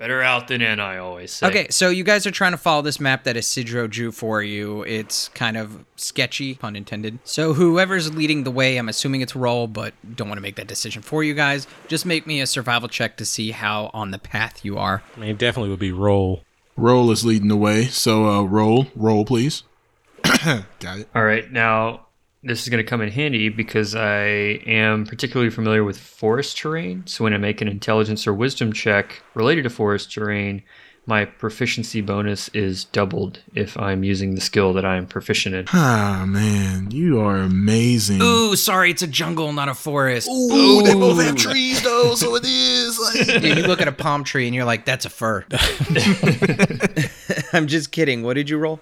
Better 0.04 0.22
out 0.22 0.50
than 0.50 0.62
in, 0.62 0.82
I 0.82 0.98
always 0.98 1.32
say. 1.32 1.48
Okay, 1.48 1.68
so 1.70 1.90
you 1.90 2.04
guys 2.04 2.28
are 2.28 2.32
trying 2.32 2.52
to 2.52 2.58
follow 2.58 2.82
this 2.82 3.00
map 3.00 3.24
that 3.24 3.38
Isidro 3.38 3.88
drew 3.88 4.12
for 4.12 4.44
you. 4.44 4.82
It's 4.84 5.30
kind 5.30 5.56
of 5.56 5.86
sketchy, 5.96 6.56
pun 6.56 6.76
intended. 6.76 7.20
So 7.24 7.54
whoever's 7.54 8.14
leading 8.14 8.44
the 8.44 8.52
way, 8.52 8.76
I'm 8.76 8.90
assuming 8.90 9.22
it's 9.22 9.34
Rol, 9.34 9.68
but 9.68 9.94
don't 10.14 10.28
want 10.28 10.40
to 10.40 10.42
make 10.42 10.58
that 10.58 10.68
decision 10.68 11.04
for 11.04 11.24
you 11.24 11.34
guys. 11.34 11.68
Just 11.88 12.06
make 12.06 12.28
me 12.28 12.42
a 12.42 12.48
survival 12.48 12.90
check 12.90 13.16
to 13.16 13.24
see 13.24 13.52
how 13.52 13.92
on 13.94 14.12
the 14.12 14.20
path 14.20 14.66
you 14.66 14.78
are. 14.78 15.04
I 15.16 15.20
mean, 15.22 15.30
it 15.30 15.38
definitely 15.38 15.70
would 15.70 15.80
be 15.80 15.94
Rol. 15.94 16.44
Rol 16.76 17.10
is 17.10 17.24
leading 17.24 17.48
the 17.48 17.56
way. 17.56 17.86
So 17.86 18.28
uh, 18.30 18.44
roll, 18.44 18.88
roll, 18.98 19.24
please. 19.24 19.64
got 20.26 21.00
it. 21.00 21.08
All 21.16 21.24
right, 21.24 21.50
now 21.50 22.08
this 22.44 22.64
is 22.64 22.70
going 22.70 22.84
to 22.84 22.90
come 22.90 23.02
in 23.02 23.10
handy 23.10 23.50
because 23.50 23.96
I 23.96 24.24
am 24.66 25.06
particularly 25.06 25.50
familiar 25.50 25.84
with 25.84 25.98
forest 25.98 26.58
terrain. 26.58 27.06
So 27.08 27.24
when 27.24 27.34
I 27.34 27.38
make 27.38 27.62
an 27.62 27.68
intelligence 27.68 28.28
or 28.28 28.34
wisdom 28.34 28.74
check 28.74 29.22
related 29.34 29.64
to 29.64 29.70
forest 29.70 30.12
terrain, 30.12 30.64
my 31.06 31.26
proficiency 31.26 32.02
bonus 32.02 32.50
is 32.50 32.86
doubled 32.86 33.42
if 33.54 33.78
I'm 33.78 34.04
using 34.04 34.36
the 34.36 34.42
skill 34.42 34.74
that 34.74 34.86
I'm 34.86 35.06
proficient 35.06 35.56
in. 35.56 35.66
Ah, 35.74 36.26
man, 36.28 36.92
you 36.92 37.20
are 37.20 37.38
amazing. 37.38 38.22
Ooh, 38.22 38.56
sorry, 38.56 38.92
it's 38.92 39.02
a 39.02 39.08
jungle, 39.08 39.52
not 39.54 39.70
a 39.70 39.74
forest. 39.74 40.30
Ooh, 40.30 40.82
they 40.84 40.94
both 40.94 41.22
have 41.24 41.36
trees 41.36 41.82
though, 41.82 42.16
so 42.16 42.36
it 42.36 42.46
is. 42.46 43.00
Like, 43.00 43.28
Yeah, 43.44 43.56
you 43.56 43.68
look 43.68 43.82
at 43.82 43.88
a 43.88 43.92
palm 43.94 44.24
tree 44.24 44.48
and 44.48 44.56
you're 44.56 44.66
like, 44.66 44.86
that's 44.86 45.06
a 45.06 45.10
fir. 45.10 45.46
I'm 47.54 47.68
just 47.68 47.92
kidding. 47.92 48.24
What 48.24 48.34
did 48.34 48.50
you 48.50 48.58
roll? 48.58 48.80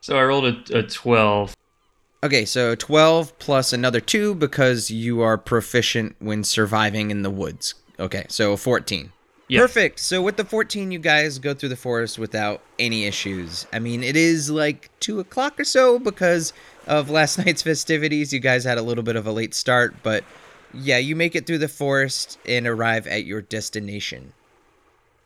So 0.00 0.18
I 0.18 0.24
rolled 0.24 0.70
a, 0.70 0.78
a 0.78 0.82
12. 0.82 1.54
Okay, 2.26 2.44
so 2.44 2.74
12 2.74 3.38
plus 3.38 3.72
another 3.72 4.00
2 4.00 4.34
because 4.34 4.90
you 4.90 5.20
are 5.20 5.38
proficient 5.38 6.16
when 6.18 6.42
surviving 6.42 7.12
in 7.12 7.22
the 7.22 7.30
woods. 7.30 7.74
Okay, 8.00 8.26
so 8.28 8.56
14. 8.56 9.12
Yeah. 9.46 9.60
Perfect. 9.60 10.00
So 10.00 10.20
with 10.20 10.36
the 10.36 10.44
14, 10.44 10.90
you 10.90 10.98
guys 10.98 11.38
go 11.38 11.54
through 11.54 11.68
the 11.68 11.76
forest 11.76 12.18
without 12.18 12.62
any 12.80 13.04
issues. 13.04 13.64
I 13.72 13.78
mean, 13.78 14.02
it 14.02 14.16
is 14.16 14.50
like 14.50 14.90
2 14.98 15.20
o'clock 15.20 15.60
or 15.60 15.64
so 15.64 16.00
because 16.00 16.52
of 16.88 17.10
last 17.10 17.38
night's 17.46 17.62
festivities. 17.62 18.32
You 18.32 18.40
guys 18.40 18.64
had 18.64 18.76
a 18.76 18.82
little 18.82 19.04
bit 19.04 19.14
of 19.14 19.28
a 19.28 19.30
late 19.30 19.54
start, 19.54 19.94
but 20.02 20.24
yeah, 20.74 20.98
you 20.98 21.14
make 21.14 21.36
it 21.36 21.46
through 21.46 21.58
the 21.58 21.68
forest 21.68 22.40
and 22.44 22.66
arrive 22.66 23.06
at 23.06 23.24
your 23.24 23.40
destination. 23.40 24.32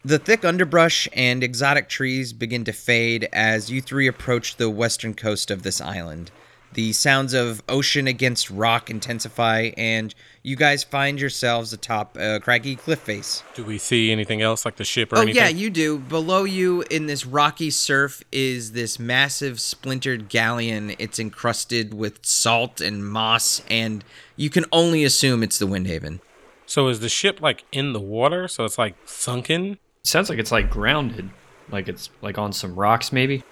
The 0.04 0.18
thick 0.18 0.44
underbrush 0.44 1.08
and 1.14 1.42
exotic 1.42 1.88
trees 1.88 2.34
begin 2.34 2.64
to 2.64 2.74
fade 2.74 3.26
as 3.32 3.70
you 3.70 3.80
three 3.80 4.06
approach 4.06 4.56
the 4.56 4.68
western 4.68 5.14
coast 5.14 5.50
of 5.50 5.62
this 5.62 5.80
island. 5.80 6.30
The 6.72 6.92
sounds 6.92 7.34
of 7.34 7.62
ocean 7.68 8.06
against 8.06 8.48
rock 8.48 8.90
intensify, 8.90 9.70
and 9.76 10.14
you 10.44 10.54
guys 10.54 10.84
find 10.84 11.20
yourselves 11.20 11.72
atop 11.72 12.16
a 12.16 12.38
craggy 12.38 12.76
cliff 12.76 13.00
face. 13.00 13.42
Do 13.54 13.64
we 13.64 13.76
see 13.76 14.12
anything 14.12 14.40
else 14.40 14.64
like 14.64 14.76
the 14.76 14.84
ship 14.84 15.12
or 15.12 15.18
Oh, 15.18 15.22
anything? 15.22 15.42
yeah, 15.42 15.48
you 15.48 15.68
do. 15.68 15.98
Below 15.98 16.44
you 16.44 16.82
in 16.88 17.06
this 17.06 17.26
rocky 17.26 17.70
surf 17.70 18.22
is 18.30 18.70
this 18.70 19.00
massive 19.00 19.60
splintered 19.60 20.28
galleon. 20.28 20.94
It's 21.00 21.18
encrusted 21.18 21.92
with 21.92 22.24
salt 22.24 22.80
and 22.80 23.04
moss, 23.04 23.62
and 23.68 24.04
you 24.36 24.48
can 24.48 24.64
only 24.70 25.02
assume 25.02 25.42
it's 25.42 25.58
the 25.58 25.66
Windhaven. 25.66 26.20
So 26.66 26.86
is 26.86 27.00
the 27.00 27.08
ship 27.08 27.40
like 27.42 27.64
in 27.72 27.94
the 27.94 28.00
water? 28.00 28.46
So 28.46 28.64
it's 28.64 28.78
like 28.78 28.94
sunken? 29.06 29.78
sounds 30.04 30.30
like 30.30 30.38
it's 30.38 30.52
like 30.52 30.70
grounded. 30.70 31.30
Like 31.70 31.88
it's 31.88 32.10
like 32.22 32.38
on 32.38 32.52
some 32.52 32.74
rocks, 32.74 33.12
maybe. 33.12 33.42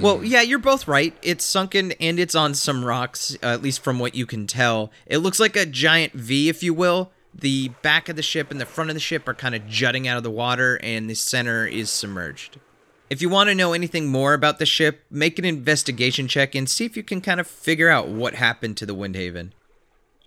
Well, 0.00 0.22
yeah, 0.22 0.42
you're 0.42 0.58
both 0.58 0.86
right. 0.88 1.14
It's 1.22 1.44
sunken 1.44 1.92
and 1.92 2.18
it's 2.18 2.34
on 2.34 2.54
some 2.54 2.84
rocks, 2.84 3.36
uh, 3.42 3.46
at 3.46 3.62
least 3.62 3.82
from 3.82 3.98
what 3.98 4.14
you 4.14 4.26
can 4.26 4.46
tell. 4.46 4.90
It 5.06 5.18
looks 5.18 5.40
like 5.40 5.56
a 5.56 5.66
giant 5.66 6.12
V, 6.12 6.48
if 6.48 6.62
you 6.62 6.74
will. 6.74 7.10
The 7.34 7.68
back 7.80 8.08
of 8.10 8.16
the 8.16 8.22
ship 8.22 8.50
and 8.50 8.60
the 8.60 8.66
front 8.66 8.90
of 8.90 8.94
the 8.94 9.00
ship 9.00 9.26
are 9.26 9.34
kind 9.34 9.54
of 9.54 9.66
jutting 9.66 10.06
out 10.06 10.18
of 10.18 10.22
the 10.22 10.30
water, 10.30 10.78
and 10.82 11.08
the 11.08 11.14
center 11.14 11.66
is 11.66 11.88
submerged. 11.88 12.58
If 13.08 13.22
you 13.22 13.28
want 13.30 13.48
to 13.48 13.54
know 13.54 13.72
anything 13.72 14.08
more 14.08 14.34
about 14.34 14.58
the 14.58 14.66
ship, 14.66 15.02
make 15.10 15.38
an 15.38 15.44
investigation 15.44 16.28
check 16.28 16.54
and 16.54 16.68
see 16.68 16.84
if 16.84 16.96
you 16.96 17.02
can 17.02 17.20
kind 17.20 17.40
of 17.40 17.46
figure 17.46 17.88
out 17.88 18.08
what 18.08 18.34
happened 18.34 18.76
to 18.78 18.86
the 18.86 18.94
Windhaven. 18.94 19.52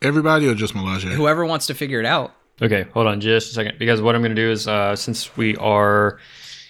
everybody 0.01 0.47
or 0.47 0.55
just 0.55 0.73
Milaje? 0.73 1.11
Whoever 1.11 1.45
wants 1.45 1.67
to 1.67 1.73
figure 1.73 1.99
it 1.99 2.05
out. 2.05 2.33
Okay, 2.61 2.85
hold 2.93 3.07
on 3.07 3.19
just 3.21 3.51
a 3.51 3.53
second. 3.53 3.77
Because 3.79 4.01
what 4.01 4.15
I'm 4.15 4.21
going 4.21 4.35
to 4.35 4.41
do 4.41 4.49
is, 4.49 4.67
uh, 4.67 4.95
since 4.95 5.35
we 5.35 5.55
are 5.57 6.19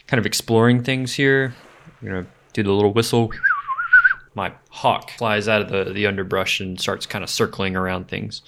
kind 0.08 0.20
of 0.20 0.26
exploring 0.26 0.84
things 0.84 1.14
here, 1.14 1.56
I'm 2.02 2.08
going 2.08 2.26
to 2.26 2.32
do 2.54 2.64
the 2.64 2.72
little 2.72 2.94
whistle. 2.94 3.32
My 4.34 4.54
hawk 4.70 5.12
flies 5.12 5.48
out 5.48 5.62
of 5.62 5.70
the, 5.70 5.94
the 5.94 6.08
underbrush 6.08 6.60
and 6.60 6.80
starts 6.80 7.06
kind 7.06 7.24
of 7.24 7.30
circling 7.30 7.76
around 7.76 8.08
things. 8.08 8.42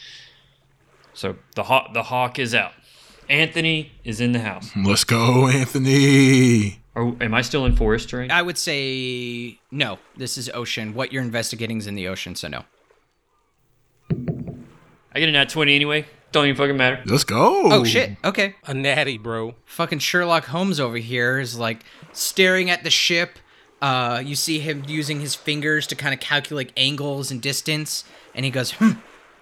So 1.14 1.36
the 1.55 1.64
hawk, 1.64 1.93
the 1.93 2.03
hawk 2.03 2.39
is 2.39 2.53
out. 2.53 2.74
Anthony 3.30 3.91
is 4.03 4.22
in 4.22 4.32
the 4.32 4.39
house. 4.39 4.72
Let's 4.76 5.03
go, 5.03 5.47
Anthony. 5.47 6.80
Are, 6.95 7.14
am 7.22 7.34
I 7.34 7.41
still 7.41 7.66
in 7.66 7.76
forest 7.76 8.10
terrain? 8.10 8.32
I 8.32 8.41
would 8.41 8.58
say 8.58 9.60
no. 9.72 9.99
This 10.16 10.38
is 10.38 10.49
ocean. 10.53 10.93
What 10.93 11.12
you're 11.12 11.24
investigating 11.24 11.78
is 11.78 11.88
in 11.88 11.95
the 11.95 12.08
ocean, 12.08 12.36
so 12.36 12.47
no. 12.47 12.64
I 15.14 15.20
get 15.20 15.30
a 15.30 15.32
nat 15.32 15.49
20 15.49 15.76
anyway. 15.76 16.05
Don't 16.38 16.45
even 16.45 16.55
fucking 16.55 16.77
matter. 16.77 17.01
Let's 17.07 17.23
go. 17.23 17.63
Oh 17.63 17.83
shit. 17.83 18.11
Okay. 18.23 18.53
A 18.67 18.73
natty, 18.75 19.17
bro. 19.17 19.55
Fucking 19.65 19.97
Sherlock 19.97 20.45
Holmes 20.45 20.79
over 20.79 20.97
here 20.97 21.39
is 21.39 21.57
like 21.57 21.83
staring 22.13 22.69
at 22.69 22.83
the 22.83 22.91
ship. 22.91 23.39
Uh, 23.81 24.21
you 24.23 24.35
see 24.35 24.59
him 24.59 24.83
using 24.88 25.19
his 25.19 25.33
fingers 25.33 25.88
to 25.88 25.95
kind 25.95 26.13
of 26.13 26.19
calculate 26.19 26.71
angles 26.77 27.31
and 27.31 27.41
distance, 27.41 28.03
and 28.35 28.45
he 28.45 28.51
goes, 28.51 28.73
"Hmm, 28.73 28.91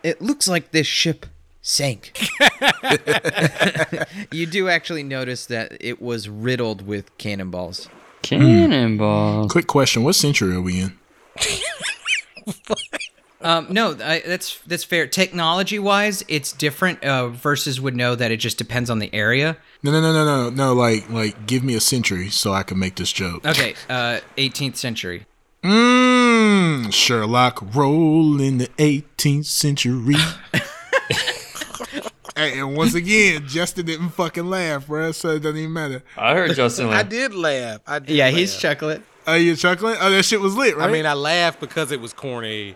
it 0.03 0.21
looks 0.21 0.47
like 0.47 0.71
this 0.71 0.87
ship 0.87 1.25
sank." 1.61 2.17
you 4.31 4.45
do 4.45 4.69
actually 4.69 5.03
notice 5.03 5.47
that 5.47 5.75
it 5.81 6.01
was 6.01 6.29
riddled 6.29 6.87
with 6.87 7.17
cannonballs. 7.17 7.89
Cannonball. 8.21 9.49
Quick 9.49 9.67
question: 9.67 10.05
What 10.05 10.15
century 10.15 10.55
are 10.55 10.61
we 10.61 10.79
in? 10.79 10.97
Um, 13.45 13.67
no, 13.69 13.91
I, 13.91 14.23
that's 14.25 14.57
that's 14.65 14.83
fair. 14.83 15.05
Technology 15.05 15.77
wise, 15.77 16.23
it's 16.27 16.51
different. 16.51 17.03
Uh, 17.03 17.29
Versuz 17.29 17.79
would 17.79 17.95
know 17.95 18.15
that 18.15 18.31
it 18.31 18.37
just 18.37 18.57
depends 18.57 18.89
on 18.89 18.97
the 18.97 19.13
area. 19.13 19.55
No, 19.83 19.91
no, 19.91 20.01
no, 20.01 20.11
no, 20.11 20.25
no, 20.25 20.49
no. 20.49 20.73
Like, 20.73 21.07
like, 21.11 21.45
give 21.45 21.63
me 21.63 21.75
a 21.75 21.79
century 21.79 22.29
so 22.29 22.53
I 22.53 22.63
can 22.63 22.79
make 22.79 22.95
this 22.95 23.11
joke. 23.11 23.45
Okay, 23.45 23.75
uh, 23.87 24.21
18th 24.37 24.77
century. 24.77 25.27
Mmm, 25.61 26.91
Sherlock 26.91 27.75
Rol 27.75 28.41
in 28.41 28.57
the 28.57 28.67
18th 28.79 29.45
century. 29.45 30.15
hey, 32.35 32.59
and 32.59 32.75
once 32.75 32.95
again, 32.95 33.47
Justin 33.47 33.85
didn't 33.85 34.09
fucking 34.09 34.47
laugh, 34.47 34.87
bro. 34.87 35.11
So 35.11 35.35
it 35.35 35.41
doesn't 35.41 35.57
even 35.57 35.73
matter. 35.73 36.01
I 36.17 36.33
heard 36.33 36.55
Justin 36.55 36.89
laugh. 36.89 37.05
I 37.05 37.07
did 37.07 37.35
laugh. 37.35 37.81
I 37.85 37.99
did 37.99 38.15
Yeah, 38.15 38.31
he's 38.31 38.57
chuckling. 38.57 39.03
Oh, 39.27 39.35
you 39.35 39.55
chuckling? 39.55 39.97
Oh, 39.99 40.09
that 40.09 40.23
shit 40.23 40.39
was 40.39 40.55
lit, 40.55 40.77
right? 40.77 40.89
I 40.89 40.91
mean, 40.91 41.05
I 41.05 41.13
laughed 41.13 41.59
because 41.59 41.91
it 41.91 41.99
was 41.99 42.13
corny, 42.13 42.75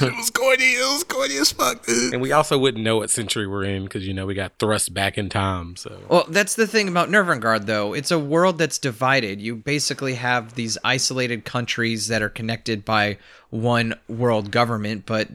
it 0.00 0.16
was 0.16 0.30
corny. 0.30 0.64
It 0.64 0.92
was 0.92 1.04
corny 1.04 1.36
as 1.36 1.52
fuck, 1.52 1.84
dude. 1.86 2.12
and 2.12 2.22
we 2.22 2.32
also 2.32 2.58
wouldn't 2.58 2.82
know 2.84 2.96
what 2.98 3.10
century 3.10 3.46
we're 3.46 3.64
in 3.64 3.84
because 3.84 4.06
you 4.06 4.14
know 4.14 4.26
we 4.26 4.34
got 4.34 4.52
thrust 4.58 4.92
back 4.94 5.18
in 5.18 5.28
time. 5.28 5.76
So 5.76 5.98
Well, 6.08 6.24
that's 6.28 6.54
the 6.54 6.66
thing 6.66 6.88
about 6.88 7.08
Nervengard, 7.08 7.66
though. 7.66 7.92
It's 7.92 8.10
a 8.10 8.18
world 8.18 8.58
that's 8.58 8.78
divided. 8.78 9.40
You 9.40 9.56
basically 9.56 10.14
have 10.14 10.54
these 10.54 10.76
isolated 10.84 11.44
countries 11.44 12.08
that 12.08 12.22
are 12.22 12.28
connected 12.28 12.84
by 12.84 13.18
one 13.50 13.94
world 14.08 14.50
government, 14.50 15.06
but 15.06 15.28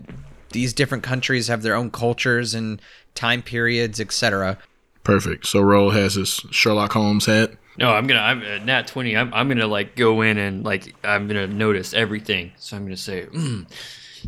these 0.51 0.73
different 0.73 1.03
countries 1.03 1.47
have 1.47 1.61
their 1.63 1.75
own 1.75 1.91
cultures 1.91 2.53
and 2.53 2.81
time 3.13 3.41
periods, 3.41 3.99
etc. 3.99 4.57
Perfect. 5.03 5.45
So 5.47 5.61
Rol 5.61 5.91
has 5.91 6.15
his 6.15 6.29
Sherlock 6.51 6.93
Holmes 6.93 7.25
hat. 7.25 7.51
No, 7.77 7.91
I'm 7.91 8.07
gonna. 8.07 8.21
I'm 8.21 8.41
uh, 8.41 8.63
nat 8.63 8.87
twenty. 8.87 9.17
I'm. 9.17 9.33
I'm 9.33 9.49
gonna 9.49 9.67
like 9.67 9.97
go 9.97 10.21
in 10.21 10.37
and 10.37 10.63
like 10.63 10.95
I'm 11.03 11.27
gonna 11.27 11.45
notice 11.47 11.93
everything. 11.93 12.53
So 12.57 12.77
I'm 12.77 12.85
gonna 12.85 12.95
say, 12.95 13.25
mm, 13.25 13.69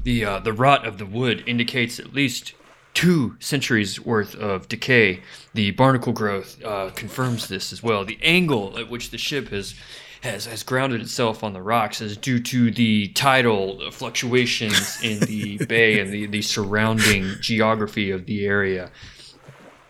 the 0.03 0.25
uh, 0.25 0.39
the 0.39 0.53
rot 0.53 0.85
of 0.85 0.97
the 0.97 1.05
wood 1.05 1.43
indicates 1.47 1.99
at 1.99 2.13
least 2.13 2.53
two 2.93 3.35
centuries 3.39 3.99
worth 3.99 4.33
of 4.35 4.67
decay. 4.67 5.21
The 5.53 5.71
barnacle 5.71 6.13
growth 6.13 6.63
uh, 6.63 6.89
confirms 6.95 7.47
this 7.47 7.71
as 7.71 7.83
well. 7.83 8.03
The 8.03 8.17
angle 8.23 8.77
at 8.79 8.89
which 8.89 9.11
the 9.11 9.17
ship 9.17 9.49
has 9.49 9.75
has 10.21 10.45
has 10.45 10.63
grounded 10.63 11.01
itself 11.01 11.43
on 11.43 11.53
the 11.53 11.61
rocks 11.61 12.01
is 12.01 12.17
due 12.17 12.39
to 12.39 12.71
the 12.71 13.09
tidal 13.09 13.91
fluctuations 13.91 14.97
in 15.03 15.19
the 15.19 15.57
bay 15.67 15.99
and 15.99 16.11
the 16.11 16.25
the 16.25 16.41
surrounding 16.41 17.35
geography 17.39 18.11
of 18.11 18.25
the 18.25 18.45
area. 18.45 18.91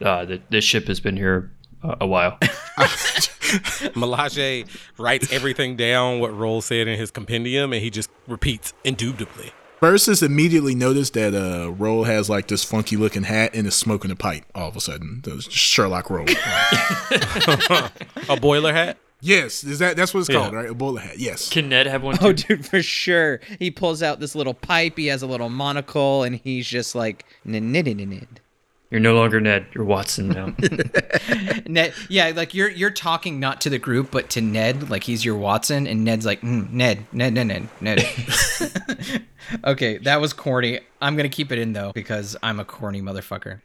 Uh, 0.02 0.26
the, 0.26 0.42
this 0.50 0.64
ship 0.64 0.88
has 0.88 1.00
been 1.00 1.18
here 1.18 1.50
uh, 1.84 1.96
a 2.02 2.08
while. 2.08 2.38
Milaje 3.96 4.68
writes 4.98 5.32
everything 5.32 5.78
down 5.78 6.20
what 6.20 6.36
Rol 6.36 6.62
said 6.62 6.88
in 6.88 7.00
his 7.00 7.10
compendium, 7.10 7.72
and 7.72 7.82
he 7.82 7.90
just 7.90 8.10
repeats 8.28 8.74
indubitably. 8.84 9.54
Versuz 9.82 10.24
immediately 10.24 10.74
noticed 10.76 11.14
that 11.14 11.34
uh 11.36 11.72
Rol 11.72 12.06
has 12.06 12.30
like 12.30 12.48
this 12.48 12.64
funky 12.64 12.98
looking 12.98 13.24
hat 13.24 13.52
and 13.54 13.68
is 13.68 13.76
smoking 13.76 14.12
a 14.12 14.16
pipe 14.16 14.46
all 14.56 14.70
of 14.70 14.76
a 14.76 14.82
sudden. 14.82 15.22
That 15.24 15.36
was 15.36 15.46
Sherlock 15.46 16.10
Rol. 16.10 16.26
A 18.30 18.38
boiler 18.40 18.74
hat. 18.74 18.98
yes, 19.22 19.64
is 19.64 19.80
that 19.80 19.96
that's 19.96 20.14
what 20.14 20.22
it's 20.22 20.30
called, 20.30 20.54
Yeah. 20.54 20.60
right? 20.60 20.70
A 20.70 20.74
bowler 20.74 21.02
hat. 21.02 21.20
Yes. 21.20 21.50
Can 21.50 21.70
Ned 21.70 21.88
have 21.88 22.04
one 22.04 22.18
too? 22.18 22.26
Oh, 22.28 22.34
dude, 22.34 22.66
for 22.66 22.82
sure. 22.82 23.40
He 23.60 23.72
pulls 23.72 24.04
out 24.04 24.20
this 24.20 24.36
little 24.36 24.54
pipe. 24.54 24.98
He 24.98 25.08
has 25.08 25.22
a 25.22 25.28
little 25.28 25.50
monocle, 25.50 26.24
and 26.24 26.36
he's 26.36 26.68
just 26.68 26.96
like, 26.96 27.26
"Nid-nid-nid-nid." 27.46 28.42
You're 28.90 29.02
no 29.02 29.16
longer 29.16 29.42
Ned. 29.42 29.66
You're 29.76 29.84
Watson 29.84 30.30
now. 30.30 30.46
Ned, 31.68 31.94
yeah, 32.10 32.32
like 32.36 32.54
you're 32.54 32.70
you're 32.70 32.90
talking 32.92 33.40
not 33.40 33.60
to 33.62 33.70
the 33.70 33.80
group, 33.80 34.12
but 34.12 34.30
to 34.32 34.42
Ned, 34.42 34.90
like 34.90 35.04
he's 35.04 35.26
your 35.26 35.36
Watson, 35.36 35.88
and 35.88 36.04
Ned's 36.06 36.26
like, 36.26 36.42
mm, 36.42 36.70
Ned, 36.72 37.06
Ned, 37.12 37.34
Ned, 37.34 37.48
Ned, 37.48 37.68
Ned. 37.82 39.24
okay, 39.64 39.98
that 40.00 40.22
was 40.22 40.34
corny. 40.34 40.80
I'm 41.02 41.16
gonna 41.16 41.30
keep 41.30 41.52
it 41.52 41.60
in 41.60 41.74
though 41.74 41.92
because 41.94 42.36
I'm 42.44 42.60
a 42.60 42.66
corny 42.66 43.02
motherfucker. 43.02 43.62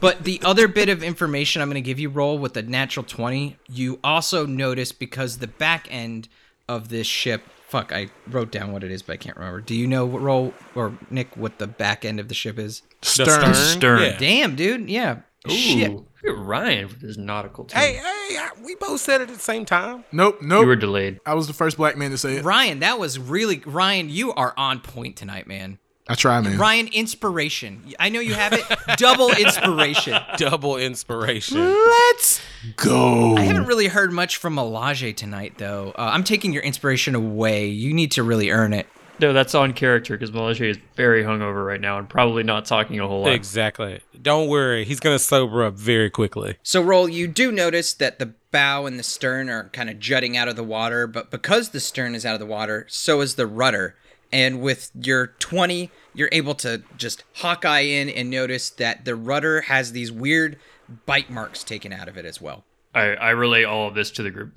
but 0.00 0.24
the 0.24 0.40
other 0.44 0.68
bit 0.68 0.88
of 0.88 1.02
information 1.02 1.62
I'm 1.62 1.68
gonna 1.68 1.80
give 1.80 1.98
you, 1.98 2.08
Rol 2.08 2.38
with 2.38 2.54
the 2.54 2.62
natural 2.62 3.04
twenty. 3.04 3.56
You 3.68 3.98
also 4.02 4.46
notice 4.46 4.92
because 4.92 5.38
the 5.38 5.48
back 5.48 5.86
end 5.90 6.28
of 6.68 6.88
this 6.88 7.06
ship. 7.06 7.42
Fuck, 7.68 7.90
I 7.90 8.08
wrote 8.28 8.52
down 8.52 8.72
what 8.72 8.84
it 8.84 8.90
is, 8.90 9.00
but 9.02 9.14
I 9.14 9.16
can't 9.16 9.36
remember. 9.36 9.62
Do 9.62 9.74
you 9.74 9.86
know 9.86 10.04
what 10.04 10.20
Rol 10.20 10.52
or 10.74 10.92
Nick 11.10 11.36
what 11.36 11.58
the 11.58 11.66
back 11.66 12.04
end 12.04 12.20
of 12.20 12.28
the 12.28 12.34
ship 12.34 12.58
is? 12.58 12.82
The 13.00 13.06
Stern. 13.06 13.54
Stern. 13.54 14.02
Yeah. 14.02 14.18
Damn, 14.18 14.56
dude. 14.56 14.90
Yeah. 14.90 15.20
Ooh, 15.50 15.52
look 15.52 16.11
at 16.30 16.36
Ryan 16.38 16.88
with 16.88 17.00
his 17.00 17.18
nautical 17.18 17.64
term. 17.64 17.80
Hey, 17.80 17.94
hey, 17.94 18.02
I- 18.38 18.50
we 18.64 18.74
both 18.76 19.00
said 19.00 19.20
it 19.20 19.28
at 19.30 19.34
the 19.34 19.40
same 19.42 19.64
time. 19.64 20.04
Nope, 20.12 20.40
nope. 20.42 20.62
you 20.62 20.66
were 20.66 20.76
delayed. 20.76 21.20
I 21.26 21.34
was 21.34 21.46
the 21.46 21.52
first 21.52 21.76
black 21.76 21.96
man 21.96 22.10
to 22.12 22.18
say 22.18 22.36
it. 22.36 22.44
Ryan, 22.44 22.80
that 22.80 22.98
was 22.98 23.18
really 23.18 23.62
Ryan. 23.66 24.08
You 24.10 24.32
are 24.32 24.54
on 24.56 24.80
point 24.80 25.16
tonight, 25.16 25.46
man. 25.46 25.78
I 26.08 26.14
try, 26.16 26.40
man. 26.40 26.58
Ryan, 26.58 26.88
inspiration. 26.88 27.82
I 28.00 28.08
know 28.08 28.18
you 28.18 28.34
have 28.34 28.52
it. 28.52 28.64
Double 28.96 29.30
inspiration. 29.38 30.18
Double 30.36 30.76
inspiration. 30.76 31.58
Let's 31.58 32.40
go. 32.76 33.36
I 33.36 33.42
haven't 33.42 33.66
really 33.66 33.86
heard 33.86 34.12
much 34.12 34.36
from 34.36 34.56
Milaje 34.56 35.14
tonight, 35.16 35.54
though. 35.58 35.92
Uh, 35.96 36.10
I'm 36.12 36.24
taking 36.24 36.52
your 36.52 36.62
inspiration 36.64 37.14
away. 37.14 37.66
You 37.68 37.94
need 37.94 38.10
to 38.12 38.24
really 38.24 38.50
earn 38.50 38.72
it. 38.72 38.88
No, 39.20 39.32
that's 39.32 39.54
on 39.54 39.72
character 39.72 40.14
because 40.14 40.30
Milaje 40.30 40.70
is 40.70 40.78
very 40.96 41.22
hungover 41.22 41.64
right 41.64 41.80
now 41.80 41.98
and 41.98 42.08
probably 42.08 42.42
not 42.42 42.64
talking 42.64 42.98
a 42.98 43.06
whole 43.06 43.22
lot. 43.22 43.32
Exactly. 43.32 44.00
Don't 44.20 44.48
worry, 44.48 44.84
he's 44.84 45.00
gonna 45.00 45.18
sober 45.18 45.64
up 45.64 45.74
very 45.74 46.10
quickly. 46.10 46.56
So, 46.62 46.82
Rol, 46.82 47.08
you 47.08 47.28
do 47.28 47.52
notice 47.52 47.92
that 47.94 48.18
the 48.18 48.34
bow 48.50 48.86
and 48.86 48.98
the 48.98 49.02
stern 49.02 49.48
are 49.48 49.68
kind 49.70 49.90
of 49.90 49.98
jutting 49.98 50.36
out 50.36 50.48
of 50.48 50.56
the 50.56 50.64
water, 50.64 51.06
but 51.06 51.30
because 51.30 51.70
the 51.70 51.80
stern 51.80 52.14
is 52.14 52.24
out 52.24 52.34
of 52.34 52.40
the 52.40 52.46
water, 52.46 52.86
so 52.88 53.20
is 53.20 53.34
the 53.34 53.46
rudder. 53.46 53.96
And 54.32 54.62
with 54.62 54.90
your 54.94 55.28
20, 55.40 55.90
you're 56.14 56.30
able 56.32 56.54
to 56.56 56.82
just 56.96 57.22
hawkeye 57.36 57.80
in 57.80 58.08
and 58.08 58.30
notice 58.30 58.70
that 58.70 59.04
the 59.04 59.14
rudder 59.14 59.62
has 59.62 59.92
these 59.92 60.10
weird 60.10 60.58
bite 61.06 61.30
marks 61.30 61.62
taken 61.64 61.92
out 61.92 62.08
of 62.08 62.16
it 62.16 62.24
as 62.24 62.40
well. 62.40 62.64
I, 62.94 63.14
I 63.14 63.30
relay 63.30 63.64
all 63.64 63.88
of 63.88 63.94
this 63.94 64.10
to 64.12 64.22
the 64.22 64.30
group 64.30 64.52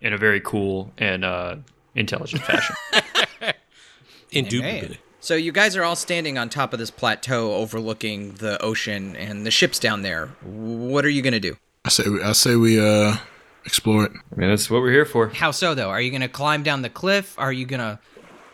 in 0.00 0.12
a 0.12 0.18
very 0.18 0.40
cool 0.40 0.92
and 0.98 1.24
uh, 1.24 1.56
intelligent 1.94 2.42
fashion. 2.42 2.74
Indubitably. 4.32 4.98
So 5.20 5.34
you 5.34 5.52
guys 5.52 5.76
are 5.76 5.84
all 5.84 5.96
standing 5.96 6.38
on 6.38 6.48
top 6.48 6.72
of 6.72 6.78
this 6.78 6.90
plateau 6.90 7.52
overlooking 7.54 8.32
the 8.34 8.60
ocean 8.62 9.14
and 9.16 9.44
the 9.44 9.50
ship's 9.50 9.78
down 9.78 10.00
there. 10.02 10.28
What 10.42 11.04
are 11.04 11.10
you 11.10 11.20
going 11.22 11.34
to 11.34 11.40
do? 11.40 11.56
I 11.84 11.90
say, 11.90 12.08
we- 12.08 12.22
I 12.22 12.32
say 12.32 12.56
we 12.56 12.80
uh 12.80 13.16
explore 13.66 14.04
it. 14.06 14.12
I 14.12 14.40
mean, 14.40 14.48
that's 14.48 14.70
what 14.70 14.80
we're 14.80 14.92
here 14.92 15.04
for. 15.04 15.28
How 15.28 15.50
so 15.50 15.74
though? 15.74 15.90
Are 15.90 16.00
you 16.00 16.10
going 16.10 16.22
to 16.22 16.28
climb 16.28 16.62
down 16.62 16.80
the 16.82 16.88
cliff? 16.88 17.34
Are 17.38 17.52
you 17.52 17.66
going 17.66 17.80
to 17.80 17.98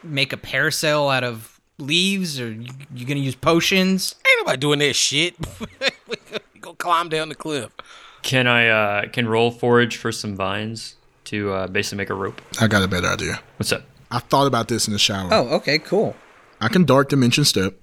make 0.03 0.33
a 0.33 0.37
parasail 0.37 1.15
out 1.15 1.23
of 1.25 1.61
leaves 1.79 2.41
or 2.41 2.51
you, 2.51 2.69
you 2.95 3.07
going 3.07 3.19
to 3.19 3.23
use 3.25 3.37
potions? 3.37 4.17
Ain't 4.29 4.41
nobody 4.41 4.59
doing 4.59 4.79
that 4.81 4.95
shit. 4.97 5.37
Go 6.61 6.75
climb 6.75 7.09
down 7.09 7.29
the 7.29 7.35
cliff. 7.37 7.71
Can 8.23 8.49
I 8.49 8.67
uh, 8.69 9.09
can 9.09 9.29
Rol 9.29 9.53
forage 9.53 9.97
for 9.99 10.11
some 10.11 10.35
vines 10.35 10.97
to 11.27 11.53
uh, 11.53 11.67
basically 11.69 11.99
make 11.99 12.11
a 12.11 12.15
rope? 12.15 12.41
I 12.61 12.67
got 12.67 12.83
a 12.83 12.89
better 12.89 13.07
idea. 13.07 13.41
What's 13.59 13.71
up? 13.73 13.85
I 14.11 14.19
thought 14.21 14.47
about 14.47 14.69
this 14.69 14.87
in 14.87 14.93
the 14.93 14.99
shower. 14.99 15.29
Oh, 15.33 15.49
okay, 15.57 15.79
cool. 15.79 16.15
I 16.61 16.69
can 16.69 16.85
dark 16.85 17.09
dimension 17.09 17.45
step. 17.45 17.75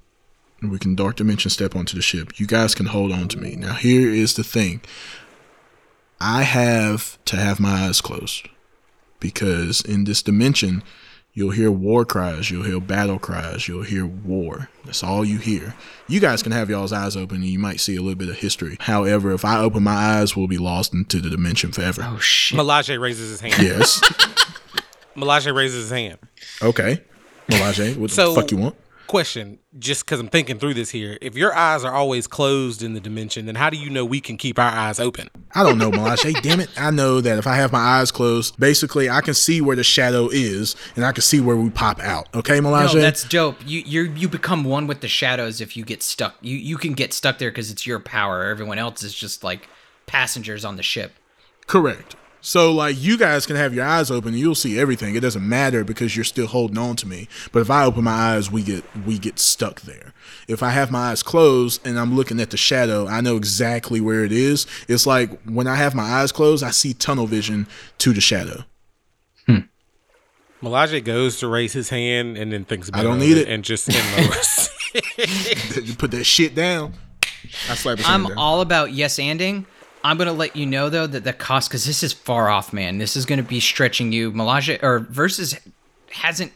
and 0.62 0.72
We 0.72 0.80
can 0.80 0.96
dark 0.96 1.16
dimension 1.18 1.50
step 1.52 1.76
onto 1.76 1.96
the 1.96 2.02
ship. 2.02 2.40
You 2.40 2.48
guys 2.48 2.74
can 2.76 2.88
hold 2.88 3.12
on 3.12 3.28
to 3.30 3.38
me. 3.38 3.56
Now 3.56 3.74
here 3.74 4.10
is 4.10 4.34
the 4.36 4.44
thing. 4.44 4.82
I 6.20 6.44
have 6.44 7.18
to 7.26 7.36
have 7.36 7.60
my 7.60 7.86
eyes 7.86 8.00
closed 8.00 8.48
because 9.20 9.82
in 9.82 10.06
this 10.06 10.22
dimension, 10.22 10.82
you'll 11.34 11.52
hear 11.52 11.70
war 11.70 12.06
cries, 12.06 12.50
you'll 12.50 12.64
hear 12.64 12.80
battle 12.80 13.20
cries, 13.20 13.68
you'll 13.68 13.84
hear 13.84 14.06
war. 14.06 14.70
That's 14.86 15.04
all 15.04 15.26
you 15.26 15.38
hear. 15.40 15.76
You 16.08 16.20
guys 16.22 16.42
can 16.42 16.52
have 16.54 16.70
y'all's 16.70 16.94
eyes 16.94 17.18
open 17.18 17.38
and 17.38 17.46
you 17.46 17.60
might 17.60 17.80
see 17.82 17.96
a 17.98 18.02
little 18.02 18.18
bit 18.18 18.30
of 18.30 18.38
history. 18.38 18.78
However, 18.80 19.34
if 19.34 19.44
I 19.44 19.60
open 19.60 19.84
my 19.84 19.92
eyes, 20.20 20.36
we'll 20.36 20.48
be 20.48 20.58
lost 20.58 20.94
into 20.94 21.20
the 21.20 21.30
dimension 21.30 21.72
forever. 21.74 22.02
Oh 22.06 22.20
shit. 22.20 22.58
Milaje 22.58 22.98
raises 23.00 23.30
his 23.32 23.42
hand. 23.42 23.62
Yes. 23.62 24.02
Milaje 25.16 25.54
raises 25.54 25.84
his 25.84 25.92
hand. 25.92 26.18
okay. 26.62 27.02
Milaje, 27.50 27.96
what 27.98 28.12
So- 28.12 28.34
the 28.34 28.42
fuck 28.42 28.52
you 28.52 28.58
want? 28.58 28.76
Question, 29.06 29.60
just 29.78 30.06
because 30.06 30.20
I'm 30.20 30.30
thinking 30.30 30.58
through 30.58 30.74
this 30.74 30.90
here. 30.90 31.20
If 31.22 31.36
your 31.36 31.54
eyes 31.54 31.84
are 31.84 31.94
always 31.94 32.26
closed 32.26 32.82
in 32.82 32.94
the 32.94 33.00
dimension, 33.02 33.46
then 33.46 33.54
how 33.56 33.70
do 33.70 33.78
you 33.78 33.90
know 33.90 34.04
we 34.06 34.20
can 34.22 34.38
keep 34.38 34.58
our 34.58 34.72
eyes 34.72 35.00
open? 35.00 35.30
I 35.54 35.62
don't 35.62 35.78
know, 35.78 35.92
Milaje. 35.92 36.42
Damn 36.42 36.62
it. 36.62 36.70
I 36.78 36.90
know 36.90 37.20
that 37.22 37.38
if 37.38 37.46
I 37.46 37.56
have 37.58 37.72
my 37.72 37.80
eyes 37.80 38.12
closed, 38.12 38.58
basically 38.60 39.10
I 39.10 39.22
can 39.22 39.34
see 39.36 39.62
where 39.62 39.76
the 39.76 39.84
shadow 39.84 40.30
is 40.32 40.76
and 40.96 41.06
I 41.06 41.12
can 41.12 41.22
see 41.22 41.42
where 41.42 41.56
we 41.58 41.70
pop 41.70 42.00
out. 42.00 42.28
Okay, 42.34 42.60
No, 42.60 42.88
that's 42.88 43.26
dope. 43.26 43.58
You 43.68 43.82
you 43.86 44.04
you 44.16 44.28
become 44.30 44.64
one 44.64 44.88
with 44.88 45.02
the 45.02 45.10
shadows 45.10 45.60
if 45.62 45.76
you 45.78 45.84
get 45.84 46.02
stuck. 46.02 46.36
You 46.42 46.58
you 46.58 46.78
can 46.78 46.94
get 46.94 47.14
stuck 47.14 47.38
there 47.38 47.52
because 47.52 47.70
it's 47.70 47.86
your 47.86 48.00
power. 48.00 48.46
Everyone 48.46 48.80
else 48.80 49.04
is 49.04 49.14
just 49.14 49.44
like 49.44 49.68
passengers 50.08 50.66
on 50.66 50.78
the 50.78 50.84
ship. 50.84 51.12
Correct. 51.68 52.16
So 52.46 52.74
like 52.74 53.02
you 53.02 53.18
guys 53.18 53.46
can 53.46 53.56
have 53.56 53.74
your 53.74 53.86
eyes 53.86 54.12
open 54.12 54.34
and 54.34 54.38
you'll 54.40 54.54
see 54.54 54.78
everything. 54.78 55.16
It 55.16 55.22
doesn't 55.22 55.48
matter 55.48 55.86
because 55.86 56.14
you're 56.18 56.26
still 56.26 56.48
holding 56.48 56.78
on 56.78 56.98
to 56.98 57.08
me. 57.08 57.30
But 57.54 57.62
if 57.62 57.72
I 57.72 57.86
open 57.86 58.04
my 58.04 58.12
eyes, 58.12 58.52
we 58.52 58.62
get 58.64 58.84
we 59.06 59.18
get 59.18 59.40
stuck 59.40 59.80
there. 59.82 60.14
If 60.50 60.62
I 60.62 60.72
have 60.72 60.92
my 60.92 61.12
eyes 61.12 61.24
closed 61.24 61.88
and 61.88 61.98
I'm 61.98 62.18
looking 62.18 62.42
at 62.42 62.50
the 62.50 62.58
shadow, 62.58 63.08
I 63.08 63.22
know 63.22 63.38
exactly 63.38 64.02
where 64.02 64.26
it 64.26 64.34
is. 64.34 64.68
It's 64.90 65.08
like 65.08 65.42
when 65.44 65.68
I 65.68 65.76
have 65.76 65.96
my 65.96 66.04
eyes 66.04 66.34
closed, 66.34 66.66
I 66.66 66.72
see 66.72 66.94
tunnel 66.94 67.28
vision 67.28 67.66
to 68.00 68.12
the 68.12 68.20
shadow. 68.22 68.66
Hmm. 69.48 69.60
Milaje 70.62 71.02
goes 71.02 71.40
to 71.40 71.48
raise 71.48 71.72
his 71.72 71.90
hand 71.90 72.38
and 72.38 72.52
then 72.52 72.66
thinks 72.66 72.90
about 72.90 73.00
I 73.00 73.04
don't 73.04 73.20
need 73.20 73.38
it. 73.38 73.48
and 73.48 73.64
just 73.64 73.88
and 73.88 74.28
lowers. 74.28 74.70
You 75.82 75.96
put 75.96 76.12
that 76.12 76.26
shit 76.26 76.56
down. 76.56 76.94
I 77.70 77.76
slap 77.76 78.00
his 78.00 78.08
I'm 78.08 78.24
hand 78.24 78.28
down. 78.30 78.38
all 78.38 78.60
about 78.60 78.92
yes 78.92 79.16
anding. 79.18 79.66
I'm 80.04 80.18
gonna 80.18 80.34
let 80.34 80.56
you 80.56 80.66
know 80.66 80.90
though 80.90 81.08
that 81.08 81.24
the 81.24 81.34
cost 81.34 81.70
because 81.70 81.86
this 81.86 82.04
is 82.04 82.14
far 82.14 82.50
off, 82.50 82.74
man. 82.74 82.98
This 82.98 83.16
is 83.16 83.26
gonna 83.26 83.44
be 83.44 83.60
stretching 83.60 84.12
you. 84.12 84.32
Milaje 84.32 84.82
or 84.84 85.00
Versuz 85.02 85.60
hasn't 86.12 86.52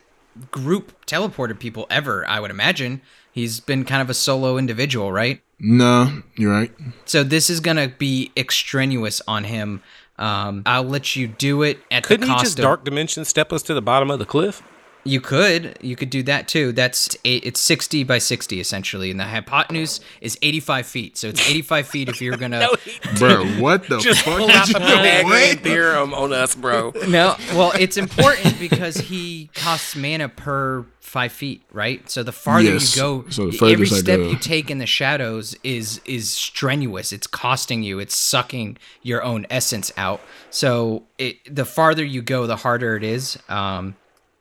group 0.51 1.05
teleported 1.05 1.59
people 1.59 1.87
ever. 1.89 2.27
I 2.27 2.39
would 2.39 2.51
imagine 2.51 3.01
he's 3.31 3.59
been 3.59 3.85
kind 3.85 4.01
of 4.01 4.09
a 4.09 4.13
solo 4.13 4.57
individual, 4.57 5.11
right? 5.11 5.41
no, 5.59 6.21
you're 6.35 6.51
right. 6.51 6.71
So 7.05 7.23
this 7.23 7.49
is 7.49 7.59
gonna 7.61 7.87
be 7.87 8.31
extraneous 8.37 9.21
on 9.27 9.45
him. 9.45 9.81
Um, 10.19 10.63
I'll 10.65 10.83
let 10.83 11.15
you 11.15 11.27
do 11.27 11.63
it 11.63 11.79
at 11.89 12.03
Couldn't 12.03 12.27
the 12.27 12.33
he 12.33 12.39
just 12.41 12.59
of. 12.59 12.63
dark 12.63 12.83
dimension 12.83 13.23
step 13.25 13.53
us 13.53 13.63
to 13.63 13.73
the 13.73 13.81
bottom 13.81 14.11
of 14.11 14.19
the 14.19 14.25
cliff? 14.25 14.61
You 15.07 15.21
could, 15.21 15.77
you 15.81 15.95
could 15.95 16.09
do 16.09 16.21
that 16.23 16.47
too. 16.47 16.71
That's 16.71 17.15
eight, 17.23 17.43
it's 17.45 17.59
sixty 17.59 18.03
by 18.03 18.17
sixty 18.17 18.59
essentially, 18.59 19.09
and 19.09 19.19
the 19.19 19.23
hypotenuse 19.23 19.99
is 20.21 20.37
eighty-five 20.41 20.85
feet. 20.85 21.17
So 21.17 21.29
it's 21.29 21.49
eighty-five 21.49 21.87
feet 21.87 22.09
if 22.09 22.21
you're 22.21 22.37
gonna. 22.37 22.59
no, 22.59 22.75
Bro, 23.17 23.45
what 23.61 23.87
the 23.87 23.99
Just 23.99 24.21
fuck? 24.23 24.37
pull 24.37 24.51
out 24.51 24.67
the 24.67 24.73
did? 24.79 25.25
Pythagorean 25.25 25.57
theorem 25.59 26.13
on 26.13 26.33
us, 26.33 26.55
bro. 26.55 26.91
No, 27.07 27.35
well, 27.53 27.71
it's 27.79 27.97
important 27.97 28.59
because 28.59 28.97
he 28.97 29.49
costs 29.55 29.95
mana 29.95 30.27
per 30.29 30.85
five 30.99 31.31
feet, 31.31 31.61
right? 31.71 32.09
So 32.09 32.21
the 32.21 32.33
farther 32.33 32.63
Yes. 32.73 32.93
you 32.95 33.01
go, 33.01 33.25
So 33.29 33.49
the 33.49 33.65
every 33.71 33.87
step 33.87 34.19
go. 34.19 34.27
you 34.29 34.35
take 34.37 34.69
in 34.69 34.77
the 34.77 34.85
shadows 34.85 35.55
is 35.63 36.01
is 36.05 36.29
strenuous. 36.29 37.13
It's 37.13 37.27
costing 37.27 37.81
you. 37.81 37.99
It's 37.99 38.17
sucking 38.17 38.77
your 39.03 39.23
own 39.23 39.47
essence 39.49 39.91
out. 39.95 40.19
So 40.49 41.03
it 41.17 41.37
the 41.55 41.63
farther 41.65 42.03
you 42.03 42.21
go, 42.21 42.45
the 42.45 42.57
harder 42.57 42.97
it 42.97 43.03
is. 43.03 43.39
Um, 43.47 43.95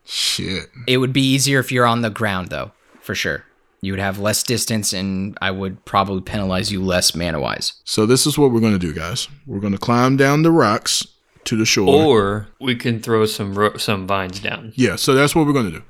Shit. 0.07 0.71
it 0.87 0.99
would 0.99 1.13
be 1.13 1.23
easier 1.23 1.59
if 1.59 1.71
you're 1.73 1.85
on 1.87 2.01
the 2.03 2.11
ground, 2.11 2.49
though, 2.49 2.73
for 3.01 3.15
sure. 3.15 3.45
You 3.83 3.93
would 3.93 4.01
have 4.01 4.19
less 4.19 4.43
distance, 4.43 4.93
and 4.93 5.37
I 5.43 5.51
would 5.51 5.85
probably 5.85 6.23
penalize 6.23 6.73
you 6.73 6.83
less 6.83 7.15
mana 7.15 7.39
wise. 7.41 7.75
So 7.85 8.07
this 8.07 8.27
is 8.27 8.39
what 8.39 8.51
we're 8.51 8.61
gonna 8.61 8.79
do, 8.79 8.93
guys. 8.95 9.29
We're 9.47 9.61
gonna 9.61 9.79
climb 9.79 10.17
down 10.17 10.43
the 10.43 10.51
rocks 10.51 11.07
to 11.45 11.57
the 11.57 11.67
shore. 11.67 11.89
Or 11.89 12.49
we 12.61 12.75
can 12.75 13.01
throw 13.01 13.27
some 13.27 13.55
ro- 13.55 13.77
some 13.77 14.07
vines 14.07 14.41
down. 14.41 14.73
yeah, 14.77 14.97
so 14.97 15.15
that's 15.15 15.35
what 15.35 15.47
we're 15.47 15.53
gonna 15.53 15.71
do. 15.71 15.83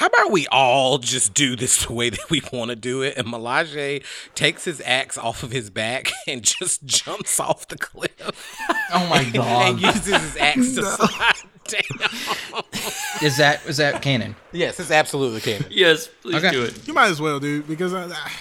How 0.00 0.06
about 0.06 0.30
we 0.30 0.46
all 0.50 0.96
just 0.96 1.34
do 1.34 1.56
this 1.56 1.84
the 1.84 1.92
way 1.92 2.08
that 2.08 2.30
we 2.30 2.40
want 2.54 2.70
to 2.70 2.74
do 2.74 3.02
it? 3.02 3.18
And 3.18 3.28
Milaje 3.28 4.02
takes 4.34 4.64
his 4.64 4.80
axe 4.86 5.18
off 5.18 5.42
of 5.42 5.50
his 5.50 5.68
back 5.68 6.10
and 6.26 6.42
just 6.42 6.86
jumps 6.86 7.38
off 7.38 7.68
the 7.68 7.76
cliff 7.76 8.56
Oh 8.94 9.06
my 9.10 9.24
god! 9.32 9.72
and 9.72 9.80
uses 9.82 10.06
his 10.06 10.36
axe 10.38 10.74
to 10.76 10.84
slide 10.84 11.34
down. 11.68 12.62
Is 13.22 13.36
that 13.36 13.60
is 13.66 13.76
that 13.76 14.00
canon? 14.00 14.36
Yes, 14.52 14.80
it's 14.80 14.90
absolutely 14.90 15.42
canon. 15.42 15.66
Yes, 15.70 16.08
please 16.22 16.36
Okay. 16.36 16.50
do 16.50 16.62
it. 16.62 16.88
You 16.88 16.94
might 16.94 17.10
as 17.10 17.20
well, 17.20 17.38
dude, 17.38 17.68
because 17.68 17.92
I, 17.92 18.06
I- 18.06 18.32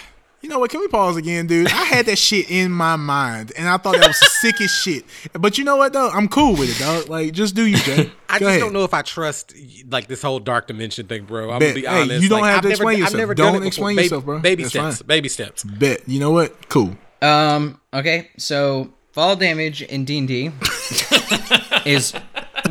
you 0.42 0.50
know 0.50 0.60
what? 0.60 0.72
Can 0.72 0.80
we 0.80 0.88
pause 0.88 1.18
again, 1.18 1.48
dude? 1.48 1.68
I 1.68 1.84
had 1.84 2.06
that 2.08 2.18
shit 2.18 2.50
in 2.50 2.72
my 2.72 2.96
mind, 2.96 3.52
and 3.58 3.68
I 3.68 3.78
thought 3.78 3.98
that 3.98 4.08
was 4.08 4.20
the 4.20 4.26
sickest 4.42 4.84
shit. 4.84 5.06
But 5.34 5.58
you 5.58 5.64
know 5.64 5.76
what, 5.78 5.94
though? 5.94 6.10
I'm 6.10 6.28
cool 6.28 6.56
with 6.56 6.70
it, 6.70 6.84
dog. 6.84 7.10
Like, 7.10 7.34
just 7.34 7.56
do 7.56 7.66
you, 7.66 7.78
Jay. 7.78 8.12
I 8.30 8.40
Go 8.40 8.46
just 8.46 8.50
ahead. 8.50 8.60
don't 8.62 8.74
know 8.74 8.84
if 8.84 8.94
I 8.94 9.02
trust 9.02 9.54
like 9.90 10.08
this 10.08 10.22
whole 10.22 10.40
dark 10.40 10.68
dimension 10.68 11.08
thing, 11.08 11.26
bro. 11.26 11.52
I'm 11.52 11.60
Bet. 11.60 11.70
gonna 11.70 11.74
be 11.76 11.82
Hey, 11.88 12.02
honest. 12.04 12.24
you 12.24 12.30
don't 12.30 12.42
Like, 12.42 12.52
have 12.54 12.62
to 12.62 12.68
I've 12.68 12.72
explain 12.72 12.94
never, 12.94 13.00
yourself. 13.00 13.14
I've 13.14 13.18
never 13.20 13.36
Don't 13.36 13.54
done 13.54 13.64
it 13.64 13.68
explain 13.68 13.96
Baby- 13.96 14.04
yourself, 14.06 14.26
bro. 14.26 14.40
Baby 14.40 14.64
That's 14.64 14.74
steps. 14.74 14.98
fine. 15.00 15.08
Baby 15.08 15.30
steps. 15.30 15.64
Bet. 15.64 16.08
You 16.08 16.20
know 16.20 16.32
what? 16.32 16.70
Cool. 16.70 16.96
Um. 17.22 17.82
Okay. 17.94 18.30
So 18.38 18.94
fall 19.12 19.36
damage 19.36 19.82
in 19.82 20.06
D 20.06 20.20
and 20.20 20.28
D 20.28 20.52
is 21.86 22.14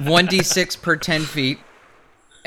one 0.04 0.26
d 0.26 0.42
six 0.42 0.76
per 0.76 0.96
ten 0.96 1.22
feet, 1.22 1.58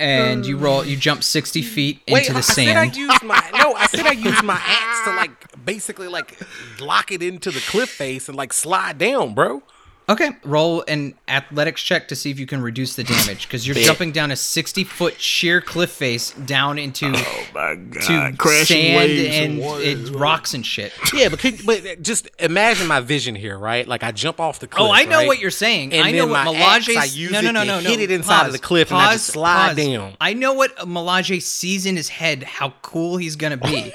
and 0.01 0.43
um, 0.43 0.49
you 0.49 0.57
roll. 0.57 0.83
You 0.83 0.97
jump 0.97 1.23
sixty 1.23 1.61
mm, 1.61 1.67
feet 1.67 2.01
into 2.07 2.13
Wait, 2.13 2.27
the 2.29 2.37
I 2.37 2.41
sand. 2.41 2.67
said 2.67 2.77
I 2.77 2.83
used 2.83 3.23
my 3.23 3.51
no. 3.55 3.73
I 3.73 3.87
said 3.87 4.05
I 4.05 4.11
used 4.11 4.43
my 4.43 4.59
axe 4.61 5.03
to 5.05 5.15
like 5.15 5.65
basically 5.65 6.07
like 6.07 6.37
lock 6.79 7.11
it 7.11 7.21
into 7.21 7.51
the 7.51 7.59
cliff 7.61 7.89
face 7.89 8.27
and 8.27 8.37
like 8.37 8.53
slide 8.53 8.97
down, 8.97 9.33
bro. 9.33 9.63
Okay, 10.11 10.31
roll 10.43 10.83
an 10.89 11.13
athletics 11.29 11.81
check 11.81 12.09
to 12.09 12.17
see 12.17 12.29
if 12.31 12.37
you 12.37 12.45
can 12.45 12.61
reduce 12.61 12.97
the 12.97 13.03
damage 13.05 13.47
because 13.47 13.65
you're 13.65 13.77
jumping 13.77 14.11
down 14.11 14.29
a 14.29 14.35
60 14.35 14.83
foot 14.83 15.21
sheer 15.21 15.61
cliff 15.61 15.89
face 15.89 16.31
down 16.31 16.77
into 16.77 17.13
Oh 17.15 17.43
my 17.53 17.75
god. 17.75 18.31
to 18.31 18.37
Crashing 18.37 18.75
sand 18.75 18.97
waves 18.97 19.37
and 19.37 19.59
water 19.59 19.81
it, 19.81 20.09
rocks 20.09 20.53
and 20.53 20.65
shit. 20.65 20.91
Yeah, 21.13 21.29
but 21.29 21.39
could, 21.39 21.65
but 21.65 22.01
just 22.01 22.29
imagine 22.39 22.87
my 22.87 22.99
vision 22.99 23.35
here, 23.35 23.57
right? 23.57 23.87
Like 23.87 24.03
I 24.03 24.11
jump 24.11 24.41
off 24.41 24.59
the 24.59 24.65
oh, 24.65 24.75
cliff. 24.75 24.89
Oh, 24.89 24.91
I 24.91 25.05
know 25.05 25.19
right? 25.19 25.27
what 25.27 25.39
you're 25.39 25.49
saying. 25.49 25.93
And 25.93 26.03
I 26.03 26.11
know 26.11 26.27
what 26.27 26.43
my 26.45 26.55
axe, 26.55 26.89
I 26.89 27.05
use 27.05 27.31
no, 27.31 27.39
no, 27.39 27.51
no, 27.51 27.63
no, 27.63 27.79
no. 27.79 27.89
hit 27.89 28.01
it 28.01 28.11
inside 28.11 28.47
of 28.47 28.51
the 28.51 28.59
cliff 28.59 28.91
and 28.91 28.99
I 28.99 29.13
just 29.13 29.27
slide 29.27 29.77
down. 29.77 30.17
I 30.19 30.33
know 30.33 30.51
what 30.51 30.75
Milaje 30.79 31.41
sees 31.41 31.85
in 31.85 31.95
his 31.95 32.09
head, 32.09 32.43
how 32.43 32.73
cool 32.81 33.15
he's 33.15 33.37
gonna 33.37 33.55
be, 33.55 33.93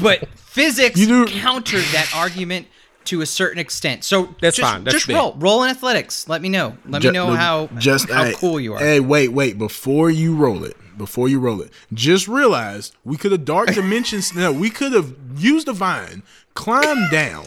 but 0.00 0.28
physics 0.34 0.98
You 0.98 1.06
do- 1.06 1.26
countered 1.26 1.84
that 1.92 2.10
argument 2.12 2.66
to 3.06 3.20
a 3.20 3.26
certain 3.26 3.58
extent. 3.58 4.04
So 4.04 4.34
That's 4.40 4.56
just, 4.56 4.70
fine. 4.70 4.84
That's 4.84 4.94
just 4.96 5.06
big. 5.06 5.16
roll, 5.16 5.34
roll 5.38 5.62
in 5.64 5.70
athletics. 5.70 6.28
Let 6.28 6.42
me 6.42 6.48
know. 6.48 6.76
Let 6.86 7.02
Ju- 7.02 7.08
me 7.08 7.14
know 7.14 7.28
look, 7.28 7.38
how 7.38 7.66
just 7.78 8.08
how 8.10 8.24
hey, 8.24 8.34
cool 8.36 8.58
you 8.60 8.74
are. 8.74 8.78
Hey, 8.78 9.00
wait, 9.00 9.28
wait. 9.28 9.58
Before 9.58 10.10
you 10.10 10.34
roll 10.34 10.64
it, 10.64 10.76
before 10.96 11.28
you 11.28 11.38
roll 11.40 11.60
it, 11.60 11.70
just 11.92 12.28
realize 12.28 12.92
we 13.04 13.16
could 13.16 13.32
have 13.32 13.44
dark 13.44 13.68
dimensions. 13.74 14.34
no, 14.34 14.52
we 14.52 14.70
could 14.70 14.92
have 14.92 15.14
used 15.36 15.68
a 15.68 15.72
vine, 15.72 16.22
climbed 16.54 17.10
down, 17.10 17.46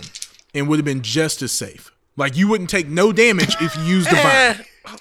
and 0.54 0.68
would 0.68 0.78
have 0.78 0.86
been 0.86 1.02
just 1.02 1.42
as 1.42 1.52
safe. 1.52 1.92
Like 2.16 2.36
you 2.36 2.48
wouldn't 2.48 2.70
take 2.70 2.88
no 2.88 3.12
damage 3.14 3.56
if 3.62 3.76
you 3.78 3.84
used 3.84 4.10
the 4.10 4.16
vine. 4.86 5.00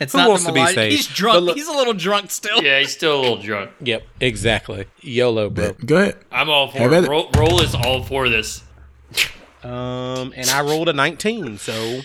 It's 0.00 0.12
Who 0.12 0.18
not 0.18 0.28
wants 0.28 0.44
to 0.44 0.52
be 0.52 0.66
safe? 0.66 0.90
He's 0.92 1.06
drunk. 1.06 1.44
Look- 1.44 1.56
he's 1.56 1.68
a 1.68 1.72
little 1.72 1.92
drunk 1.94 2.32
still. 2.32 2.60
Yeah, 2.62 2.80
he's 2.80 2.92
still 2.92 3.16
a 3.16 3.20
little 3.20 3.36
drunk. 3.40 3.70
Yep, 3.80 4.02
exactly. 4.20 4.86
YOLO, 5.00 5.50
bro. 5.50 5.74
Go 5.86 5.96
ahead. 5.98 6.16
I'm 6.32 6.50
all 6.50 6.68
for 6.68 6.78
Have 6.78 6.92
it. 6.92 7.04
it. 7.04 7.08
Rol, 7.08 7.30
Rol 7.36 7.60
is 7.62 7.76
all 7.76 8.02
for 8.02 8.28
this. 8.28 8.63
Um, 9.64 10.32
and 10.36 10.48
I 10.50 10.60
rolled 10.62 10.88
a 10.88 10.92
19, 10.92 11.58
so 11.58 12.00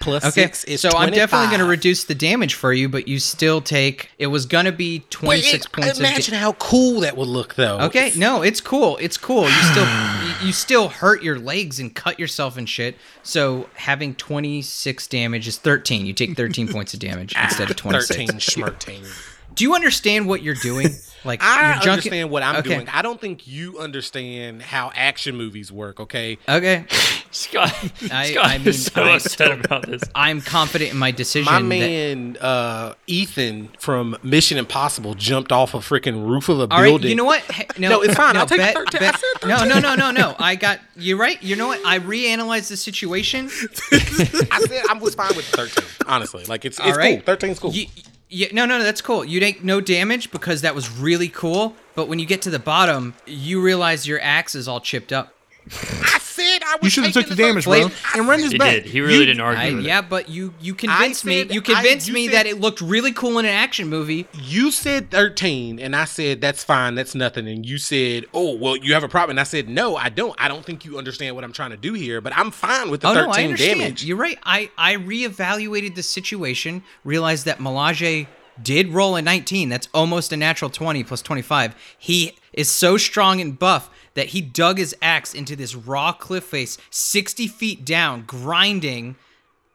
plus 0.00 0.24
Okay, 0.24 0.42
six 0.44 0.64
is 0.64 0.80
so 0.80 0.88
I'm 0.96 1.10
definitely 1.12 1.48
going 1.48 1.58
to 1.60 1.66
reduce 1.66 2.04
the 2.04 2.14
damage 2.14 2.54
for 2.54 2.72
you, 2.72 2.88
but 2.88 3.06
you 3.06 3.18
still 3.18 3.60
take. 3.60 4.10
It 4.18 4.28
was 4.28 4.46
going 4.46 4.64
to 4.64 4.72
be 4.72 5.00
26 5.10 5.66
it- 5.66 5.72
points 5.72 5.90
of. 5.92 5.98
Imagine 5.98 6.34
da- 6.34 6.40
how 6.40 6.52
cool 6.54 7.00
that 7.00 7.16
would 7.16 7.28
look, 7.28 7.54
though. 7.56 7.78
okay, 7.80 8.12
no, 8.16 8.42
it's 8.42 8.60
cool. 8.60 8.96
It's 8.98 9.16
cool. 9.18 9.42
You 9.44 9.62
still 9.72 9.84
you, 10.24 10.46
you 10.46 10.52
still 10.52 10.88
hurt 10.88 11.22
your 11.22 11.38
legs 11.38 11.78
and 11.78 11.94
cut 11.94 12.18
yourself 12.18 12.56
and 12.56 12.68
shit. 12.68 12.96
So 13.22 13.68
having 13.74 14.14
26 14.14 15.06
damage 15.08 15.46
is 15.46 15.58
13. 15.58 16.06
You 16.06 16.12
take 16.14 16.36
13 16.36 16.68
points 16.68 16.94
of 16.94 17.00
damage 17.00 17.34
instead 17.36 17.70
of 17.70 17.76
26. 17.76 18.08
13 18.16 18.28
schmerting. 18.38 19.29
Do 19.60 19.64
you 19.66 19.74
understand 19.74 20.26
what 20.26 20.42
you're 20.42 20.54
doing? 20.54 20.88
Like 21.22 21.42
I 21.42 21.74
you're 21.74 21.82
junking- 21.82 21.90
understand 21.90 22.30
what 22.30 22.42
I'm 22.42 22.56
Okay. 22.56 22.74
doing. 22.76 22.88
I 22.88 23.02
don't 23.02 23.20
think 23.20 23.46
you 23.46 23.78
understand 23.78 24.62
how 24.62 24.90
action 24.94 25.36
movies 25.36 25.70
work. 25.70 26.00
Okay, 26.00 26.38
Okay, 26.48 26.86
Scott, 27.30 27.68
I- 28.10 28.30
Scott 28.30 28.46
I 28.46 28.56
mean, 28.56 28.68
is 28.68 28.86
so 28.86 29.02
I 29.02 29.16
upset 29.16 29.52
about 29.66 29.84
this. 29.86 30.02
I'm 30.14 30.40
confident 30.40 30.92
in 30.92 30.96
my 30.96 31.10
decision. 31.10 31.52
my 31.52 31.58
that- 31.60 31.64
man 31.66 32.38
uh, 32.40 32.94
Ethan 33.06 33.68
from 33.78 34.16
Mission 34.22 34.56
Impossible 34.56 35.12
jumped 35.12 35.52
off 35.52 35.74
a 35.74 35.80
freaking 35.80 36.26
roof 36.26 36.48
of 36.48 36.58
a 36.58 36.62
All 36.62 36.68
right, 36.80 36.84
building. 36.88 37.10
you 37.10 37.16
know 37.16 37.26
what? 37.26 37.42
Hey, 37.42 37.66
No, 37.76 37.90
No, 37.90 38.00
it's 38.00 38.14
fine. 38.14 38.32
No, 38.32 38.40
I'll 38.40 38.46
take 38.46 38.56
bet, 38.56 38.74
13. 38.74 38.98
bet- 39.00 39.22
No, 39.44 39.58
13. 39.58 39.68
no, 39.68 39.78
no, 39.78 39.94
no, 39.96 40.10
no. 40.12 40.34
I 40.38 40.54
got 40.54 40.80
you 40.96 41.18
right. 41.20 41.36
You 41.42 41.56
know 41.56 41.66
what? 41.66 41.84
I 41.84 41.98
reanalyzed 41.98 42.68
the 42.70 42.78
situation. 42.78 43.50
I 43.92 44.64
said 44.66 44.84
I 44.88 44.94
was 44.98 45.14
fine 45.14 45.36
with 45.36 45.44
13. 45.44 45.84
Honestly, 46.06 46.44
like 46.46 46.64
it's, 46.64 46.78
it's 46.78 46.88
All 46.88 46.94
right, 46.94 47.22
cool. 47.22 47.36
13's 47.36 47.58
cool. 47.58 47.72
You, 47.72 47.84
yeah, 48.30 48.48
no, 48.52 48.64
no, 48.64 48.78
no, 48.78 48.84
that's 48.84 49.02
cool. 49.02 49.24
You 49.24 49.40
take 49.40 49.64
no 49.64 49.80
damage 49.80 50.30
because 50.30 50.62
that 50.62 50.74
was 50.74 50.90
really 50.90 51.28
cool. 51.28 51.74
But 51.94 52.08
when 52.08 52.18
you 52.20 52.26
get 52.26 52.40
to 52.42 52.50
the 52.50 52.60
bottom, 52.60 53.14
you 53.26 53.60
realize 53.60 54.06
your 54.06 54.20
axe 54.22 54.54
is 54.54 54.68
all 54.68 54.80
chipped 54.80 55.12
up. 55.12 55.34
I 56.50 56.58
said 56.58 56.62
I 56.66 56.74
was 56.76 56.82
You 56.84 56.90
should 56.90 57.04
have 57.04 57.12
took 57.12 57.22
taking 57.24 57.36
the 57.36 57.42
damage, 57.42 57.64
bro, 57.64 57.90
and 58.14 58.28
run 58.28 58.40
this 58.40 58.52
He 58.52 58.58
back. 58.58 58.74
did. 58.82 58.86
He 58.86 59.00
really 59.00 59.18
You- 59.20 59.26
didn't 59.26 59.40
I, 59.40 59.44
argue 59.44 59.76
with 59.76 59.84
it. 59.84 59.88
yeah, 59.88 60.00
but 60.02 60.28
you 60.28 60.54
you 60.60 60.74
convinced 60.74 61.24
me. 61.24 61.42
said- 61.42 61.54
You 61.54 61.60
I- 61.60 61.64
convinced 61.64 62.08
you 62.08 62.14
me 62.14 62.26
said- 62.26 62.34
that 62.34 62.46
it 62.46 62.60
looked 62.60 62.80
really 62.80 63.12
cool 63.12 63.38
in 63.38 63.44
an 63.44 63.52
action 63.52 63.88
movie. 63.88 64.26
You 64.42 64.70
said 64.70 65.10
13, 65.10 65.78
and 65.78 65.94
I 65.94 66.04
said 66.04 66.40
that's 66.40 66.64
fine, 66.64 66.94
that's 66.94 67.14
nothing. 67.14 67.46
And 67.48 67.64
you 67.64 67.78
said, 67.78 68.26
oh, 68.34 68.54
well, 68.56 68.76
you 68.76 68.94
have 68.94 69.04
a 69.04 69.08
problem. 69.08 69.30
And 69.30 69.40
I 69.40 69.44
said, 69.44 69.68
no, 69.68 69.96
I 69.96 70.08
don't. 70.08 70.34
I 70.38 70.48
don't 70.48 70.64
think 70.64 70.84
you 70.84 70.98
understand 70.98 71.34
what 71.34 71.44
I'm 71.44 71.52
trying 71.52 71.70
to 71.70 71.76
do 71.76 71.92
here, 71.94 72.20
but 72.20 72.36
I'm 72.36 72.50
fine 72.50 72.90
with 72.90 73.00
the 73.02 73.08
oh 73.08 73.14
13 73.14 73.48
no, 73.50 73.54
I 73.54 73.56
damage. 73.56 74.04
You're 74.04 74.16
right. 74.16 74.38
I 74.44 74.70
I 74.76 74.94
reevaluated 74.96 75.94
the 75.94 76.02
situation, 76.02 76.82
realized 77.04 77.44
that 77.46 77.58
Milaje 77.58 78.26
did 78.62 78.88
roll 78.88 79.16
a 79.16 79.22
19. 79.22 79.68
That's 79.68 79.88
almost 79.94 80.32
a 80.32 80.36
natural 80.36 80.70
20 80.70 81.02
plus 81.04 81.22
25. 81.22 81.74
He 81.98 82.36
is 82.52 82.68
so 82.68 82.96
strong 82.96 83.40
and 83.40 83.58
buff 83.58 83.88
that 84.14 84.26
he 84.28 84.40
dug 84.40 84.78
his 84.78 84.94
axe 85.00 85.34
into 85.34 85.54
this 85.56 85.74
raw 85.74 86.12
cliff 86.12 86.44
face, 86.44 86.78
60 86.90 87.46
feet 87.46 87.84
down, 87.84 88.24
grinding, 88.26 89.16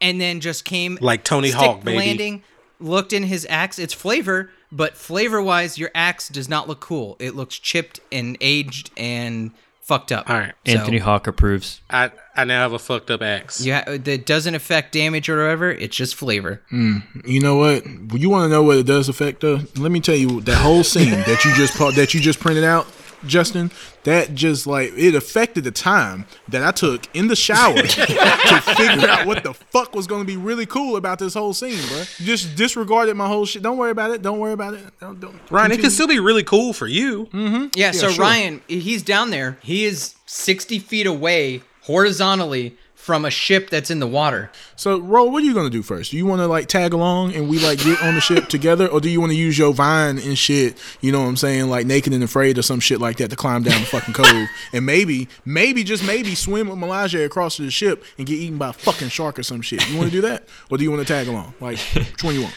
and 0.02 0.20
then 0.20 0.40
just 0.42 0.66
came 0.66 0.98
Like 1.02 1.24
Tony 1.24 1.52
Hawk, 1.52 1.84
baby. 1.84 1.98
landing. 1.98 2.44
Looked 2.80 3.14
in 3.14 3.24
his 3.24 3.48
axe. 3.50 3.80
It's 3.80 3.94
flavor, 3.94 4.50
but 4.72 4.98
flavor 4.98 5.42
wise, 5.42 5.78
your 5.78 5.92
axe 5.96 6.28
does 6.28 6.50
not 6.50 6.68
look 6.68 6.82
cool. 6.82 7.16
It 7.20 7.34
looks 7.36 7.58
chipped 7.58 8.02
and 8.12 8.38
aged 8.42 8.92
and 8.98 9.52
fucked 9.82 10.12
up. 10.12 10.30
All 10.30 10.38
right. 10.38 10.54
So- 10.68 10.74
Anthony 10.74 10.98
Hawk 10.98 11.26
approves. 11.28 11.80
I, 11.90 12.12
I 12.36 12.44
now 12.44 12.60
have 12.64 12.74
a 12.74 12.80
fucked 12.80 13.10
up 13.10 13.22
axe. 13.22 13.62
Yeah, 13.66 13.86
that 13.98 14.26
doesn't 14.26 14.54
affect 14.56 14.92
damage 14.92 15.30
or 15.30 15.38
whatever. 15.42 15.72
It's 15.72 15.96
just 15.96 16.16
flavor. 16.16 16.62
You 16.70 17.40
know 17.40 17.56
what? 17.56 17.86
You 18.14 18.30
want 18.30 18.44
to 18.44 18.50
know 18.50 18.64
what 18.64 18.78
it 18.78 18.86
does 18.86 19.08
affect? 19.08 19.46
Uh, 19.46 19.60
let 19.78 19.92
me 19.94 20.02
tell 20.02 20.16
you 20.16 20.42
that 20.42 20.58
whole 20.58 20.84
scene 20.84 21.12
that 21.12 21.46
you 21.46 21.56
just 21.56 21.78
that 21.96 22.14
you 22.14 22.20
just 22.20 22.42
printed 22.42 22.66
out, 22.66 22.86
Justin. 23.26 23.72
That 24.04 24.36
just 24.36 24.68
like 24.68 24.92
it 24.96 25.16
affected 25.16 25.64
the 25.64 25.72
time 25.72 26.26
that 26.50 26.64
I 26.64 26.72
took 26.72 27.04
in 27.16 27.28
the 27.28 27.36
shower 27.36 27.76
to 27.82 28.62
figure 28.78 29.08
out 29.08 29.26
what 29.26 29.44
the 29.44 29.54
fuck 29.54 29.96
was 29.96 30.06
going 30.06 30.22
to 30.22 30.28
be 30.28 30.38
really 30.38 30.66
cool 30.66 30.96
about 30.96 31.18
this 31.20 31.34
whole 31.34 31.54
scene, 31.54 31.80
bro. 31.88 32.04
Just 32.18 32.56
disregarded 32.56 33.16
my 33.16 33.28
whole 33.28 33.46
shit. 33.46 33.64
Don't 33.64 33.78
worry 33.78 33.92
about 33.92 34.12
it. 34.12 34.22
Don't 34.22 34.40
worry 34.40 34.54
about 34.54 34.76
it. 34.76 34.84
Don't, 35.00 35.20
don't, 35.20 35.34
Ryan, 35.50 35.72
it 35.72 35.76
continue. 35.76 35.82
can 35.82 35.92
still 35.92 36.08
be 36.08 36.20
really 36.20 36.44
cool 36.44 36.72
for 36.74 36.88
you. 36.88 37.26
mm-hmm 37.28 37.68
Yeah, 37.76 37.92
so 37.92 38.10
sure. 38.10 38.24
Ryan, 38.24 38.62
he's 38.68 39.02
down 39.02 39.32
there. 39.32 39.58
He 39.62 39.86
is 39.86 40.16
60 40.28 40.80
feet 40.80 41.08
away 41.08 41.62
horizontally 41.82 42.78
from 43.06 43.24
a 43.24 43.30
ship 43.30 43.70
that's 43.70 43.92
in 43.92 44.00
the 44.00 44.08
water. 44.08 44.50
So, 44.76 45.00
Ro, 45.00 45.26
what 45.26 45.44
are 45.44 45.46
you 45.46 45.54
gonna 45.54 45.70
do 45.70 45.84
first? 45.84 46.10
Do 46.10 46.18
you 46.18 46.26
want 46.26 46.40
to 46.42 46.48
like 46.48 46.66
tag 46.68 46.92
along 46.92 47.36
and 47.36 47.48
we 47.48 47.60
like 47.60 47.78
get 47.78 48.02
on 48.02 48.16
the 48.16 48.20
ship 48.20 48.48
together, 48.50 48.88
or 48.88 49.00
do 49.00 49.10
you 49.10 49.20
want 49.20 49.32
to 49.32 49.38
use 49.38 49.60
your 49.60 49.74
vine 49.74 50.18
and 50.18 50.36
shit? 50.36 50.76
You 51.02 51.12
know 51.12 51.22
what 51.22 51.28
I'm 51.28 51.38
saying, 51.38 51.70
like 51.70 51.86
naked 51.86 52.14
and 52.14 52.24
afraid 52.24 52.58
or 52.58 52.64
some 52.64 52.80
shit 52.80 53.00
like 53.00 53.18
that 53.18 53.30
to 53.30 53.36
climb 53.36 53.62
down 53.62 53.80
the 53.80 53.86
fucking 53.86 54.16
cove 54.16 54.48
and 54.74 54.88
maybe, 54.88 55.28
maybe 55.46 55.84
just 55.84 56.04
maybe 56.04 56.34
swim 56.34 56.68
with 56.68 56.80
Milaje 56.80 57.24
across 57.24 57.58
to 57.58 57.62
the 57.62 57.70
ship 57.70 58.04
and 58.18 58.26
get 58.26 58.40
eaten 58.40 58.58
by 58.58 58.70
a 58.70 58.74
fucking 58.74 59.10
shark 59.10 59.38
or 59.38 59.44
some 59.44 59.62
shit. 59.62 59.88
You 59.88 60.00
want 60.00 60.10
to 60.10 60.16
do 60.16 60.22
that, 60.22 60.48
or 60.72 60.80
do 60.80 60.84
you 60.84 60.90
want 60.92 61.06
to 61.06 61.14
tag 61.14 61.28
along? 61.28 61.54
Like, 61.62 61.78
which 61.94 62.24
one 62.24 62.34
you 62.34 62.42
want? 62.42 62.56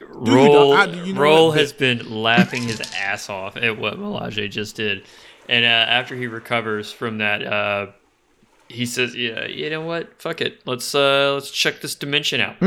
you, 0.00 0.06
Rol. 0.06 0.72
I- 0.74 0.84
you 0.84 1.14
know 1.14 1.20
Rol 1.22 1.52
has 1.52 1.72
been 1.72 2.10
laughing 2.10 2.62
his 2.64 2.82
ass 2.94 3.30
off 3.30 3.56
at 3.56 3.78
what 3.78 3.94
Milaje 3.98 4.50
just 4.50 4.76
did, 4.76 5.04
and 5.48 5.64
uh, 5.64 5.68
after 5.68 6.14
he 6.14 6.26
recovers 6.26 6.92
from 6.92 7.18
that, 7.18 7.42
uh, 7.42 7.86
he 8.68 8.86
says, 8.86 9.14
"Yeah, 9.14 9.46
you 9.46 9.70
know 9.70 9.80
what? 9.82 10.20
Fuck 10.20 10.40
it. 10.40 10.60
Let's 10.66 10.94
uh, 10.94 11.34
let's 11.34 11.50
check 11.50 11.80
this 11.80 11.94
dimension 11.94 12.40
out. 12.40 12.58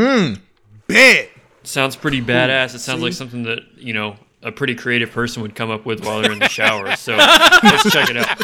Bet. 0.88 1.30
Sounds 1.64 1.96
pretty 1.96 2.22
badass. 2.22 2.74
It 2.76 2.80
sounds 2.80 3.02
like 3.02 3.14
something 3.14 3.44
that 3.44 3.60
you 3.78 3.94
know 3.94 4.16
a 4.42 4.52
pretty 4.52 4.74
creative 4.76 5.12
person 5.12 5.42
would 5.44 5.54
come 5.56 5.70
up 5.70 5.86
with 5.86 6.04
while 6.04 6.22
they're 6.22 6.32
in 6.32 6.40
the 6.40 6.50
shower. 6.50 6.96
So 6.98 7.16
let's 7.16 7.92
check 7.92 8.10
it 8.10 8.18
out. 8.18 8.42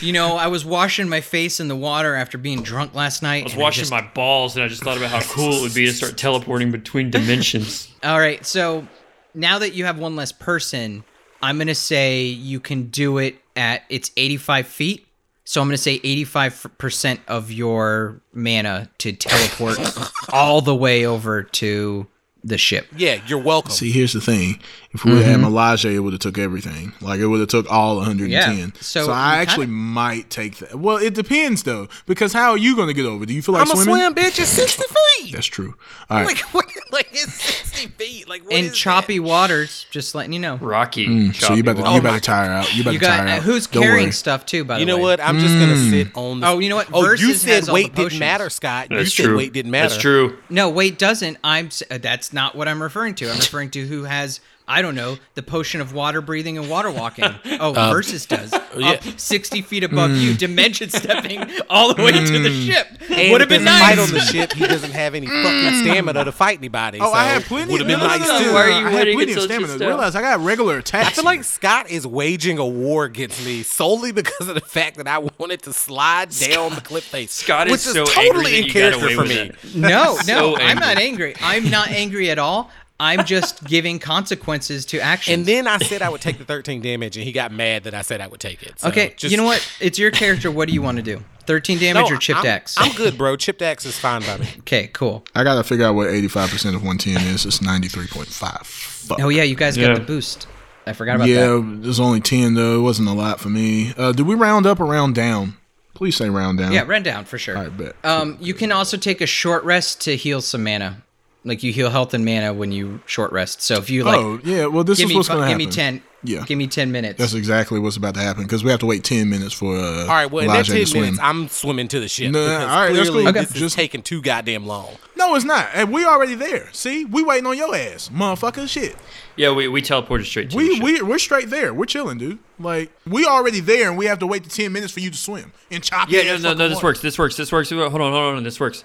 You 0.00 0.12
know, 0.12 0.36
I 0.36 0.46
was 0.48 0.64
washing 0.64 1.08
my 1.08 1.20
face 1.20 1.58
in 1.58 1.68
the 1.68 1.76
water 1.76 2.14
after 2.14 2.38
being 2.38 2.62
drunk 2.62 2.94
last 2.94 3.22
night. 3.22 3.42
I 3.42 3.44
was 3.44 3.52
and 3.54 3.62
washing 3.62 3.82
just- 3.82 3.90
my 3.90 4.02
balls, 4.02 4.54
and 4.56 4.64
I 4.64 4.68
just 4.68 4.82
thought 4.82 4.96
about 4.96 5.10
how 5.10 5.20
cool 5.20 5.52
it 5.54 5.62
would 5.62 5.74
be 5.74 5.86
to 5.86 5.92
start 5.92 6.16
teleporting 6.16 6.70
between 6.70 7.10
dimensions. 7.10 7.92
All 8.04 8.18
right, 8.18 8.44
so 8.44 8.86
now 9.34 9.58
that 9.58 9.74
you 9.74 9.84
have 9.86 9.98
one 9.98 10.14
less 10.16 10.32
person, 10.32 11.02
I'm 11.42 11.58
gonna 11.58 11.74
say 11.74 12.24
you 12.24 12.60
can 12.60 12.84
do 12.88 13.18
it 13.18 13.36
at 13.56 13.82
it's 13.88 14.10
85 14.16 14.66
feet. 14.66 15.05
So 15.48 15.62
I'm 15.62 15.68
gonna 15.68 15.78
say 15.78 16.00
85% 16.00 17.20
of 17.28 17.52
your 17.52 18.20
mana 18.32 18.90
to 18.98 19.12
teleport 19.12 19.78
all 20.32 20.60
the 20.60 20.74
way 20.74 21.06
over 21.06 21.44
to 21.44 22.06
the 22.46 22.58
ship. 22.58 22.86
Yeah, 22.96 23.20
you're 23.26 23.42
welcome. 23.42 23.72
See, 23.72 23.90
here's 23.90 24.12
the 24.12 24.20
thing: 24.20 24.60
if 24.92 25.04
we 25.04 25.12
would 25.12 25.22
have 25.24 25.40
had 25.40 25.50
Milaje, 25.50 25.92
it 25.92 25.98
would 26.00 26.12
have 26.12 26.20
took 26.20 26.38
everything. 26.38 26.92
Like 27.00 27.18
it 27.20 27.26
would 27.26 27.40
have 27.40 27.48
took 27.48 27.70
all 27.70 27.96
110. 27.96 28.30
Yeah, 28.30 28.66
So, 28.80 29.06
so 29.06 29.12
I 29.12 29.36
actually 29.38 29.66
kinda- 29.66 29.80
might 29.80 30.30
take 30.30 30.58
that. 30.58 30.76
Well, 30.78 30.96
it 30.96 31.14
depends 31.14 31.64
though, 31.64 31.88
because 32.06 32.32
how 32.32 32.50
are 32.52 32.56
you 32.58 32.76
going 32.76 32.88
to 32.88 32.94
get 32.94 33.04
over? 33.04 33.26
Do 33.26 33.34
you 33.34 33.42
feel 33.42 33.54
like 33.54 33.62
I'm 33.66 33.70
a 33.72 33.82
swimming? 33.82 33.96
swim 33.96 34.14
bitch. 34.14 34.38
It's 34.38 34.48
60 34.48 34.82
feet. 35.18 35.32
That's 35.32 35.46
true. 35.46 35.74
All 36.08 36.18
right. 36.18 36.26
Like, 36.26 36.38
what, 36.54 36.66
like 36.92 37.08
it's 37.12 37.34
60 37.34 37.88
feet. 37.88 38.28
Like, 38.28 38.44
what 38.44 38.52
In 38.54 38.66
is 38.66 38.76
choppy 38.78 39.18
that? 39.18 39.24
waters, 39.24 39.86
just 39.90 40.14
letting 40.14 40.32
you 40.32 40.38
know. 40.40 40.56
Rocky. 40.56 41.06
Mm, 41.08 41.34
so 41.34 41.54
you 41.54 41.62
better 41.64 41.78
choppy 41.80 41.88
you 41.88 41.94
water. 41.94 42.02
better 42.02 42.20
tire 42.20 42.50
out. 42.50 42.74
You 42.76 42.84
better 42.84 42.94
You 42.94 42.98
got 43.00 43.16
tire 43.18 43.26
uh, 43.28 43.36
out. 43.38 43.42
who's 43.42 43.66
Don't 43.66 43.82
carrying 43.82 44.04
worry. 44.06 44.12
stuff 44.12 44.46
too, 44.46 44.64
by 44.64 44.74
the 44.74 44.78
way, 44.78 44.80
You 44.80 44.86
know 44.86 44.98
what? 44.98 45.20
I'm 45.20 45.38
just 45.40 45.54
gonna 45.58 45.76
sit 45.90 46.16
on. 46.16 46.40
The... 46.40 46.46
Oh, 46.48 46.58
you 46.60 46.68
know 46.68 46.76
what? 46.76 46.88
Oh, 46.92 47.10
you 47.12 47.34
said 47.34 47.50
has 47.56 47.68
all 47.68 47.74
the 47.74 47.82
weight 47.82 47.94
didn't 47.94 48.18
matter, 48.18 48.48
Scott. 48.50 48.86
That's 48.90 49.00
you 49.00 49.06
said 49.24 49.28
true. 49.30 49.36
weight 49.36 49.52
didn't 49.52 49.70
matter. 49.72 49.88
That's 49.88 50.00
true. 50.00 50.38
No, 50.48 50.70
weight 50.70 50.98
doesn't. 50.98 51.38
I'm. 51.42 51.70
uh, 51.90 51.98
That's 51.98 52.32
not 52.36 52.54
what 52.54 52.68
I'm 52.68 52.80
referring 52.80 53.16
to. 53.16 53.28
I'm 53.28 53.36
referring 53.36 53.70
to 53.70 53.84
who 53.84 54.04
has. 54.04 54.40
I 54.68 54.82
don't 54.82 54.94
know 54.94 55.18
the 55.34 55.42
potion 55.42 55.80
of 55.80 55.92
water 55.92 56.20
breathing 56.20 56.58
and 56.58 56.68
water 56.68 56.90
walking. 56.90 57.24
Oh, 57.58 57.70
um, 57.70 57.94
Versuz 57.94 58.28
does 58.28 58.52
yeah. 58.76 58.90
up 58.90 59.02
sixty 59.18 59.62
feet 59.62 59.82
above 59.82 60.10
you, 60.10 60.32
mm. 60.32 60.38
dimension 60.38 60.90
stepping 60.90 61.42
all 61.70 61.94
the 61.94 62.02
way 62.02 62.12
to 62.12 62.18
the 62.18 62.50
mm. 62.50 62.66
ship. 62.66 62.86
And 63.08 63.32
Would 63.32 63.40
have 63.40 63.48
been 63.48 63.64
there's 63.64 63.80
a 63.80 63.84
fight 63.84 63.98
on 63.98 64.10
the 64.10 64.20
ship. 64.20 64.52
He 64.52 64.66
doesn't 64.66 64.90
have 64.90 65.14
any 65.14 65.26
fucking 65.26 65.42
mm. 65.42 65.82
stamina 65.82 66.24
to 66.24 66.32
fight 66.32 66.58
anybody. 66.58 66.98
Oh, 67.00 67.06
so 67.06 67.12
I 67.12 67.24
had 67.24 67.44
plenty. 67.44 67.72
Would 67.72 67.80
have 67.80 67.88
been 67.88 67.98
no, 67.98 68.06
no, 68.06 68.10
nice 68.10 68.28
no, 68.28 68.32
no, 68.34 68.38
too. 68.38 68.46
no, 68.46 68.52
Why 68.52 68.60
are 68.62 68.80
you 68.80 68.86
I 68.86 68.90
had 68.90 69.12
plenty 69.14 69.32
of 69.32 69.42
stamina. 69.42 69.66
just 69.68 69.78
now? 69.78 69.86
Realize 69.86 70.16
I 70.16 70.20
got 70.20 70.40
regular 70.40 70.78
attacks. 70.78 71.08
I 71.08 71.10
feel 71.12 71.24
like 71.24 71.44
Scott 71.44 71.88
is 71.88 72.06
waging 72.06 72.58
a 72.58 72.66
war 72.66 73.04
against 73.04 73.44
me 73.46 73.62
solely 73.62 74.12
because 74.12 74.48
of 74.48 74.54
the 74.54 74.60
fact 74.60 74.96
that 74.98 75.08
I 75.08 75.18
wanted 75.38 75.62
to 75.62 75.72
slide 75.72 76.30
down 76.30 76.74
the 76.74 76.82
cliff 76.82 77.04
face. 77.04 77.32
Scott 77.32 77.68
is 77.68 77.72
which 77.72 77.80
so 77.80 78.04
totally 78.04 78.56
angry 78.56 78.58
in 78.58 78.64
you 78.64 78.72
got 78.72 78.80
character 78.80 79.06
away 79.06 79.14
for 79.14 79.24
me. 79.24 79.36
it. 79.36 79.74
No, 79.74 79.88
no, 79.88 80.16
So 80.16 80.56
I'm 80.58 80.78
not 80.78 80.98
angry. 80.98 81.34
angry. 81.34 81.34
I'm 81.40 81.70
not 81.70 81.88
angry 81.88 82.30
at 82.30 82.38
all. 82.38 82.70
I'm 82.98 83.24
just 83.24 83.64
giving 83.64 83.98
consequences 83.98 84.86
to 84.86 85.00
actions. 85.00 85.36
And 85.36 85.46
then 85.46 85.66
I 85.66 85.78
said 85.78 86.00
I 86.02 86.08
would 86.08 86.20
take 86.22 86.38
the 86.38 86.44
13 86.44 86.80
damage, 86.80 87.16
and 87.16 87.24
he 87.24 87.32
got 87.32 87.52
mad 87.52 87.84
that 87.84 87.94
I 87.94 88.02
said 88.02 88.20
I 88.20 88.26
would 88.26 88.40
take 88.40 88.62
it. 88.62 88.80
So 88.80 88.88
okay, 88.88 89.14
just- 89.16 89.30
you 89.30 89.36
know 89.36 89.44
what? 89.44 89.66
It's 89.80 89.98
your 89.98 90.10
character. 90.10 90.50
What 90.50 90.68
do 90.68 90.74
you 90.74 90.82
want 90.82 90.96
to 90.96 91.02
do? 91.02 91.22
Thirteen 91.46 91.78
damage 91.78 92.10
No, 92.10 92.16
or 92.16 92.18
chipped 92.18 92.40
I'm, 92.40 92.46
axe? 92.46 92.74
I'm 92.76 92.92
good, 92.96 93.16
bro. 93.16 93.36
Chipped 93.36 93.62
axe 93.62 93.86
is 93.86 93.96
fine 93.96 94.22
by 94.22 94.38
me. 94.38 94.48
Okay, 94.60 94.88
cool. 94.88 95.24
I 95.32 95.44
gotta 95.44 95.62
figure 95.62 95.86
out 95.86 95.94
what 95.94 96.08
85 96.08 96.50
percent 96.50 96.74
of 96.74 96.82
110 96.82 97.24
is. 97.32 97.46
It's 97.46 97.60
93.5. 97.60 98.66
Fuck. 98.66 99.20
Oh 99.20 99.28
yeah, 99.28 99.44
you 99.44 99.54
guys 99.54 99.76
Yeah. 99.76 99.88
got 99.88 99.94
the 99.98 100.04
boost. 100.04 100.48
I 100.88 100.92
forgot 100.92 101.16
about 101.16 101.28
yeah, 101.28 101.46
that. 101.46 101.58
Yeah, 101.60 101.76
there's 101.82 102.00
only 102.00 102.20
10 102.20 102.54
though. 102.54 102.78
It 102.80 102.82
wasn't 102.82 103.08
a 103.08 103.12
lot 103.12 103.38
for 103.38 103.48
me. 103.48 103.92
Uh, 103.96 104.10
did 104.10 104.26
we 104.26 104.34
round 104.34 104.66
up 104.66 104.80
or 104.80 104.86
round 104.86 105.14
down? 105.14 105.56
Please 105.94 106.16
say 106.16 106.28
round 106.28 106.58
down. 106.58 106.72
Yeah, 106.72 106.82
round 106.82 107.04
down 107.04 107.24
for 107.24 107.38
sure. 107.38 107.56
I 107.56 107.68
bet. 107.68 107.94
Um, 108.04 108.36
you 108.40 108.52
can 108.52 108.72
also 108.72 108.96
take 108.96 109.20
a 109.20 109.26
short 109.26 109.62
rest 109.64 110.00
to 110.02 110.16
heal 110.16 110.40
some 110.40 110.64
mana. 110.64 111.02
Like 111.46 111.62
you 111.62 111.72
heal 111.72 111.90
health 111.90 112.12
and 112.12 112.24
mana 112.24 112.52
when 112.52 112.72
you 112.72 113.00
short 113.06 113.30
rest. 113.32 113.62
So 113.62 113.76
if 113.76 113.88
you 113.88 114.02
like, 114.04 114.18
oh 114.18 114.40
yeah, 114.42 114.66
well 114.66 114.82
this 114.84 114.98
is 115.00 115.08
me 115.08 115.14
what's 115.14 115.28
gonna 115.28 115.46
happen. 115.46 115.58
give 115.58 115.68
happen. 115.74 115.94
me 115.94 116.00
ten. 116.00 116.02
Yeah. 116.24 116.44
Give 116.44 116.58
me 116.58 116.66
ten 116.66 116.90
minutes. 116.90 117.18
That's 117.20 117.34
exactly 117.34 117.78
what's 117.78 117.96
about 117.96 118.14
to 118.14 118.20
happen 118.20 118.42
because 118.42 118.64
we 118.64 118.70
have 118.72 118.80
to 118.80 118.86
wait 118.86 119.04
10 119.04 119.30
minutes 119.30 119.54
for 119.54 119.76
uh, 119.76 120.00
All 120.00 120.06
right, 120.08 120.28
well, 120.28 120.44
in 120.44 120.50
that 120.50 120.66
10 120.66 120.92
minutes, 120.92 121.20
I'm 121.22 121.46
swimming 121.46 121.86
to 121.88 122.00
the 122.00 122.08
ship. 122.08 122.32
No, 122.32 122.42
because 122.44 122.62
all 122.62 122.68
right, 122.80 122.92
that's 122.92 123.10
clearly 123.10 123.24
cool. 123.26 123.32
this 123.34 123.42
Okay. 123.50 123.54
is 123.54 123.60
Just- 123.60 123.76
taking 123.76 124.02
too 124.02 124.20
goddamn 124.22 124.66
long. 124.66 124.88
no, 125.14 125.36
it's 125.36 125.44
not. 125.44 125.68
And 125.72 125.92
we 125.92 126.04
already 126.04 126.34
there. 126.34 126.68
See, 126.72 127.04
we 127.04 127.22
waiting 127.22 127.46
on 127.46 127.56
your 127.56 127.72
ass, 127.76 128.08
motherfucker. 128.12 128.68
Shit. 128.68 128.96
Yeah, 129.36 129.52
we, 129.52 129.68
we 129.68 129.82
teleported 129.82 130.24
straight 130.24 130.50
to 130.50 130.56
the 130.56 130.64
We 130.64 130.74
ship. 130.74 130.82
we 130.82 131.02
we're 131.02 131.18
straight 131.20 131.48
there. 131.48 131.72
We're 131.72 131.84
chilling, 131.84 132.18
dude. 132.18 132.40
Like 132.58 132.90
we 133.06 133.24
already 133.24 133.60
there, 133.60 133.88
and 133.88 133.96
we 133.96 134.06
have 134.06 134.18
to 134.18 134.26
wait 134.26 134.42
the 134.42 134.50
10 134.50 134.72
minutes 134.72 134.92
for 134.92 135.00
you 135.00 135.10
to 135.12 135.16
swim 135.16 135.52
and 135.70 135.80
chop. 135.84 136.10
Yeah, 136.10 136.22
no, 136.22 136.38
no, 136.38 136.54
no, 136.54 136.68
this 136.68 136.76
water. 136.76 136.86
works. 136.88 137.00
This 137.02 137.18
works. 137.18 137.36
This 137.36 137.52
works. 137.52 137.70
Hold 137.70 137.82
on, 137.82 137.90
hold 137.92 138.02
on, 138.02 138.12
hold 138.12 138.36
on. 138.38 138.42
This 138.42 138.58
works. 138.58 138.82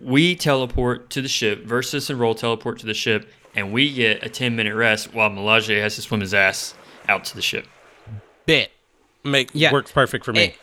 We 0.00 0.36
teleport 0.36 1.10
to 1.10 1.22
the 1.22 1.28
ship. 1.28 1.64
Versuz 1.66 2.10
and 2.10 2.18
Rol 2.20 2.34
teleport 2.34 2.78
to 2.80 2.86
the 2.86 2.94
ship, 2.94 3.28
and 3.54 3.72
we 3.72 3.92
get 3.92 4.22
a 4.24 4.28
ten 4.28 4.54
minute 4.56 4.74
rest 4.74 5.12
while 5.14 5.30
Milaje 5.30 5.80
has 5.80 5.96
to 5.96 6.02
swim 6.02 6.20
his 6.20 6.34
ass 6.34 6.74
out 7.08 7.24
to 7.26 7.34
the 7.34 7.42
ship. 7.42 7.66
Bit. 8.46 8.70
Make 9.24 9.50
Yeah. 9.52 9.72
works 9.72 9.90
perfect 9.90 10.24
for 10.24 10.32
me. 10.32 10.54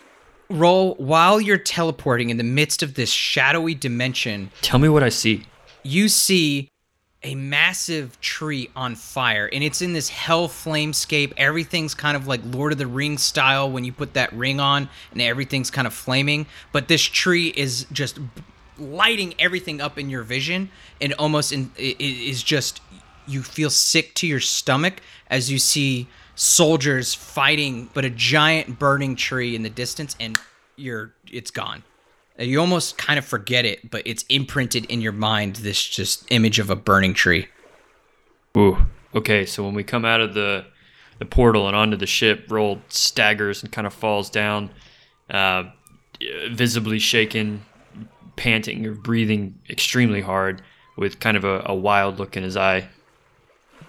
Rol 0.50 0.96
while 0.96 1.42
you're 1.42 1.58
teleporting 1.58 2.30
in 2.30 2.38
the 2.38 2.44
midst 2.44 2.84
of 2.84 2.94
this 2.94 3.12
shadowy 3.12 3.76
dimension. 3.76 4.52
Tell 4.62 4.80
me 4.80 4.88
what 4.90 5.04
I 5.04 5.10
see. 5.10 5.44
You 5.84 6.08
see 6.10 6.70
a 7.24 7.36
massive 7.36 8.20
tree 8.22 8.70
on 8.76 8.96
fire, 8.96 9.50
and 9.52 9.64
it's 9.64 9.82
in 9.82 9.94
this 9.94 10.10
hell 10.10 10.48
flamescape. 10.50 11.32
Everything's 11.38 11.94
kind 11.94 12.16
of 12.18 12.28
like 12.28 12.42
Lord 12.44 12.72
of 12.74 12.78
the 12.78 12.88
Rings 12.88 13.22
style 13.22 13.70
when 13.72 13.84
you 13.86 13.92
put 13.94 14.14
that 14.14 14.32
ring 14.34 14.60
on, 14.60 14.90
and 15.12 15.22
everything's 15.22 15.72
kind 15.72 15.88
of 15.88 15.94
flaming. 15.94 16.46
But 16.74 16.88
this 16.90 17.02
tree 17.02 17.54
is 17.56 17.86
just 17.94 18.18
b- 18.18 18.42
lighting 18.84 19.34
everything 19.40 19.82
up 19.82 19.98
in 19.98 20.10
your 20.10 20.24
vision, 20.24 20.70
and 21.02 21.14
almost 21.14 21.52
in 21.52 21.72
it 21.78 22.00
is 22.00 22.44
just 22.44 22.82
you 23.26 23.42
feel 23.42 23.70
sick 23.70 24.14
to 24.16 24.28
your 24.28 24.40
stomach 24.40 25.02
as 25.28 25.52
you 25.52 25.58
see 25.58 26.08
soldiers 26.36 27.14
fighting, 27.14 27.90
but 27.94 28.04
a 28.04 28.10
giant 28.10 28.80
burning 28.80 29.16
tree 29.16 29.56
in 29.56 29.64
the 29.64 29.70
distance, 29.70 30.16
and 30.20 30.38
you're 30.76 31.14
it's 31.32 31.52
gone. 31.52 31.84
Uh, 32.40 32.44
You 32.44 32.60
almost 32.60 32.98
kind 32.98 33.18
of 33.18 33.26
forget 33.26 33.66
it, 33.66 33.90
but 33.90 34.02
it's 34.06 34.24
imprinted 34.30 34.86
in 34.86 35.02
your 35.02 35.12
mind. 35.12 35.58
This 35.58 35.84
just 35.84 36.26
image 36.32 36.60
of 36.60 36.70
a 36.70 36.76
burning 36.76 37.14
tree. 37.14 37.48
Ooh. 38.58 38.86
Okay, 39.16 39.46
so 39.46 39.64
when 39.64 39.76
we 39.76 39.84
come 39.84 40.06
out 40.06 40.22
of 40.22 40.34
the 40.34 40.66
the 41.20 41.26
portal 41.26 41.68
and 41.68 41.76
onto 41.76 41.96
the 41.96 42.08
ship, 42.08 42.48
Rol 42.50 42.82
staggers 42.90 43.62
and 43.62 43.72
kind 43.72 43.86
of 43.86 43.94
falls 43.94 44.32
down, 44.32 44.72
uh, 45.30 45.66
visibly 46.52 46.98
shaken, 46.98 47.64
panting 48.36 48.86
or 48.86 48.94
breathing 48.94 49.60
extremely 49.70 50.22
hard, 50.22 50.62
with 50.98 51.20
kind 51.20 51.38
of 51.38 51.44
a, 51.44 51.64
a 51.66 51.76
wild 51.76 52.20
look 52.20 52.38
in 52.38 52.44
his 52.44 52.58
eye. 52.58 52.88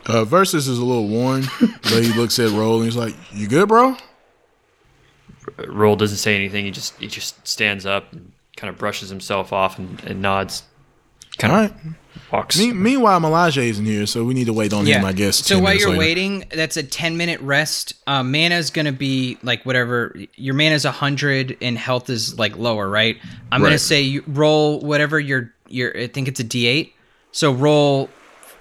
Uh, 0.06 0.24
Versuz 0.24 0.68
is 0.68 0.78
a 0.78 0.84
little 0.84 1.08
worn, 1.08 1.44
but 1.60 2.02
he 2.02 2.12
looks 2.12 2.38
at 2.38 2.50
Rol 2.50 2.76
and 2.76 2.84
he's 2.84 2.96
like, 2.96 3.14
"You 3.32 3.48
good, 3.48 3.68
bro?" 3.68 3.96
Rol 5.66 5.96
doesn't 5.96 6.18
say 6.18 6.34
anything. 6.34 6.64
He 6.64 6.70
just 6.70 6.96
he 6.98 7.06
just 7.06 7.46
stands 7.46 7.86
up 7.86 8.12
and 8.12 8.32
kind 8.56 8.70
of 8.70 8.78
brushes 8.78 9.08
himself 9.08 9.52
off 9.52 9.78
and, 9.78 10.02
and 10.04 10.20
nods. 10.20 10.64
Kind 11.38 11.52
All 11.52 11.64
of 11.64 11.70
right. 11.70 11.94
walks. 12.32 12.58
Me- 12.58 12.72
meanwhile, 12.72 13.20
Milaje 13.20 13.62
isn't 13.68 13.84
here, 13.84 14.06
so 14.06 14.24
we 14.24 14.34
need 14.34 14.46
to 14.46 14.52
wait 14.52 14.72
on 14.72 14.86
him. 14.86 15.04
I 15.04 15.12
guess. 15.12 15.38
So 15.38 15.58
while 15.58 15.74
you're 15.74 15.88
later. 15.90 15.98
waiting, 15.98 16.44
that's 16.52 16.76
a 16.76 16.82
10 16.82 17.16
minute 17.16 17.40
rest. 17.40 17.94
Uh, 18.06 18.22
mana's 18.22 18.70
gonna 18.70 18.92
be 18.92 19.38
like 19.42 19.64
whatever. 19.64 20.14
Your 20.36 20.54
mana 20.54 20.64
mana's 20.64 20.84
100 20.84 21.58
and 21.60 21.76
health 21.78 22.10
is 22.10 22.38
like 22.38 22.56
lower, 22.56 22.88
right? 22.88 23.18
I'm 23.52 23.62
gonna 23.62 23.78
say 23.78 24.02
you 24.02 24.22
roll 24.26 24.80
whatever 24.80 25.18
your 25.20 25.52
your. 25.68 25.96
I 25.96 26.06
think 26.06 26.28
it's 26.28 26.40
a 26.40 26.44
D8. 26.44 26.92
So 27.32 27.52
roll 27.52 28.10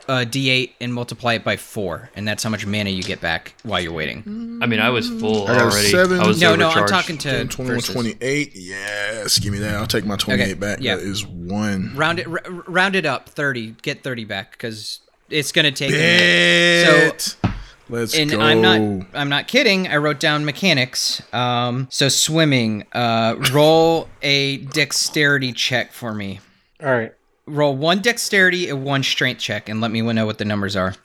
a 0.08 0.26
D8 0.26 0.72
and 0.82 0.94
multiply 0.94 1.34
it 1.36 1.44
by 1.44 1.56
four, 1.58 2.10
and 2.16 2.28
that's 2.28 2.44
how 2.44 2.50
much 2.50 2.66
mana 2.66 2.90
you 2.90 3.04
get 3.04 3.22
back 3.22 3.54
while 3.64 3.80
you're 3.80 3.94
waiting. 3.94 4.60
I 4.62 4.66
mean, 4.66 4.80
I 4.80 4.90
was 4.90 5.10
full 5.10 5.48
I 5.48 5.54
got 5.58 5.62
already. 5.72 5.88
seven. 5.88 6.20
I 6.20 6.28
was 6.28 6.42
No, 6.42 6.56
no, 6.56 6.66
I'm 6.70 6.78
overcharged. 6.78 6.92
talking 6.94 7.18
to 7.20 7.30
10, 7.32 7.48
21, 7.48 7.78
Versuz. 7.80 7.94
28. 7.94 8.52
Yes, 8.56 9.40
give 9.40 9.54
me 9.54 9.60
that. 9.60 9.76
I'll 9.76 9.88
take 9.88 10.06
my 10.06 10.16
28 10.18 10.42
Okay, 10.44 10.54
back. 10.56 10.80
yeah. 10.82 10.96
That 10.96 11.04
is 11.04 11.26
one. 11.26 11.94
Round 11.96 12.20
it, 12.20 12.28
r- 12.28 12.42
round 12.68 12.96
it 12.96 13.06
up, 13.06 13.30
30. 13.30 13.76
Get 13.82 14.04
30 14.04 14.26
back 14.26 14.52
because 14.52 15.00
it's 15.30 15.52
gonna 15.52 15.72
take. 15.72 15.92
a 15.92 15.94
minute. 15.94 17.22
So 17.22 17.42
Bet. 17.42 17.52
Let's 17.90 18.16
and 18.18 18.32
go. 18.32 18.40
I'm 18.40 18.62
not 18.62 19.08
I'm 19.14 19.30
not 19.30 19.48
kidding. 19.48 19.88
I 19.90 19.98
wrote 19.98 20.20
down 20.20 20.46
mechanics. 20.46 21.22
Um, 21.34 21.88
so 21.92 22.08
swimming. 22.08 22.86
Uh, 22.94 23.36
roll 23.52 24.08
a 24.22 24.58
dexterity 24.58 25.52
check 25.52 25.92
for 25.92 26.14
me. 26.14 26.40
All 26.82 26.90
right. 26.92 27.14
Roll 27.46 27.76
one 27.76 28.02
dexterity 28.02 28.70
and 28.70 28.86
one 28.86 29.04
strength 29.04 29.40
check, 29.40 29.68
and 29.68 29.82
let 29.82 29.92
me 29.92 30.02
know 30.02 30.26
what 30.26 30.38
the 30.38 30.46
numbers 30.46 30.78
are. 30.78 30.96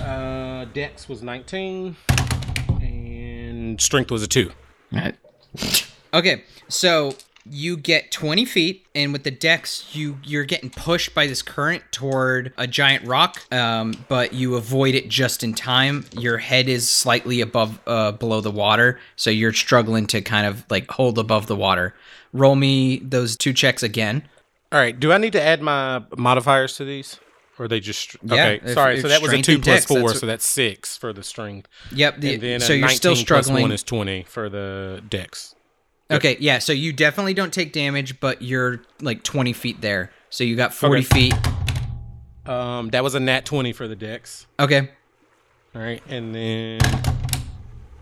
Uh, 0.00 0.64
Dex 0.66 1.08
was 1.08 1.22
19, 1.22 1.94
and 2.80 3.80
strength 3.80 4.10
was 4.10 4.22
a 4.22 4.26
two. 4.26 4.50
Okay, 6.14 6.44
so 6.68 7.14
you 7.44 7.76
get 7.76 8.10
20 8.10 8.46
feet, 8.46 8.86
and 8.94 9.12
with 9.12 9.24
the 9.24 9.30
dex, 9.30 9.94
you 9.94 10.18
you're 10.24 10.44
getting 10.44 10.70
pushed 10.70 11.14
by 11.14 11.26
this 11.26 11.42
current 11.42 11.82
toward 11.92 12.54
a 12.56 12.66
giant 12.66 13.06
rock, 13.06 13.42
um, 13.52 13.92
but 14.08 14.32
you 14.32 14.54
avoid 14.56 14.94
it 14.94 15.10
just 15.10 15.44
in 15.44 15.52
time. 15.52 16.06
Your 16.12 16.38
head 16.38 16.68
is 16.68 16.88
slightly 16.88 17.42
above, 17.42 17.78
uh, 17.86 18.12
below 18.12 18.40
the 18.40 18.50
water, 18.50 18.98
so 19.16 19.28
you're 19.28 19.52
struggling 19.52 20.06
to 20.08 20.22
kind 20.22 20.46
of 20.46 20.64
like 20.70 20.90
hold 20.90 21.18
above 21.18 21.46
the 21.46 21.56
water. 21.56 21.94
Roll 22.32 22.54
me 22.54 23.00
those 23.00 23.36
two 23.36 23.52
checks 23.52 23.82
again. 23.82 24.26
All 24.72 24.78
right. 24.78 24.98
Do 24.98 25.12
I 25.12 25.18
need 25.18 25.32
to 25.32 25.42
add 25.42 25.62
my 25.62 26.02
modifiers 26.16 26.76
to 26.76 26.84
these? 26.84 27.18
Or 27.58 27.64
are 27.64 27.68
they 27.68 27.80
just 27.80 28.16
Yeah, 28.22 28.32
okay? 28.34 28.60
if- 28.64 28.74
sorry, 28.74 28.94
if 28.96 29.02
so 29.02 29.08
that 29.08 29.20
was 29.22 29.32
a 29.32 29.42
two 29.42 29.58
plus 29.58 29.84
four, 29.84 29.98
that's- 29.98 30.20
so 30.20 30.26
that's 30.26 30.44
six 30.46 30.96
for 30.96 31.12
the 31.12 31.22
strength. 31.24 31.68
Yep. 31.92 32.20
The, 32.20 32.34
And 32.34 32.42
then 32.42 32.60
so 32.60 32.72
you're 32.72 32.88
still 32.90 33.16
struggling. 33.16 33.62
one 33.62 33.72
is 33.72 33.82
twenty 33.82 34.22
for 34.28 34.48
the 34.48 35.02
Dex. 35.08 35.54
Okay, 36.10 36.36
yeah. 36.40 36.58
So 36.60 36.72
you 36.72 36.92
definitely 36.92 37.34
don't 37.34 37.52
take 37.52 37.72
damage, 37.72 38.18
but 38.20 38.40
you're 38.40 38.80
like 39.02 39.24
20 39.24 39.52
feet 39.52 39.80
there. 39.82 40.10
So 40.30 40.42
you 40.44 40.56
got 40.56 40.72
40 40.72 41.00
Okay. 41.04 41.30
feet. 41.30 41.34
Um, 42.46 42.88
that 42.90 43.02
was 43.04 43.14
a 43.14 43.20
nat 43.20 43.44
twenty 43.44 43.72
for 43.72 43.86
the 43.88 43.96
Dex. 43.96 44.46
Okay. 44.60 44.88
All 45.74 45.82
right, 45.82 46.02
and 46.08 46.34
then 46.34 46.78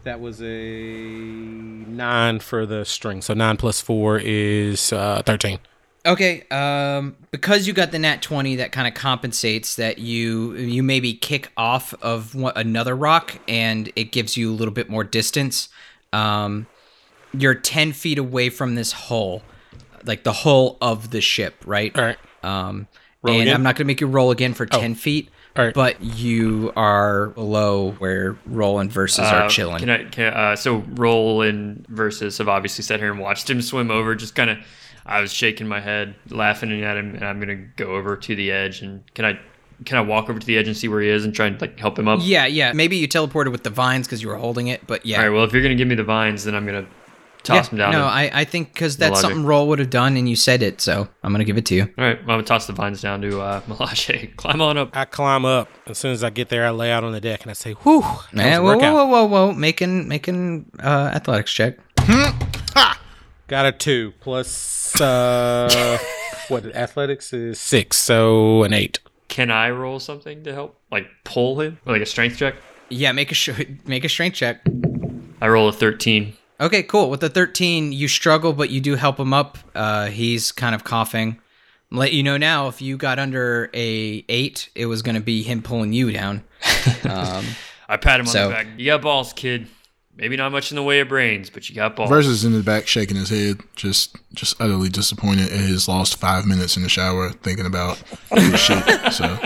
that 0.04 0.20
was 0.20 0.40
a 0.40 0.46
nine 0.46 2.38
for 2.40 2.64
the 2.66 2.84
string. 2.84 3.22
So 3.22 3.34
nine 3.34 3.56
plus 3.56 3.80
four 3.80 4.20
is 4.22 4.92
uh, 4.92 5.22
thirteen. 5.26 5.58
Okay, 6.07 6.44
um, 6.52 7.16
because 7.32 7.66
you 7.66 7.72
got 7.72 7.90
the 7.90 7.98
nat 7.98 8.22
twenty, 8.22 8.57
that 8.57 8.70
kind 8.72 8.86
of 8.86 8.94
compensates 8.94 9.74
that 9.76 9.98
you 9.98 10.54
you 10.54 10.82
maybe 10.82 11.12
kick 11.14 11.50
off 11.57 11.92
of 12.00 12.34
one, 12.34 12.52
another 12.54 12.94
rock, 12.94 13.38
and 13.48 13.90
it 13.96 14.12
gives 14.12 14.36
you 14.36 14.50
a 14.52 14.54
little 14.54 14.72
bit 14.74 14.88
more 14.88 15.02
distance. 15.04 15.68
Um, 16.12 16.66
you're 17.36 17.54
ten 17.54 17.92
feet 17.92 18.18
away 18.18 18.50
from 18.50 18.76
this 18.76 18.92
hull, 18.92 19.42
like 20.04 20.22
the 20.22 20.32
hull 20.32 20.78
of 20.80 21.11
the 21.11 21.20
ship, 21.20 21.54
right? 21.66 21.96
All 21.98 22.04
right. 22.04 22.18
Um, 22.42 22.86
Roll 23.22 23.34
and 23.34 23.42
again? 23.42 23.52
Oh. 23.52 23.57
I'm 23.57 23.62
not 23.64 23.74
gonna 23.76 23.86
make 23.88 24.00
you 24.00 24.07
roll 24.07 24.30
again 24.30 24.54
for 24.54 24.64
ten 24.66 24.94
feet, 24.94 25.30
All 25.57 25.64
right. 25.64 25.74
but 25.74 26.00
you 26.00 26.72
are 26.76 27.30
below 27.30 27.90
where 27.98 28.36
Rol 28.46 28.78
and 28.78 28.90
Versuz 28.92 29.24
Uh, 29.24 29.36
are 29.44 29.48
chilling. 29.48 29.80
Can 29.80 29.90
I? 29.90 30.04
Can, 30.04 30.32
uh, 30.32 30.54
so 30.54 30.84
Rol 30.94 31.42
and 31.42 31.84
Versuz 31.88 32.38
have 32.38 32.48
obviously 32.48 32.84
sat 32.84 33.00
here 33.00 33.11
and 33.11 33.18
watched 33.18 33.50
him 33.50 33.61
swim 33.61 33.90
over. 33.90 34.14
Just 34.14 34.36
kind 34.36 34.50
of, 34.50 34.59
I 35.07 35.20
was 35.20 35.32
shaking 35.32 35.68
my 35.68 35.80
head, 35.80 36.14
laughing 36.30 36.82
at 36.82 36.96
him, 36.96 37.14
and 37.14 37.24
I'm 37.24 37.38
gonna 37.40 37.54
go 37.76 37.94
over 37.94 38.16
to 38.16 38.34
the 38.36 38.50
edge. 38.50 38.82
And 38.82 39.02
can 39.14 39.24
I? 39.24 39.38
Can 39.84 39.98
I 39.98 40.00
walk 40.00 40.30
over 40.30 40.38
to 40.38 40.46
the 40.46 40.57
edge 40.57 40.68
and 40.68 40.76
see 40.76 40.88
where 40.88 41.00
he 41.02 41.09
is 41.09 41.24
and 41.24 41.34
try 41.34 41.46
and 41.46 41.61
like 41.61 41.78
help 41.78 41.98
him 41.98 42.09
up? 42.09 42.20
yeah, 42.22 42.46
yeah. 42.46 42.72
Maybe 42.72 42.96
you 42.96 43.07
teleported 43.07 43.52
with 43.52 43.62
the 43.62 43.70
vines 43.70 44.07
because 44.07 44.22
you 44.22 44.28
were 44.28 44.36
holding 44.36 44.68
it, 44.68 44.86
but 44.86 45.04
yeah. 45.04 45.18
All 45.18 45.24
right. 45.28 45.34
Well, 45.34 45.44
if 45.44 45.52
you're 45.52 45.62
gonna 45.62 45.74
give 45.74 45.86
me 45.88 45.94
the 45.94 46.02
vines, 46.02 46.44
then 46.44 46.54
I'm 46.54 46.64
gonna 46.64 46.86
toss 47.42 47.66
Yeah, 47.66 47.70
him 47.70 47.78
down. 47.78 47.92
No, 47.92 48.07
I, 48.07 48.30
I 48.32 48.44
think 48.44 48.72
because 48.72 48.96
that's 48.96 49.12
logic. 49.12 49.22
something 49.28 49.44
Rol 49.44 49.68
would 49.68 49.78
have 49.78 49.90
done, 49.90 50.16
and 50.16 50.26
you 50.28 50.34
said 50.34 50.62
it, 50.62 50.80
so 50.80 51.09
I'm 51.22 51.30
gonna 51.30 51.44
give 51.44 51.59
it 51.59 51.66
to 51.66 51.74
you. 51.74 51.82
All 51.98 52.04
right. 52.04 52.16
Well, 52.26 52.36
I'm 52.36 52.38
gonna 52.38 52.42
toss 52.44 52.66
the 52.66 52.72
vines 52.72 53.02
down 53.02 53.20
to 53.20 53.38
uh, 53.40 53.61
Milaje. 53.68 54.34
Climb 54.36 54.62
on 54.62 54.78
up. 54.78 54.96
I 54.96 55.04
climb 55.04 55.44
up. 55.44 55.68
As 55.86 55.98
soon 55.98 56.12
as 56.12 56.24
I 56.24 56.30
get 56.30 56.48
there, 56.48 56.64
I 56.66 56.70
lay 56.70 56.90
out 56.90 57.04
on 57.04 57.12
the 57.12 57.20
deck 57.20 57.42
and 57.42 57.50
I 57.50 57.54
say, 57.54 57.74
"Whew, 57.74 58.00
that 58.00 58.11
was 58.32 58.34
Yeah, 58.34 58.57
a 58.57 58.62
whoa, 58.62 58.78
whoa, 58.78 58.92
whoa, 58.94 59.04
whoa, 59.04 59.24
whoa! 59.26 59.52
Making 59.52 60.09
making 60.09 60.70
uh, 60.82 61.11
athletics 61.14 61.52
check. 61.52 61.76
Got 63.49 63.66
a 63.66 63.72
two 63.72 64.12
plus 64.20 65.01
uh, 65.01 65.99
what? 66.49 66.66
Athletics 66.74 67.32
is 67.32 67.61
six, 67.61 67.97
so 67.97 68.62
an 68.64 68.72
eight. 68.72 68.99
Can 69.28 69.51
I 69.51 69.70
roll 69.70 70.01
something 70.01 70.42
to 70.44 70.53
help, 70.53 70.80
like 70.90 71.07
pull 71.24 71.61
him, 71.61 71.78
like 71.84 72.03
a 72.03 72.07
strength 72.07 72.38
check? 72.38 72.55
Yeah, 72.88 73.12
make 73.12 73.30
a 73.30 73.34
sh- 73.34 73.51
make 73.84 74.05
a 74.05 74.09
strength 74.09 74.34
check. 74.34 74.62
I 75.40 75.49
roll 75.49 75.68
a 75.68 75.72
13. 75.72 76.32
Okay, 76.61 76.82
cool. 76.82 77.11
With 77.11 77.20
the 77.20 77.28
13, 77.28 77.92
you 77.92 78.09
struggle, 78.09 78.53
but 78.55 78.70
you 78.70 78.80
do 78.80 78.94
help 78.94 79.20
him 79.20 79.34
up. 79.34 79.59
Uh, 79.74 80.07
he's 80.07 80.51
kind 80.53 80.74
of 80.74 80.84
coughing. 80.84 81.38
Let 81.90 82.12
you 82.14 82.22
know 82.22 82.36
now, 82.38 82.68
if 82.68 82.80
you 82.80 82.97
got 82.97 83.18
under 83.18 83.70
a 83.74 84.24
eight, 84.28 84.70
it 84.74 84.86
was 84.86 85.03
gonna 85.03 85.20
be 85.20 85.42
him 85.42 85.62
pulling 85.62 85.92
you 85.92 86.11
down. 86.12 86.42
Um, 87.05 87.44
I 87.88 87.97
pat 87.99 88.18
him 88.20 88.26
on 88.26 88.32
So- 88.32 88.49
the 88.49 88.55
back. 88.55 88.66
You 88.76 88.86
got 88.86 89.03
balls, 89.03 89.32
kid. 89.32 89.68
Maybe 90.16 90.36
not 90.36 90.50
much 90.50 90.72
in 90.72 90.76
the 90.76 90.82
way 90.82 91.00
of 91.00 91.08
brains, 91.08 91.50
but 91.50 91.68
you 91.68 91.74
got 91.74 91.94
balls. 91.94 92.10
Versuz 92.10 92.44
in 92.44 92.52
the 92.52 92.62
back, 92.62 92.86
shaking 92.86 93.16
his 93.16 93.28
head, 93.28 93.60
just 93.74 94.16
just 94.32 94.58
utterly 94.60 94.88
disappointed 94.88 95.52
at 95.52 95.60
his 95.60 95.88
lost 95.88 96.16
five 96.16 96.46
minutes 96.46 96.76
in 96.76 96.82
the 96.82 96.88
shower, 96.88 97.30
thinking 97.30 97.66
about 97.66 97.98
his 98.30 98.58
shit. 98.60 99.12
So 99.12 99.38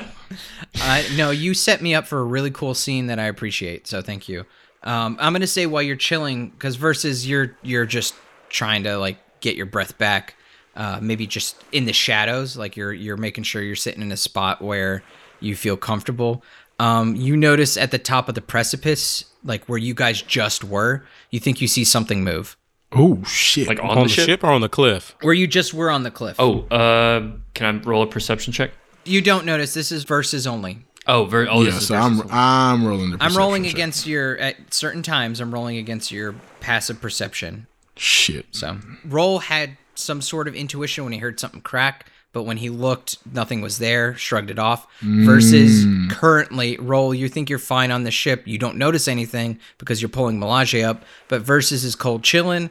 I 0.76 1.04
no, 1.16 1.30
you 1.30 1.54
set 1.54 1.82
me 1.82 1.94
up 1.94 2.06
for 2.06 2.20
a 2.20 2.24
really 2.24 2.52
cool 2.52 2.74
scene 2.74 3.08
that 3.08 3.18
I 3.18 3.24
appreciate. 3.24 3.88
So 3.88 4.00
thank 4.00 4.28
you. 4.28 4.46
Um, 4.84 5.16
I'm 5.20 5.32
gonna 5.32 5.48
say 5.48 5.66
while 5.66 5.82
you're 5.82 5.96
chilling, 5.96 6.50
because 6.50 6.78
Versuz 6.78 7.26
you're 7.26 7.56
you're 7.62 7.86
just 7.86 8.14
trying 8.48 8.84
to 8.84 8.96
like 8.96 9.18
get 9.40 9.56
your 9.56 9.66
breath 9.66 9.98
back. 9.98 10.36
Uh, 10.76 11.00
maybe 11.02 11.26
just 11.26 11.56
in 11.72 11.84
the 11.84 11.92
shadows, 11.92 12.56
like 12.56 12.76
you're 12.76 12.92
you're 12.92 13.16
making 13.16 13.42
sure 13.42 13.60
you're 13.60 13.74
sitting 13.74 14.02
in 14.02 14.12
a 14.12 14.16
spot 14.16 14.62
where 14.62 15.02
you 15.40 15.56
feel 15.56 15.76
comfortable. 15.76 16.44
Um, 16.80 17.14
you 17.14 17.36
notice 17.36 17.76
at 17.76 17.90
the 17.90 17.98
top 17.98 18.28
of 18.28 18.34
the 18.34 18.40
precipice, 18.40 19.24
like 19.44 19.64
where 19.66 19.78
you 19.78 19.94
guys 19.94 20.22
just 20.22 20.64
were, 20.64 21.04
you 21.30 21.38
think 21.38 21.60
you 21.60 21.68
see 21.68 21.84
something 21.84 22.24
move. 22.24 22.56
oh 22.92 23.22
shit! 23.24 23.68
like 23.68 23.78
on, 23.80 23.90
On, 23.90 23.96
the, 23.98 24.02
the 24.04 24.08
ship? 24.08 24.26
ship? 24.26 24.44
or 24.44 24.50
on 24.50 24.60
the 24.62 24.68
cliff? 24.68 25.14
Where 25.20 25.34
you 25.34 25.46
just 25.46 25.74
were 25.74 25.90
on 25.90 26.02
the 26.04 26.10
cliff. 26.10 26.36
Oh, 26.38 26.60
uh, 26.68 27.32
can 27.54 27.66
I 27.80 27.82
roll 27.82 28.02
a 28.02 28.06
perception 28.06 28.52
check? 28.52 28.70
You 29.04 29.20
don't 29.22 29.44
notice. 29.44 29.74
This 29.74 29.92
is 29.92 30.04
Versuz 30.04 30.46
only. 30.46 30.78
Oh, 31.06 31.24
very. 31.24 31.48
Oh, 31.48 31.62
yeah, 31.62 31.70
this 31.72 31.86
so 31.88 31.94
Versuz 31.94 32.00
I'm 32.02 32.16
one. 32.18 32.28
I'm 32.30 32.86
rolling 32.86 33.10
the. 33.10 33.18
I'm 33.20 33.36
rolling 33.36 33.64
check. 33.64 33.72
against 33.74 34.06
your 34.06 34.38
at 34.38 34.72
certain 34.72 35.02
times. 35.02 35.40
I'm 35.40 35.52
rolling 35.52 35.76
against 35.76 36.10
your 36.10 36.34
passive 36.60 37.00
perception. 37.00 37.66
shit. 37.96 38.46
So 38.52 38.78
Rol 39.04 39.40
had 39.40 39.76
some 39.94 40.22
sort 40.22 40.48
of 40.48 40.54
intuition 40.54 41.04
when 41.04 41.12
he 41.12 41.18
heard 41.18 41.38
something 41.38 41.60
crack, 41.60 42.06
but 42.32 42.44
when 42.44 42.58
he 42.58 42.70
looked, 42.70 43.18
nothing 43.32 43.60
was 43.60 43.78
there. 43.78 44.14
Shrugged 44.14 44.50
it 44.50 44.58
off. 44.58 44.86
Versuz 45.02 46.10
currently, 46.10 46.76
Rol, 46.78 47.12
you 47.14 47.28
think 47.28 47.50
you're 47.50 47.58
fine 47.58 47.90
on 47.90 48.04
the 48.04 48.10
ship. 48.10 48.46
You 48.46 48.58
don't 48.58 48.76
notice 48.76 49.08
anything 49.08 49.58
because 49.78 50.00
you're 50.00 50.08
pulling 50.08 50.38
Milaje 50.38 50.84
up. 50.84 51.04
But 51.28 51.42
Versuz 51.42 51.84
is 51.84 51.94
cold 51.96 52.22
chilling, 52.22 52.70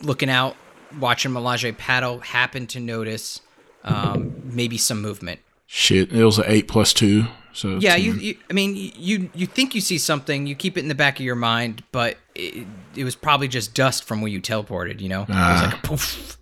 looking 0.00 0.30
out, 0.30 0.56
watching 0.98 1.32
Milaje 1.32 1.76
paddle. 1.76 2.20
Happen 2.20 2.66
to 2.68 2.80
notice 2.80 3.40
um, 3.84 4.40
maybe 4.44 4.78
some 4.78 5.00
movement. 5.02 5.40
Shit, 5.66 6.12
it 6.12 6.24
was 6.24 6.38
an 6.38 6.44
eight 6.46 6.68
plus 6.68 6.92
two. 6.92 7.26
So 7.52 7.78
Yeah, 7.78 7.96
you, 7.96 8.12
you. 8.14 8.36
I 8.48 8.52
mean, 8.52 8.76
you 8.76 9.30
you 9.34 9.46
think 9.46 9.74
you 9.74 9.80
see 9.80 9.98
something. 9.98 10.46
You 10.46 10.54
keep 10.54 10.76
it 10.76 10.80
in 10.80 10.88
the 10.88 10.94
back 10.94 11.18
of 11.18 11.24
your 11.24 11.34
mind, 11.34 11.82
but 11.92 12.16
it, 12.34 12.66
it 12.94 13.04
was 13.04 13.16
probably 13.16 13.48
just 13.48 13.74
dust 13.74 14.04
from 14.04 14.20
where 14.20 14.30
you 14.30 14.40
teleported. 14.40 15.00
You 15.00 15.08
know, 15.08 15.22
it 15.22 15.28
was 15.28 15.62
like 15.62 15.74
a 15.74 15.86
poof. 15.86 16.38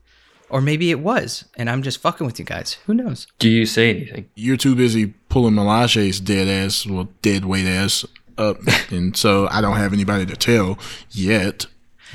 Or 0.51 0.61
maybe 0.63 0.91
it 0.91 1.01
was, 1.01 1.45
and 1.57 1.69
I'm 1.69 1.83
just 1.83 2.01
fucking 2.01 2.27
with 2.27 2.39
you 2.39 2.45
guys. 2.45 2.79
Who 2.87 2.95
knows? 2.95 3.27
Do 3.39 3.51
you 3.51 3.67
say 3.67 3.91
anything? 3.91 4.31
You're 4.35 4.57
too 4.57 4.75
busy 4.75 5.09
pulling 5.29 5.55
Milaje's 5.55 6.21
dead 6.21 6.49
ass, 6.49 6.87
well, 6.87 7.09
dead 7.21 7.45
weight 7.45 7.67
ass 7.67 8.07
up, 8.39 8.57
and 8.91 9.15
so 9.17 9.47
I 9.51 9.61
don't 9.61 9.77
have 9.77 9.93
anybody 9.93 10.25
to 10.27 10.37
tell 10.37 10.79
yet. 11.11 11.67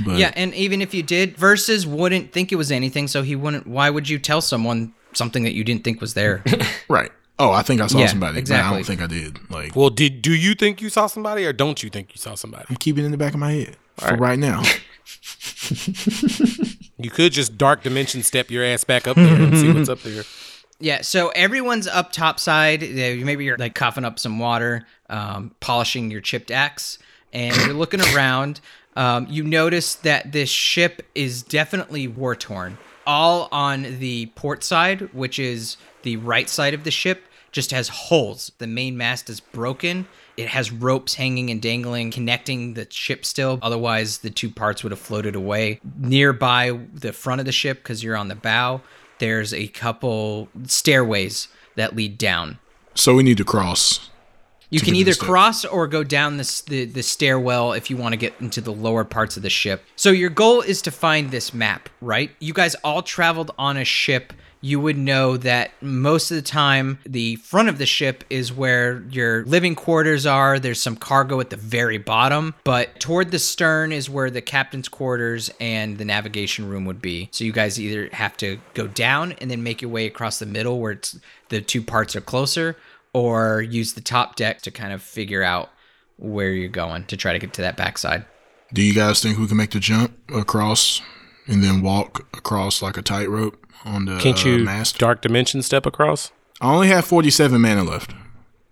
But 0.03 0.17
Yeah, 0.17 0.31
and 0.35 0.53
even 0.55 0.81
if 0.81 0.93
you 0.95 1.03
did, 1.03 1.37
Versuz 1.37 1.85
wouldn't 1.85 2.31
think 2.31 2.51
it 2.51 2.55
was 2.55 2.71
anything, 2.71 3.07
so 3.07 3.21
he 3.21 3.35
wouldn't. 3.35 3.67
Why 3.67 3.91
would 3.91 4.09
you 4.09 4.17
tell 4.17 4.41
someone 4.41 4.93
something 5.13 5.43
that 5.43 5.53
you 5.53 5.63
didn't 5.63 5.83
think 5.83 6.01
was 6.01 6.15
there? 6.15 6.43
right. 6.89 7.11
Oh, 7.37 7.51
I 7.51 7.61
think 7.61 7.81
I 7.81 7.87
saw 7.87 7.99
Yeah, 7.99 8.07
somebody. 8.07 8.39
exactly. 8.39 8.63
But 8.69 8.73
I 8.73 8.77
don't 8.77 8.85
think 8.85 9.01
I 9.01 9.07
did. 9.07 9.51
Like, 9.51 9.75
Well, 9.75 9.89
did 9.91 10.23
do 10.23 10.33
you 10.33 10.55
think 10.55 10.81
you 10.81 10.89
saw 10.89 11.05
somebody, 11.05 11.45
or 11.45 11.53
don't 11.53 11.83
you 11.83 11.89
think 11.91 12.09
you 12.11 12.17
saw 12.17 12.33
somebody? 12.33 12.65
I'm 12.69 12.77
keeping 12.77 13.03
it 13.03 13.05
in 13.07 13.11
the 13.11 13.17
back 13.17 13.33
of 13.35 13.39
my 13.39 13.51
head 13.51 13.77
for 13.97 14.15
right 14.15 14.39
now. 14.39 14.63
You 16.97 17.09
could 17.09 17.31
just 17.33 17.57
dark 17.57 17.83
dimension 17.83 18.23
step 18.23 18.51
your 18.51 18.63
ass 18.63 18.83
back 18.83 19.07
up 19.07 19.15
there 19.15 19.41
and 19.41 19.57
see 19.57 19.71
what's 19.71 19.89
up 19.89 20.01
there. 20.01 20.23
Yeah, 20.79 21.01
so 21.01 21.29
everyone's 21.29 21.87
up 21.87 22.11
top 22.11 22.41
side. 22.41 22.81
Maybe 22.81 23.45
you're 23.45 23.55
like 23.57 23.73
coughing 23.73 24.03
up 24.03 24.19
some 24.19 24.37
water, 24.37 24.85
um, 25.09 25.55
polishing 25.61 26.11
your 26.11 26.19
chipped 26.19 26.51
axe, 26.51 26.97
and 27.31 27.55
you're 27.55 27.73
looking 27.73 28.01
around. 28.13 28.59
Um, 28.97 29.25
you 29.29 29.43
notice 29.43 29.95
that 29.95 30.33
this 30.33 30.49
ship 30.49 31.05
is 31.15 31.41
definitely 31.41 32.07
war 32.09 32.35
torn. 32.35 32.77
All 33.07 33.47
on 33.51 33.99
the 33.99 34.25
port 34.35 34.61
side, 34.63 35.13
which 35.13 35.39
is 35.39 35.77
the 36.01 36.17
right 36.17 36.49
side 36.49 36.73
of 36.73 36.83
the 36.83 36.91
ship, 36.91 37.23
just 37.53 37.71
has 37.71 37.87
holes. 37.87 38.51
The 38.57 38.67
main 38.67 38.97
mast 38.97 39.29
is 39.29 39.39
broken. 39.39 40.05
It 40.35 40.47
has 40.47 40.71
ropes 40.71 41.13
hanging 41.13 41.49
and 41.49 41.61
dangling, 41.61 42.11
connecting 42.11 42.73
the 42.73 42.87
ship 42.89 43.25
still. 43.25 43.59
Otherwise, 43.61 44.19
the 44.19 44.29
two 44.29 44.49
parts 44.49 44.83
would 44.83 44.91
have 44.91 44.99
floated 44.99 45.35
away. 45.35 45.79
Nearby 45.97 46.79
the 46.93 47.13
front 47.13 47.39
of 47.39 47.45
the 47.45 47.51
ship, 47.51 47.83
because 47.83 48.03
you're 48.03 48.17
on 48.17 48.29
the 48.29 48.35
bow, 48.35 48.81
there's 49.19 49.53
a 49.53 49.67
couple 49.67 50.49
stairways 50.65 51.47
that 51.75 51.95
lead 51.95 52.17
down. 52.17 52.57
So 52.95 53.15
we 53.15 53.23
need 53.23 53.37
to 53.37 53.45
cross. 53.45 54.09
You 54.73 54.79
can 54.81 54.95
either 54.95 55.13
cross 55.13 55.65
or 55.65 55.87
go 55.87 56.03
down 56.03 56.37
this, 56.37 56.61
the 56.61 56.85
the 56.85 57.03
stairwell 57.03 57.73
if 57.73 57.89
you 57.89 57.97
want 57.97 58.13
to 58.13 58.17
get 58.17 58.33
into 58.39 58.59
the 58.59 58.73
lower 58.73 59.03
parts 59.03 59.37
of 59.37 59.43
the 59.43 59.49
ship. 59.49 59.83
So 59.95 60.09
your 60.09 60.29
goal 60.29 60.61
is 60.61 60.81
to 60.83 60.91
find 60.91 61.29
this 61.29 61.53
map, 61.53 61.89
right? 62.01 62.31
You 62.39 62.53
guys 62.53 62.75
all 62.83 63.03
traveled 63.03 63.51
on 63.57 63.77
a 63.77 63.85
ship. 63.85 64.33
You 64.61 64.79
would 64.79 64.97
know 64.97 65.35
that 65.35 65.71
most 65.81 66.31
of 66.31 66.35
the 66.35 66.41
time 66.41 66.97
the 67.05 67.35
front 67.35 67.67
of 67.67 67.77
the 67.79 67.85
ship 67.85 68.23
is 68.29 68.53
where 68.53 69.03
your 69.09 69.43
living 69.43 69.75
quarters 69.75 70.25
are. 70.25 70.57
There's 70.57 70.81
some 70.81 70.95
cargo 70.95 71.41
at 71.41 71.49
the 71.49 71.57
very 71.57 71.97
bottom, 71.97 72.55
but 72.63 72.97
toward 73.01 73.31
the 73.31 73.39
stern 73.39 73.91
is 73.91 74.09
where 74.09 74.31
the 74.31 74.41
captain's 74.41 74.87
quarters 74.87 75.51
and 75.59 75.97
the 75.97 76.05
navigation 76.05 76.69
room 76.69 76.85
would 76.85 77.01
be. 77.01 77.27
So 77.31 77.43
you 77.43 77.51
guys 77.51 77.77
either 77.77 78.07
have 78.13 78.37
to 78.37 78.57
go 78.73 78.87
down 78.87 79.33
and 79.33 79.51
then 79.51 79.63
make 79.63 79.81
your 79.81 79.91
way 79.91 80.05
across 80.05 80.39
the 80.39 80.45
middle 80.45 80.79
where 80.79 80.93
it's 80.93 81.19
the 81.49 81.59
two 81.59 81.81
parts 81.81 82.15
are 82.15 82.21
closer, 82.21 82.77
or 83.13 83.61
use 83.61 83.93
the 83.93 84.01
top 84.01 84.35
deck 84.35 84.61
to 84.63 84.71
kind 84.71 84.91
of 84.93 85.01
figure 85.01 85.43
out 85.43 85.69
where 86.17 86.51
you're 86.51 86.69
going 86.69 87.05
to 87.05 87.17
try 87.17 87.33
to 87.33 87.39
get 87.39 87.53
to 87.53 87.61
that 87.61 87.77
backside. 87.77 88.25
Do 88.73 88.81
you 88.81 88.93
guys 88.93 89.21
think 89.21 89.37
we 89.37 89.47
can 89.47 89.57
make 89.57 89.71
the 89.71 89.79
jump 89.79 90.13
across 90.33 91.01
and 91.47 91.63
then 91.63 91.81
walk 91.81 92.27
across 92.35 92.81
like 92.81 92.97
a 92.97 93.01
tightrope 93.01 93.57
on 93.85 94.05
the 94.05 94.17
Can't 94.17 94.43
uh, 94.45 94.57
mast? 94.63 94.97
dark 94.97 95.21
dimension 95.21 95.61
step 95.61 95.85
across? 95.85 96.31
I 96.61 96.73
only 96.73 96.87
have 96.87 97.05
47 97.05 97.59
mana 97.61 97.83
left. 97.83 98.13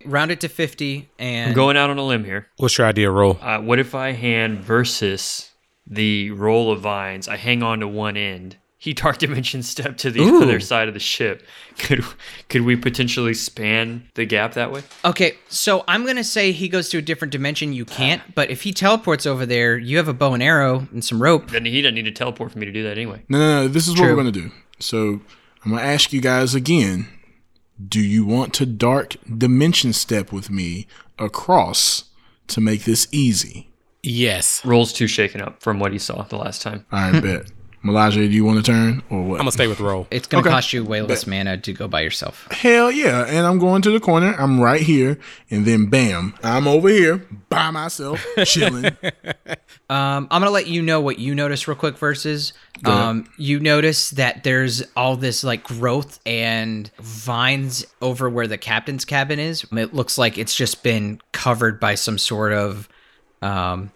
Round 0.06 0.32
it 0.32 0.39
to 0.42 0.48
50 0.50 1.10
and 1.20 1.50
I'm 1.50 1.56
going 1.56 1.78
out 1.78 1.89
on 1.92 1.98
a 2.00 2.04
limb 2.06 2.24
here. 2.24 2.48
What's 2.58 2.78
your 2.78 2.88
idea, 2.88 3.12
Rol? 3.12 3.38
Uh, 3.42 3.60
what 3.60 3.78
if 3.78 3.94
I 3.94 4.14
hand 4.14 4.64
Versuz 4.64 5.50
the 5.86 6.32
roll 6.32 6.72
of 6.72 6.80
vines? 6.82 7.28
I 7.28 7.38
hang 7.38 7.62
on 7.62 7.82
to 7.82 7.88
one 7.88 8.18
end. 8.18 8.58
He 8.82 8.94
dark 8.94 9.18
dimension 9.20 9.62
step 9.62 9.96
to 9.98 10.10
the 10.10 10.22
Ooh. 10.22 10.42
other 10.42 10.60
side 10.60 10.88
of 10.88 10.96
the 10.96 11.00
ship. 11.00 11.44
Could 11.78 12.04
could 12.50 12.64
we 12.64 12.76
potentially 12.76 13.36
span 13.36 14.10
the 14.16 14.26
gap 14.26 14.56
that 14.56 14.72
way? 14.72 14.82
Okay, 15.06 15.38
so 15.50 15.84
I'm 15.88 16.04
going 16.04 16.16
to 16.16 16.24
say 16.24 16.52
he 16.52 16.68
goes 16.68 16.90
to 16.90 16.98
a 16.98 17.02
different 17.02 17.32
dimension. 17.32 17.74
You 17.74 17.86
can't, 17.86 18.24
but 18.34 18.50
if 18.50 18.64
he 18.64 18.74
teleports 18.74 19.28
over 19.28 19.46
there, 19.46 19.78
you 19.78 19.98
have 19.98 20.08
a 20.08 20.16
bow 20.16 20.34
and 20.34 20.42
arrow 20.42 20.88
and 20.92 21.06
some 21.06 21.22
rope. 21.22 21.52
Then 21.52 21.66
he 21.66 21.84
doesn't 21.84 21.94
need 21.94 22.06
to 22.06 22.12
teleport 22.12 22.54
for 22.54 22.58
me 22.58 22.66
to 22.66 22.72
do 22.72 22.82
that 22.82 22.94
anyway. 22.94 23.22
No, 23.30 23.38
no, 23.38 23.62
no. 23.62 23.68
This 23.68 23.88
is 23.88 23.94
what 23.94 24.10
we're 24.10 24.16
going 24.16 24.26
to 24.26 24.32
do. 24.32 24.52
So 24.80 25.22
I'm 25.64 25.70
going 25.70 25.84
to 25.84 25.88
ask 25.88 26.12
you 26.12 26.20
guys 26.20 26.56
again 26.56 27.08
do 27.88 28.02
you 28.02 28.26
want 28.26 28.54
to 28.56 28.66
dark 28.66 29.16
dimension 29.38 29.94
step 29.94 30.32
with 30.32 30.50
me 30.50 30.88
across 31.20 32.06
to 32.48 32.62
make 32.62 32.86
this 32.86 33.08
easy? 33.12 33.70
Yes. 34.02 34.66
Rol's 34.66 34.92
too 34.92 35.08
shaken 35.08 35.42
up 35.42 35.62
from 35.62 35.80
what 35.80 35.92
he 35.92 36.00
saw 36.00 36.24
the 36.24 36.38
last 36.38 36.62
time. 36.64 36.86
I 36.92 37.20
bet. 37.20 37.52
Milaje, 37.84 38.14
do 38.16 38.28
you 38.30 38.46
want 38.46 38.64
to 38.64 38.72
turn 38.72 39.02
or 39.10 39.24
what? 39.24 39.34
I'm 39.36 39.40
gonna 39.40 39.52
stay 39.52 39.66
with 39.68 39.80
Rol. 39.80 40.06
It's 40.12 40.28
going 40.28 40.44
to 40.44 40.48
Okay. 40.50 40.56
cost 40.56 40.72
you 40.72 40.84
way 40.84 41.02
less 41.02 41.26
mana 41.26 41.58
to 41.58 41.74
go 41.74 41.88
by 41.88 42.02
yourself. 42.02 42.48
Hell 42.52 42.92
yeah. 42.92 43.26
And 43.28 43.48
I'm 43.48 43.58
going 43.58 43.82
to 43.82 43.90
the 43.92 44.00
corner. 44.00 44.36
I'm 44.38 44.60
right 44.60 44.82
here. 44.82 45.18
And 45.50 45.66
then 45.66 45.88
bam, 45.88 46.36
I'm 46.44 46.68
over 46.68 46.90
here 46.90 47.26
by 47.50 47.72
myself, 47.72 48.24
chilling. 48.46 48.86
Um, 49.90 50.28
I'm 50.30 50.42
gonna 50.42 50.52
let 50.52 50.68
you 50.68 50.82
know 50.84 51.02
what 51.02 51.18
you 51.18 51.34
notice 51.34 51.68
real 51.68 51.76
quick. 51.76 51.96
Versuz, 51.98 52.54
um, 52.86 53.28
you 53.38 53.60
notice 53.60 54.12
that 54.12 54.44
there's 54.44 54.84
all 54.96 55.18
this 55.18 55.44
like 55.44 55.64
growth 55.64 56.20
and 56.26 56.90
vines 57.00 57.84
over 58.02 58.30
where 58.30 58.48
the 58.48 58.58
captain's 58.60 59.06
cabin 59.06 59.40
is. 59.40 59.66
It 59.72 59.94
looks 59.94 60.18
like 60.20 60.38
it's 60.38 60.56
just 60.56 60.84
been 60.84 61.20
covered 61.32 61.80
by 61.80 61.96
some 61.96 62.18
sort 62.20 62.54
of, 62.54 62.88
um, 63.42 63.92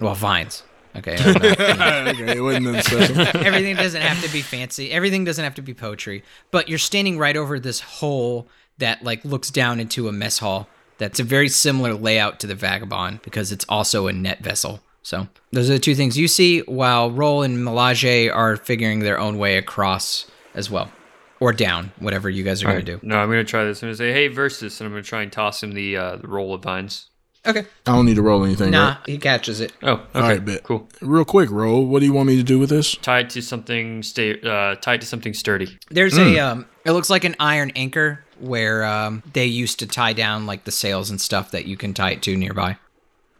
well, 0.00 0.14
vines. 0.14 0.62
Okay, 0.94 1.14
okay, 1.18 2.36
it 2.36 2.42
wasn't 2.42 2.66
nothing 2.66 2.82
special. 2.82 3.20
everything 3.46 3.76
doesn't 3.76 4.02
have 4.02 4.22
to 4.22 4.30
be 4.30 4.42
fancy. 4.42 4.90
Everything 4.90 5.24
doesn't 5.24 5.42
have 5.42 5.54
to 5.54 5.62
be 5.62 5.72
poetry. 5.72 6.22
But 6.50 6.68
you're 6.68 6.78
standing 6.78 7.18
right 7.18 7.36
over 7.36 7.58
this 7.58 7.80
hole 7.80 8.46
that 8.78 9.02
like 9.02 9.24
looks 9.24 9.50
down 9.50 9.80
into 9.80 10.08
a 10.08 10.12
mess 10.12 10.38
hall. 10.38 10.68
That's 10.98 11.18
a 11.18 11.24
very 11.24 11.48
similar 11.48 11.94
layout 11.94 12.40
to 12.40 12.46
the 12.46 12.54
Vagabond 12.54 13.22
because 13.22 13.52
it's 13.52 13.64
also 13.68 14.06
a 14.06 14.12
net 14.12 14.40
vessel. 14.40 14.80
So 15.02 15.26
those 15.50 15.68
are 15.68 15.74
the 15.74 15.78
two 15.78 15.94
things 15.94 16.16
you 16.16 16.28
see, 16.28 16.60
while 16.60 17.10
Rol 17.10 17.42
and 17.42 17.58
Milaje 17.58 18.32
are 18.32 18.56
figuring 18.56 19.00
their 19.00 19.18
own 19.18 19.38
way 19.38 19.56
across 19.56 20.30
as 20.54 20.70
well, 20.70 20.92
or 21.40 21.52
down, 21.52 21.90
whatever 21.98 22.30
you 22.30 22.44
guys 22.44 22.62
are 22.62 22.66
gonna 22.66 22.82
do. 22.82 23.00
No, 23.02 23.16
I'm 23.18 23.28
gonna 23.28 23.42
try 23.42 23.64
this. 23.64 23.82
I'm 23.82 23.88
gonna 23.88 23.96
say, 23.96 24.12
"Hey, 24.12 24.28
Versuz," 24.28 24.80
and 24.80 24.86
I'm 24.86 24.92
gonna 24.92 25.02
try 25.02 25.22
and 25.22 25.32
toss 25.32 25.62
him 25.62 25.72
the 25.72 25.96
uh, 25.96 26.16
the 26.16 26.28
roll 26.28 26.54
of 26.54 26.62
vines. 26.62 27.08
Okay. 27.44 27.60
I 27.86 27.92
don't 27.92 28.06
need 28.06 28.14
to 28.16 28.22
Rol 28.22 28.44
anything, 28.44 28.70
Nah, 28.70 28.88
right? 28.90 28.98
he 29.06 29.18
catches 29.18 29.60
it. 29.60 29.72
Oh, 29.82 29.92
okay, 29.94 30.04
All 30.14 30.22
right, 30.22 30.44
bet. 30.44 30.62
cool. 30.62 30.88
Real 31.00 31.24
quick, 31.24 31.50
roll. 31.50 31.84
What 31.86 31.98
do 32.00 32.06
you 32.06 32.12
want 32.12 32.28
me 32.28 32.36
to 32.36 32.42
do 32.44 32.58
with 32.58 32.70
this? 32.70 32.94
Tied 32.96 33.30
to 33.30 33.42
something, 33.42 34.04
stay, 34.04 34.40
uh, 34.42 34.76
tied 34.76 35.00
to 35.00 35.06
something 35.06 35.34
sturdy. 35.34 35.76
There's 35.90 36.16
a 36.16 36.38
um 36.38 36.66
it 36.84 36.92
looks 36.92 37.10
like 37.10 37.24
an 37.24 37.34
iron 37.40 37.72
anchor 37.74 38.24
where 38.38 38.84
um 38.84 39.22
they 39.32 39.46
used 39.46 39.80
to 39.80 39.86
tie 39.88 40.12
down 40.12 40.46
like 40.46 40.64
the 40.64 40.70
sails 40.70 41.10
and 41.10 41.20
stuff 41.20 41.50
that 41.50 41.66
you 41.66 41.76
can 41.76 41.94
tie 41.94 42.12
it 42.12 42.22
to 42.22 42.36
nearby. 42.36 42.76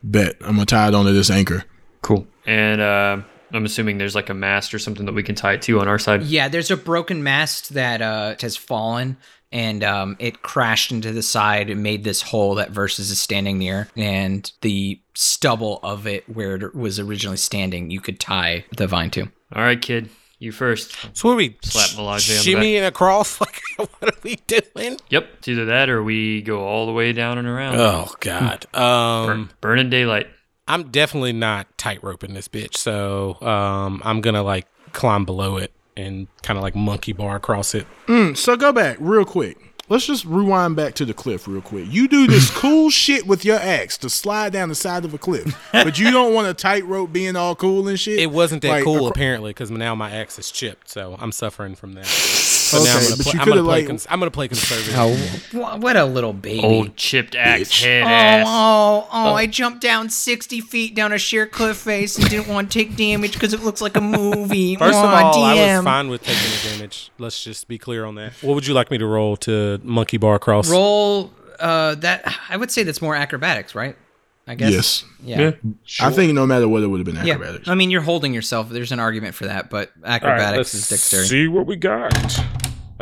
Bet. 0.02 0.34
I'm 0.40 0.56
going 0.56 0.66
to 0.66 0.66
tie 0.66 0.88
it 0.88 0.94
onto 0.94 1.12
this 1.12 1.30
anchor. 1.30 1.64
Cool. 2.02 2.26
And 2.44 2.80
uh, 2.80 3.22
I'm 3.52 3.64
assuming 3.64 3.98
there's 3.98 4.16
like 4.16 4.30
a 4.30 4.34
mast 4.34 4.74
or 4.74 4.80
something 4.80 5.06
that 5.06 5.12
we 5.14 5.22
can 5.22 5.36
tie 5.36 5.52
it 5.52 5.62
to 5.62 5.78
on 5.80 5.86
our 5.86 6.00
side. 6.00 6.22
Yeah, 6.24 6.48
there's 6.48 6.72
a 6.72 6.76
broken 6.76 7.22
mast 7.22 7.74
that 7.74 8.02
uh 8.02 8.34
has 8.40 8.56
fallen 8.56 9.16
and 9.52 9.84
um 9.84 10.16
it 10.18 10.42
crashed 10.42 10.90
into 10.90 11.12
the 11.12 11.22
side 11.22 11.70
and 11.70 11.82
made 11.82 12.04
this 12.04 12.22
hole 12.22 12.54
that 12.56 12.72
Versuz 12.72 13.00
is 13.10 13.20
standing 13.20 13.58
near 13.58 13.88
and 13.96 14.50
the 14.62 15.00
stubble 15.14 15.78
of 15.82 16.06
it 16.06 16.28
where 16.28 16.56
it 16.56 16.74
was 16.74 16.98
originally 16.98 17.36
standing 17.36 17.90
you 17.90 18.00
could 18.00 18.18
tie 18.18 18.64
the 18.76 18.86
vine 18.86 19.10
to. 19.10 19.22
All 19.54 19.62
right, 19.62 19.80
kid, 19.80 20.08
you 20.38 20.50
first. 20.52 20.92
So 21.12 21.28
what 21.28 21.34
are 21.34 21.36
we 21.36 21.56
Slap 21.62 21.90
Milaje 21.90 22.38
on 22.38 22.44
the 22.44 22.54
shimmying 22.54 22.86
across? 22.86 23.38
Like 23.78 23.90
what 24.00 24.14
are 24.14 24.18
we 24.22 24.36
doing? 24.46 24.98
Yep, 25.08 25.28
it's 25.38 25.48
either 25.48 25.64
that 25.66 25.88
or 25.88 26.02
we 26.02 26.42
go 26.42 26.60
all 26.64 26.86
the 26.86 26.92
way 26.92 27.12
down 27.12 27.38
and 27.38 27.48
around. 27.48 27.76
Oh 27.76 28.12
God. 28.20 28.66
Um, 28.74 29.26
Burn, 29.26 29.50
burning 29.60 29.90
daylight. 29.90 30.28
I'm 30.68 30.90
definitely 30.90 31.32
not 31.32 31.76
tightroping 31.78 32.34
this 32.34 32.48
bitch. 32.48 32.76
So 32.76 33.40
um, 33.40 34.00
I'm 34.04 34.20
gonna 34.20 34.42
like 34.42 34.66
climb 34.92 35.24
below 35.24 35.56
it 35.56 35.72
and 35.96 36.26
kind 36.42 36.56
of 36.58 36.62
like 36.62 36.74
monkey 36.74 37.12
bar 37.12 37.36
across 37.36 37.74
it. 37.74 37.86
Mm, 38.06 38.36
so 38.36 38.56
go 38.56 38.72
back 38.72 38.96
real 39.00 39.24
quick. 39.24 39.56
Let's 39.88 40.06
just 40.06 40.24
rewind 40.24 40.74
back 40.76 40.94
to 40.94 41.04
the 41.04 41.12
cliff 41.12 41.46
real 41.46 41.60
quick. 41.60 41.86
You 41.90 42.08
do 42.08 42.26
this 42.26 42.50
cool 42.56 42.88
shit 42.88 43.26
with 43.26 43.44
your 43.44 43.58
axe 43.58 43.98
to 43.98 44.08
slide 44.08 44.52
down 44.52 44.70
the 44.70 44.74
side 44.74 45.04
of 45.04 45.12
a 45.12 45.18
cliff, 45.18 45.54
but 45.72 45.98
you 45.98 46.10
don't 46.10 46.32
want 46.32 46.46
a 46.46 46.54
tightrope 46.54 47.12
being 47.12 47.36
all 47.36 47.54
cool 47.54 47.88
and 47.88 48.00
shit. 48.00 48.18
It 48.18 48.30
wasn't 48.30 48.62
that 48.62 48.70
Like, 48.70 48.84
cool 48.84 48.96
acro- 48.96 49.08
apparently 49.08 49.50
because 49.50 49.70
now 49.70 49.94
my 49.94 50.10
axe 50.10 50.38
is 50.38 50.50
chipped, 50.50 50.88
so 50.88 51.16
I'm 51.18 51.32
suffering 51.32 51.74
from 51.74 51.92
that. 51.94 52.06
So 52.78 52.84
now 52.84 52.96
I'm 52.96 53.02
gonna, 53.02 53.16
but 53.16 53.22
pl- 53.24 53.32
you 53.34 53.40
I'm 53.40 53.48
gonna 53.48 53.62
play. 53.62 53.78
like- 53.80 53.86
cons- 53.86 54.06
I'm 54.10 54.18
gonna 54.18 54.30
play 54.30 54.48
conservative. 54.48 54.94
Oh, 54.96 55.76
what 55.78 55.96
a 55.96 56.04
little 56.04 56.32
baby. 56.32 56.62
Old 56.64 56.96
chipped 56.96 57.34
axe 57.34 57.70
Bitch. 57.70 57.82
head 57.84 58.02
Oh, 58.02 58.06
ass. 58.06 58.46
oh, 58.48 59.08
oh, 59.12 59.34
I 59.34 59.46
jumped 59.46 59.80
down 59.80 60.08
60 60.10 60.60
feet 60.60 60.94
down 60.94 61.12
a 61.12 61.18
sheer 61.18 61.46
cliff 61.46 61.76
face 61.76 62.16
and 62.18 62.28
didn't 62.30 62.48
want 62.48 62.70
to 62.70 62.78
take 62.78 62.96
damage 62.96 63.32
because 63.34 63.52
it 63.52 63.62
looks 63.62 63.80
like 63.80 63.96
a 63.96 64.00
movie. 64.00 64.76
First 64.76 64.98
of 64.98 65.04
Aw, 65.04 65.22
all, 65.32 65.44
I 65.44 65.76
was 65.76 65.84
fine 65.84 66.08
with 66.08 66.22
taking 66.22 66.42
the 66.42 66.76
damage. 66.76 67.10
Let's 67.18 67.42
just 67.44 67.68
be 67.68 67.78
clear 67.78 68.04
on 68.04 68.14
that. 68.16 68.32
What 68.42 68.54
would 68.54 68.66
you 68.66 68.74
like 68.74 68.90
me 68.90 68.98
to 68.98 69.06
roll 69.06 69.36
to 69.38 69.80
monkey 69.82 70.16
bar 70.16 70.34
across? 70.36 70.70
Roll 70.70 71.30
uh, 71.60 71.94
that. 71.96 72.32
I 72.48 72.56
would 72.56 72.70
say 72.70 72.82
that's 72.82 73.02
more 73.02 73.14
acrobatics, 73.14 73.74
right? 73.74 73.96
I 74.44 74.56
guess. 74.56 74.72
Yes. 74.72 75.04
Yeah. 75.22 75.50
Sure. 75.84 76.08
I 76.08 76.10
think 76.10 76.32
no 76.34 76.44
matter 76.46 76.66
what, 76.66 76.82
it 76.82 76.88
would 76.88 76.98
have 76.98 77.04
been 77.06 77.16
acrobatics. 77.16 77.28
Yeah. 77.28 77.34
acrobatics. 77.44 77.68
I 77.68 77.74
mean, 77.76 77.90
you're 77.92 78.00
holding 78.02 78.34
yourself. 78.34 78.68
There's 78.70 78.90
an 78.90 78.98
argument 78.98 79.36
for 79.36 79.46
that, 79.46 79.70
but 79.70 79.92
All 79.98 80.10
right, 80.10 80.14
acrobatics 80.16 80.56
let's 80.56 80.74
is 80.74 80.88
dexterity. 80.88 81.28
see 81.28 81.46
what 81.48 81.66
we 81.66 81.76
got. 81.76 82.12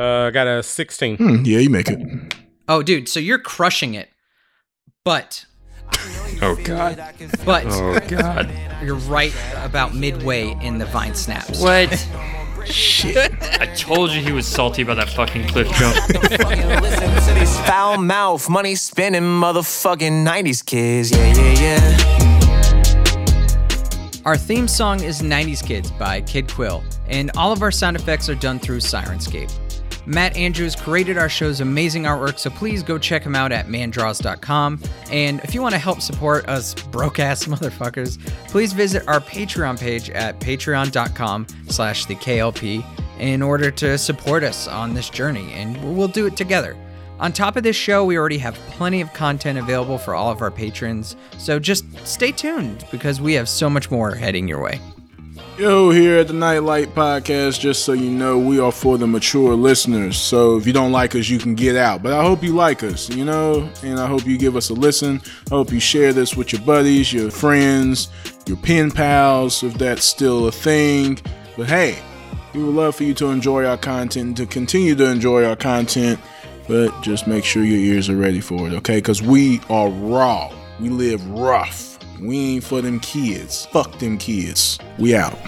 Uh, 0.01 0.29
I 0.29 0.31
got 0.31 0.47
a 0.47 0.63
16. 0.63 1.17
Hmm, 1.19 1.43
yeah, 1.45 1.59
you 1.59 1.69
make 1.69 1.89
it. 1.91 1.99
Oh, 2.69 2.83
dude, 2.83 3.07
so 3.07 3.21
you're 3.21 3.39
crushing 3.39 3.93
it, 3.93 4.09
but 5.05 5.45
Oh 6.41 6.57
god. 6.65 7.03
but 7.45 7.67
Oh 7.67 8.01
god. 8.09 8.51
you're 8.83 8.95
right 8.97 9.35
about 9.57 9.95
midway 9.95 10.57
in 10.63 10.79
the 10.79 10.87
vine 10.87 11.15
snaps. 11.15 11.61
What? 11.61 11.91
Shit. 12.65 13.33
I 13.61 13.67
told 13.75 14.11
you 14.13 14.23
he 14.23 14.33
was 14.33 14.47
salty 14.47 14.81
about 14.81 14.97
that 14.97 15.11
fucking 15.11 15.49
cliff 15.49 15.69
jump. 15.73 15.97
Fucking 15.97 16.67
listen 16.81 17.35
to 17.35 17.35
these 17.39 17.55
foul 17.67 17.99
mouth, 17.99 18.49
money 18.49 18.77
spending 18.77 19.23
motherfucking 19.23 20.25
90s 20.25 20.65
kids. 20.65 21.11
Yeah, 21.11 21.35
yeah, 21.35 21.61
yeah. 21.61 22.07
Our 24.25 24.37
theme 24.39 24.69
song 24.69 25.03
is 25.03 25.21
90s 25.23 25.63
Kids 25.67 25.91
by 25.91 26.21
Kid 26.21 26.49
Quill, 26.49 26.83
and 27.09 27.31
all 27.37 27.53
of 27.53 27.63
our 27.63 27.71
sound 27.71 27.97
effects 27.97 28.29
are 28.29 28.35
done 28.35 28.59
through 28.59 28.79
Syrinscape. 28.79 29.51
Matt 30.07 30.37
Andrews 30.37 30.75
created 30.75 31.19
our 31.19 31.29
show's 31.29 31.61
amazing 31.61 32.05
artwork, 32.05 32.39
so 32.39 32.51
please 32.51 32.83
go 32.83 32.99
check 32.99 33.23
him 33.23 33.35
out 33.35 33.53
at 33.53 33.67
mandraws.com. 33.67 34.81
And 35.11 35.41
if 35.41 35.55
you 35.55 35.63
want 35.63 35.75
to 35.75 35.79
help 35.79 36.01
support 36.01 36.49
us 36.49 36.75
broke 36.75 37.19
ass 37.19 37.45
motherfuckers, 37.47 38.19
please 38.49 38.73
visit 38.73 39.07
our 39.07 39.21
Patreon 39.21 39.79
page 39.79 40.11
at 40.11 40.41
patreon.com 40.41 41.47
slash 41.69 42.07
the 42.07 42.17
KLP 42.17 42.85
in 43.19 43.43
order 43.43 43.71
to 43.71 43.99
support 43.99 44.43
us 44.43 44.67
on 44.67 44.95
this 44.95 45.11
journey, 45.11 45.53
and 45.53 45.97
we'll 45.97 46.09
do 46.09 46.27
it 46.27 46.37
together. 46.37 46.77
On 47.19 47.33
top 47.33 47.57
of 47.57 47.63
this 47.63 47.77
show, 47.77 48.03
we 48.03 48.17
already 48.17 48.39
have 48.39 48.55
plenty 48.71 49.03
of 49.03 49.13
content 49.13 49.59
available 49.59 49.99
for 49.99 50.15
all 50.15 50.31
of 50.31 50.41
our 50.41 50.51
patrons, 50.51 51.17
so 51.37 51.59
just 51.59 51.85
stay 52.07 52.33
tuned 52.33 52.87
because 52.91 53.21
we 53.21 53.35
have 53.35 53.47
so 53.47 53.69
much 53.69 53.91
more 53.91 54.15
heading 54.15 54.49
your 54.49 54.63
way. 54.63 54.81
Yo, 55.61 55.91
here 55.91 56.17
at 56.17 56.27
the 56.27 56.33
Knight 56.33 56.63
Light 56.63 56.95
Podcast, 56.95 57.61
just 57.61 57.85
so 57.85 57.93
you 57.93 58.09
know, 58.09 58.39
we 58.39 58.59
are 58.59 58.73
for 58.73 58.97
the 58.97 59.07
mature 59.07 59.55
listeners. 59.55 60.17
So 60.17 60.57
if 60.57 60.67
you 60.67 60.73
don't 60.73 60.91
like 60.91 61.15
us, 61.15 61.29
you 61.29 61.39
can 61.39 61.55
get 61.55 61.77
out. 61.77 62.03
But 62.03 62.15
I 62.15 62.23
hope 62.23 62.43
you 62.43 62.55
like 62.55 62.83
us, 62.83 63.11
you 63.11 63.27
know, 63.27 63.71
and 63.83 64.01
I 64.01 64.07
hope 64.07 64.25
you 64.25 64.39
give 64.39 64.57
us 64.57 64.71
a 64.71 64.73
listen. 64.73 65.21
I 65.51 65.57
hope 65.57 65.71
you 65.71 65.79
share 65.79 66.15
this 66.15 66.35
with 66.35 66.55
your 66.55 66.63
buddies, 66.63 67.13
your 67.13 67.31
friends, 67.31 68.09
your 68.47 68.57
pen 68.57 68.91
pals, 68.91 69.63
if 69.63 69.75
that's 69.75 70.03
still 70.03 70.49
a 70.49 70.51
thing. 70.51 71.19
But 71.59 71.67
hey, 71.69 71.99
we 72.55 72.65
would 72.65 72.75
love 72.75 72.97
for 72.97 73.05
you 73.05 73.13
to 73.17 73.27
enjoy 73.27 73.67
our 73.67 73.77
content 73.77 74.39
to 74.39 74.47
continue 74.47 74.95
to 74.95 75.11
enjoy 75.11 75.45
our 75.45 75.57
content. 75.57 76.19
But 76.69 77.03
just 77.03 77.27
make 77.27 77.45
sure 77.45 77.63
your 77.65 77.77
ears 77.77 78.09
are 78.09 78.17
ready 78.17 78.41
for 78.41 78.67
it, 78.67 78.73
okay? 78.77 78.97
Because 78.97 79.21
we 79.21 79.61
are 79.69 79.91
raw. 79.91 80.51
We 80.81 80.89
live 80.89 81.29
rough. 81.29 81.90
We 82.21 82.39
ain't 82.39 82.65
for 82.65 82.83
them 82.83 83.01
kids. 83.01 83.67
Fuck 83.67 83.99
them 83.99 84.19
kids. 84.19 84.79
We 84.99 85.15
out. 85.15 85.39